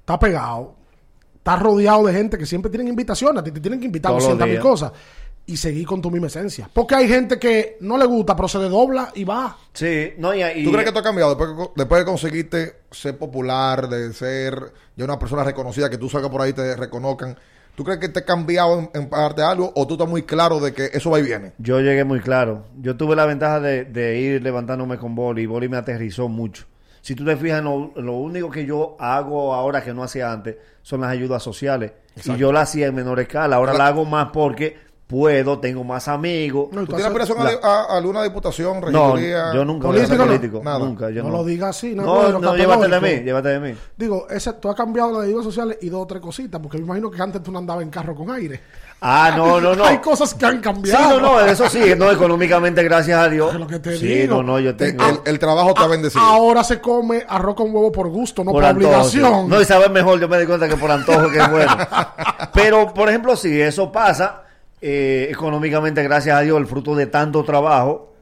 [0.00, 0.74] Está pegado,
[1.36, 4.22] está rodeado de gente que siempre tienen invitaciones, a ti te tienen que invitar los
[4.22, 4.92] 200 mil cosas
[5.44, 6.68] y seguir con tu misma esencia.
[6.72, 9.56] Porque hay gente que no le gusta, pero se desdobla y va.
[9.72, 13.16] Sí, no, y, y- ¿Tú crees que esto ha cambiado después después que conseguiste ser
[13.18, 17.36] popular, de ser ya una persona reconocida, que tú salgas por ahí y te reconozcan?
[17.78, 20.58] ¿Tú crees que te ha cambiado en, en parte algo o tú estás muy claro
[20.58, 21.52] de que eso va y viene?
[21.58, 22.64] Yo llegué muy claro.
[22.80, 26.64] Yo tuve la ventaja de, de ir levantándome con boli y boli me aterrizó mucho.
[27.02, 30.56] Si tú te fijas, lo, lo único que yo hago ahora que no hacía antes
[30.82, 31.92] son las ayudas sociales.
[32.24, 33.54] Y yo la hacía en menor escala.
[33.54, 34.76] Ahora la hago más porque
[35.08, 36.68] puedo, tengo más amigos.
[36.70, 39.52] No, y ¿Tú tú tienes aspiración a, alguna diputación, No, regiduría?
[39.54, 40.64] yo nunca voy a ser Político no.
[40.64, 40.78] Nada.
[40.80, 41.10] Nunca.
[41.10, 43.74] Yo no, no, lo digas así, no, No, no, llévate de mí, llévate de mí.
[43.96, 46.84] Digo, ese, tú has cambiado las ayudas sociales y dos o tres cositas, porque me
[46.84, 48.60] imagino que antes tú no andabas en carro con aire.
[49.00, 49.84] Ah, no, no, no.
[49.86, 51.20] Hay cosas que han Sí, cambiado.
[51.20, 53.54] no, no, eso sí, no, económicamente, gracias a Dios.
[53.54, 54.36] Es lo que te sí, digo.
[54.36, 55.04] no, no, yo Te- tengo.
[55.08, 56.22] el, el trabajo te ha bendecido.
[56.22, 59.44] Ahora se come arroz con huevo por gusto, no por, antojo, obligación.
[59.44, 59.48] sí.
[59.48, 61.72] No, y sabes mejor, yo me di cuenta que por antojo que es bueno.
[62.52, 64.42] Pero, por ejemplo, si eso pasa,
[64.80, 68.12] eh, económicamente, gracias a Dios, el fruto de tanto trabajo,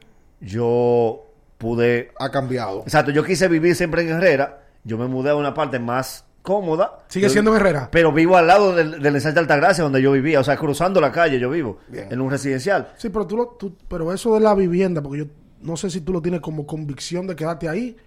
[0.41, 1.25] yo
[1.57, 2.11] pude...
[2.19, 2.81] Ha cambiado.
[2.81, 6.99] Exacto, yo quise vivir siempre en Herrera, yo me mudé a una parte más cómoda.
[7.09, 7.89] Sigue Yo- siendo en Herrera.
[7.91, 11.01] Pero vivo al lado del, del ensanche de Altagracia, donde yo vivía, o sea, cruzando
[11.01, 12.07] la calle yo vivo, Bien.
[12.11, 12.93] en un residencial.
[12.97, 15.25] Sí, pero tú, lo, tú- pero eso de la vivienda, porque yo
[15.61, 17.97] no sé si tú lo tienes como convicción de quedarte ahí,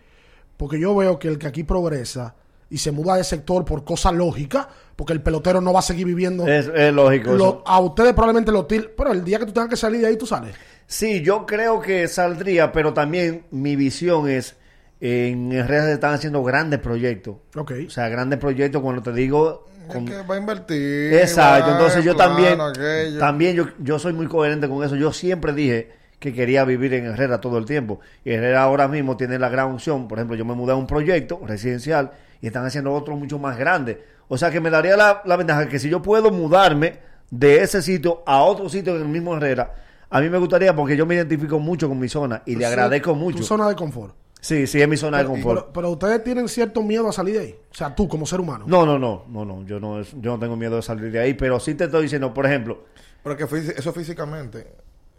[0.57, 2.35] porque yo veo que el que aquí progresa
[2.71, 4.69] y se muda de sector por cosa lógica,
[5.01, 6.47] porque el pelotero no va a seguir viviendo.
[6.47, 7.31] Es, es lógico.
[7.33, 7.63] lo- eso.
[7.65, 10.19] a ustedes probablemente lo til, pero el día que tú tengas que salir de ahí,
[10.19, 10.55] tú sales.
[10.87, 14.57] Sí, yo creo que saldría, pero también mi visión es,
[15.01, 17.37] en Herrera se están haciendo grandes proyectos.
[17.57, 17.73] Ok.
[17.87, 19.65] O sea, grandes proyectos, cuando te digo...
[19.89, 21.15] Es con- que va a invertir.
[21.15, 23.19] Exacto, va, entonces yo plano, también, aquello.
[23.19, 24.97] también yo, yo soy muy coherente con eso.
[24.97, 28.01] Yo siempre dije que quería vivir en Herrera todo el tiempo.
[28.23, 30.09] Y Herrera ahora mismo tiene la gran opción.
[30.09, 32.11] Por ejemplo, yo me mudé a un proyecto residencial
[32.43, 34.05] y están haciendo otro mucho más grande.
[34.33, 37.01] O sea que me daría la, la ventaja que si yo puedo mudarme
[37.31, 39.74] de ese sitio a otro sitio en el mismo Herrera,
[40.09, 43.11] a mí me gustaría porque yo me identifico mucho con mi zona y le agradezco
[43.11, 43.43] Tu mucho.
[43.43, 44.14] zona de confort.
[44.41, 45.61] Sí, sí, es mi zona de confort.
[45.62, 47.57] Pero, pero ustedes tienen cierto miedo a salir de ahí.
[47.70, 48.64] O sea, tú como ser humano.
[48.68, 51.35] No, no, no, no, no, yo no, yo no tengo miedo de salir de ahí,
[51.35, 52.85] pero sí te estoy diciendo, por ejemplo,
[53.22, 54.66] Pero que eso físicamente.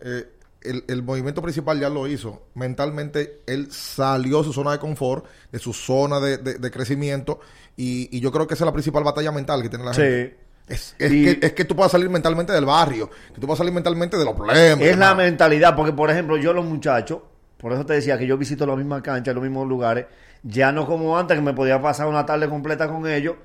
[0.01, 0.25] eh,
[0.61, 2.43] el, el movimiento principal ya lo hizo.
[2.55, 7.39] Mentalmente, él salió de su zona de confort, de su zona de, de- de crecimiento.
[7.77, 10.01] Y, y yo creo que esa es la principal batalla mental que tiene la Sí.
[10.01, 10.37] gente.
[10.67, 13.57] Es, es Y- que, es que tú puedas salir mentalmente del barrio, que tú puedas
[13.57, 14.81] salir mentalmente de los problemas.
[14.81, 17.19] Es la mentalidad, porque por ejemplo, yo los muchachos,
[17.57, 20.05] por eso te decía que yo visito las mismas canchas, los mismos lugares,
[20.43, 23.35] ya no como antes que me podía pasar una tarde completa con ellos,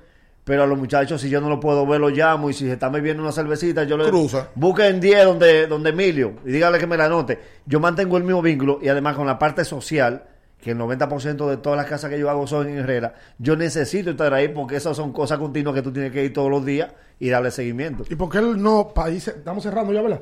[0.43, 2.73] pero a los muchachos si yo no lo puedo ver, los llamo y si se
[2.73, 4.47] están bebiendo una cervecita, yo le Cruza.
[4.55, 7.37] busquen 10 donde, donde Emilio y dígale que me la anote.
[7.65, 10.23] Yo mantengo el mismo vínculo y además con la parte social,
[10.59, 14.09] que el 90% de todas las casas que yo hago son en Herrera, yo necesito
[14.09, 16.91] estar ahí porque esas son cosas continuas que tú tienes que ir todos los días
[17.19, 18.03] y darle seguimiento.
[18.09, 20.21] ¿Y por qué él no, país, estamos cerrando ya, ¿verdad?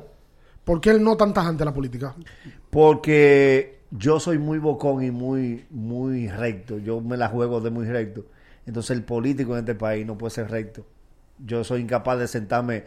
[0.64, 2.14] ¿Por qué él no tan tajante la política?
[2.70, 6.78] Porque yo soy muy bocón y muy, muy recto.
[6.78, 8.24] Yo me la juego de muy recto.
[8.66, 10.84] Entonces el político en este país no puede ser recto.
[11.38, 12.84] Yo soy incapaz de sentarme.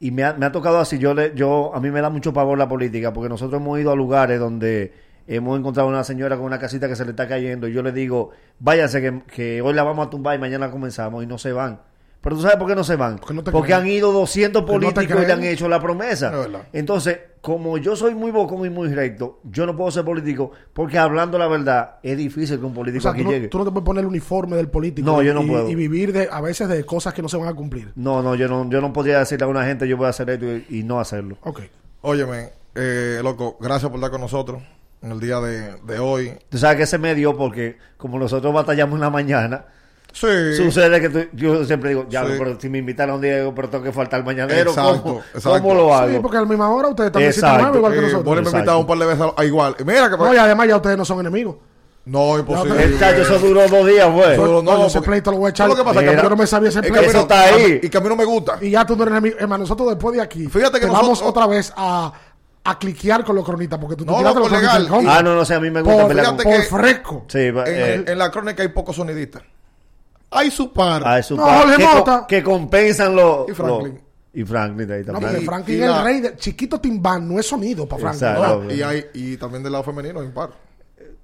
[0.00, 0.98] Y me ha, me ha tocado así.
[0.98, 3.92] Yo, le, yo A mí me da mucho pavor la política porque nosotros hemos ido
[3.92, 4.92] a lugares donde
[5.28, 7.92] hemos encontrado una señora con una casita que se le está cayendo y yo le
[7.92, 11.52] digo, váyanse que, que hoy la vamos a tumbar y mañana comenzamos y no se
[11.52, 11.80] van.
[12.20, 13.18] Pero tú sabes por qué no se van.
[13.18, 16.32] Porque no han ido 200 Porque no te políticos y le han hecho la promesa.
[16.72, 20.98] Entonces, como yo soy muy bocón y muy recto, yo no puedo ser político porque
[20.98, 23.48] hablando la verdad es difícil que un O político sea, aquí tú no, llegue.
[23.48, 25.68] tú no te puedes poner el uniforme del político No, yo no y, puedo.
[25.70, 27.92] y vivir de, a veces de cosas que no se van a cumplir.
[27.94, 30.28] No, no, yo no, yo no podría decirle a una gente yo voy a hacer
[30.30, 31.38] esto y, y no hacerlo.
[31.42, 31.60] Ok.
[32.00, 34.60] Óyeme, eh, loco, gracias por estar con nosotros
[35.02, 36.32] en el día de, de hoy.
[36.48, 39.64] Tú sabes que se me dio porque como nosotros batallamos en la mañana,
[40.12, 40.26] Sí.
[40.56, 42.32] sucede que tú- yo siempre digo, ya, Sí.
[42.38, 45.18] pero si me invitaron un día, digo, pero tengo que faltar al mañanero, Exacto, ¿cómo,
[45.34, 45.62] exacto.
[45.62, 46.10] ¿cómo lo hago?
[46.10, 48.24] Sí, porque a la misma hora ustedes también visitan nueve igual que Eh, nosotros.
[48.24, 48.40] vos le
[48.76, 49.76] un par de veces a, a igual.
[49.78, 51.56] Y Mira que No, y además ya ustedes no son enemigos.
[52.06, 52.82] No, imposible.
[52.84, 54.28] El chacho, eso duró dos días, fue.
[54.28, 55.66] Pero No, ese porque- pleito lo voy a echar.
[55.68, 56.00] ¿Sabes lo que pasa?
[56.00, 57.04] Mira, yo no me sabía ese es que pleito.
[57.04, 57.80] no- Eso está ahí.
[57.82, 58.56] Y que a mí no me gusta.
[58.62, 59.36] Y ya tú no eres enemigo.
[59.38, 62.10] Hermano, nosotros después de aquí Fíjate que te vamos nosotros- otra vez a,
[62.70, 64.94] a cliquear con los cronistas porque tú te No, tiraste no, los cronistas legal.
[64.96, 65.16] contra.
[65.16, 67.24] Ah, no, no sé, a mí me gusta por, pelear con- fíjate por fresco.
[67.28, 69.42] Sí, va- En, eh, en la crónica hay pocos sonidistas.
[70.30, 71.06] Hay su par.
[71.06, 72.26] a eso No, Jorge que, co- Mota.
[72.28, 73.48] que compensan los...
[73.48, 73.92] Y Franklin.
[73.94, 74.02] los-
[74.34, 75.30] y Franklin ahí No, también.
[75.30, 78.70] porque Y- Franklin y es el rey de chiquito timbán, no es sonido para Franklin.
[78.78, 80.50] Y, hay, y también del lado femenino hay un par.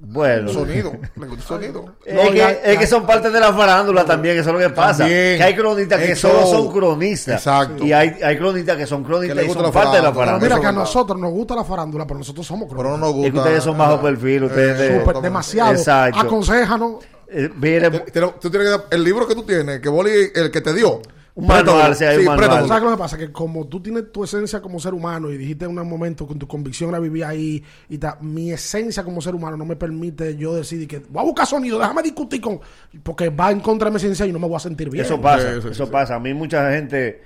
[0.07, 0.49] Bueno.
[0.53, 0.93] Sonido.
[1.17, 1.85] Le gusta el sonido.
[2.05, 4.55] Es, No, que, ya- es ya- que son parte de la farándula también, eso es
[4.55, 4.99] lo que pasa.
[4.99, 5.39] También.
[5.39, 7.37] Que hay cronistas que Eso- solo son cronistas.
[7.37, 7.85] Exacto.
[7.85, 10.03] Y hay, hay cronistas que son Que cronistas le y gusta son la parte de
[10.03, 10.41] la farándula.
[10.41, 13.01] Pero mira que a nosotros nos gusta la farándula, pero nosotros somos Pero no cronistas.
[13.09, 13.27] nos gusta.
[13.29, 15.73] Es que ustedes son bajo perfil, ustedes de- Súper, demasiado.
[15.73, 16.21] Exacto.
[16.21, 16.93] Aconsejanos.
[17.29, 20.51] Eh, mire, te- Tú tienes que dar- el libro que tú tienes, que Boli, el
[20.51, 21.01] que te dio.
[21.37, 22.39] Un manual, sí, hay un manual.
[22.39, 22.69] préstamelo.
[22.69, 23.19] ¿Sabes lo que pasa?
[23.19, 26.39] Que como tú tienes tu esencia como ser humano y dijiste en un momento con
[26.39, 30.37] tu convicción era vivir ahí y ta, mi esencia como ser humano no me permite
[30.37, 32.61] yo decidir que voy a buscar sonido, déjame discutir con...
[33.03, 35.05] Porque va en contra de mi esencia y no me voy a sentir bien.
[35.05, 35.91] eso pasa, Sí, sí, eso sí.
[35.91, 36.15] pasa.
[36.15, 37.21] A mí mucha gente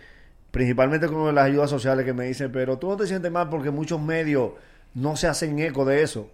[0.51, 3.71] principalmente con las ayudas sociales que me dicen, pero tú no te sientes mal porque
[3.71, 4.53] muchos medios
[4.95, 6.31] no se hacen eco de eso.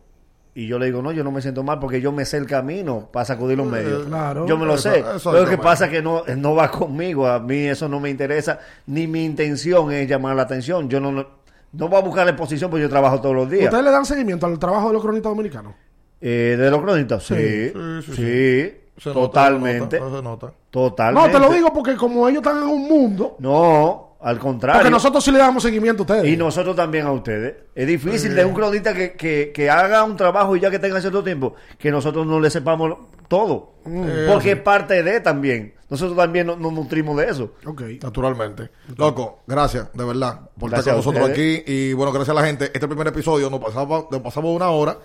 [0.56, 2.46] Y yo le digo, no, yo no me siento mal porque yo me sé el
[2.46, 4.04] camino para sacudir los medios.
[4.06, 4.46] claro.
[4.46, 5.00] yo me lo Eso- sé.
[5.16, 7.26] eso Pero lo que pasa es que no, no va conmigo.
[7.26, 8.60] A mí eso no me interesa.
[8.86, 10.88] Ni mi intención es llamar la atención.
[10.88, 11.26] Yo no, no,
[11.72, 13.64] voy a buscar la exposición porque yo trabajo todos los días.
[13.64, 15.74] ¿Ustedes le dan seguimiento al trabajo de los cronistas dominicanos?
[16.20, 17.24] Eh, ¿De los cronistas?
[17.24, 17.34] Sí.
[17.34, 19.96] Sí, Sí, sí, sí, Se nota, totalmente.
[19.98, 20.52] se nota, se nota.
[20.70, 21.32] Totalmente.
[21.32, 24.80] No, te lo digo porque como ellos están en un mundo, No, al contrario.
[24.80, 26.32] porque nosotros sí le damos seguimiento a ustedes.
[26.32, 27.54] Y nosotros también a ustedes.
[27.74, 31.00] Es difícil de un cronista que, que, que haga un trabajo y ya que tenga
[31.00, 32.96] cierto tiempo, que nosotros no le sepamos
[33.28, 33.74] todo.
[34.28, 35.74] Porque es parte de también.
[35.90, 37.52] Nosotros también nos, nos nutrimos de eso.
[37.66, 37.82] Ok.
[38.02, 38.70] Naturalmente.
[38.96, 41.62] Loco, gracias, de verdad, por Gracias estar con nosotros aquí.
[41.66, 42.70] Y bueno, gracias a la gente.
[42.72, 44.98] Este primer episodio nos pasamos, nos pasamos una hora.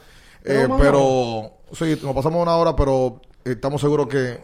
[0.46, 4.40] eh, Pero pero, sí, nos pasamos una hora, pero estamos seguros que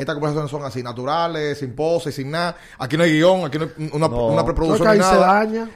[0.00, 2.56] estas conversaciones son así, naturales, sin poses, sin nada.
[2.78, 4.26] Aquí no hay guion, aquí no hay una, No.
[4.26, 5.26] una Creo preproducción que ahí ni se nada.
[5.34, 5.70] daña.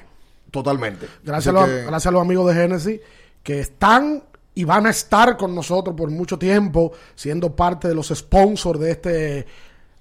[0.51, 1.07] Totalmente.
[1.23, 3.01] Gracias, a los, que- gracias a los amigos de Genesis
[3.43, 4.23] que están
[4.55, 8.91] y van a estar con nosotros por mucho tiempo, siendo parte de los sponsors de
[8.93, 9.47] este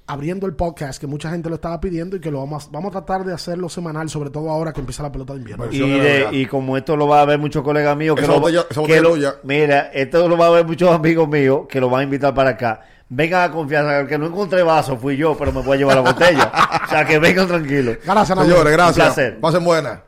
[0.05, 2.89] abriendo el podcast que mucha gente lo estaba pidiendo y que lo vamos a, vamos
[2.89, 5.65] a tratar de hacerlo semanal, sobre todo ahora que empieza la pelota de invierno.
[5.71, 6.35] Y, de- general.
[6.35, 9.15] y como esto lo va a ver muchos colegas míos que lo, botella- que lo-
[9.43, 12.51] mira, esto lo va a ver muchos amigos míos que lo van a invitar para
[12.51, 12.81] acá.
[13.15, 15.97] Vengan a confiar, el que no encontré vaso fui yo, pero me voy a llevar
[15.97, 16.51] la botella.
[16.85, 17.97] o sea, que vengan tranquilos.
[18.03, 18.39] Gracias.
[18.39, 19.05] Señores, gracias.
[19.05, 19.39] placer.
[19.39, 19.99] Pasen buenas.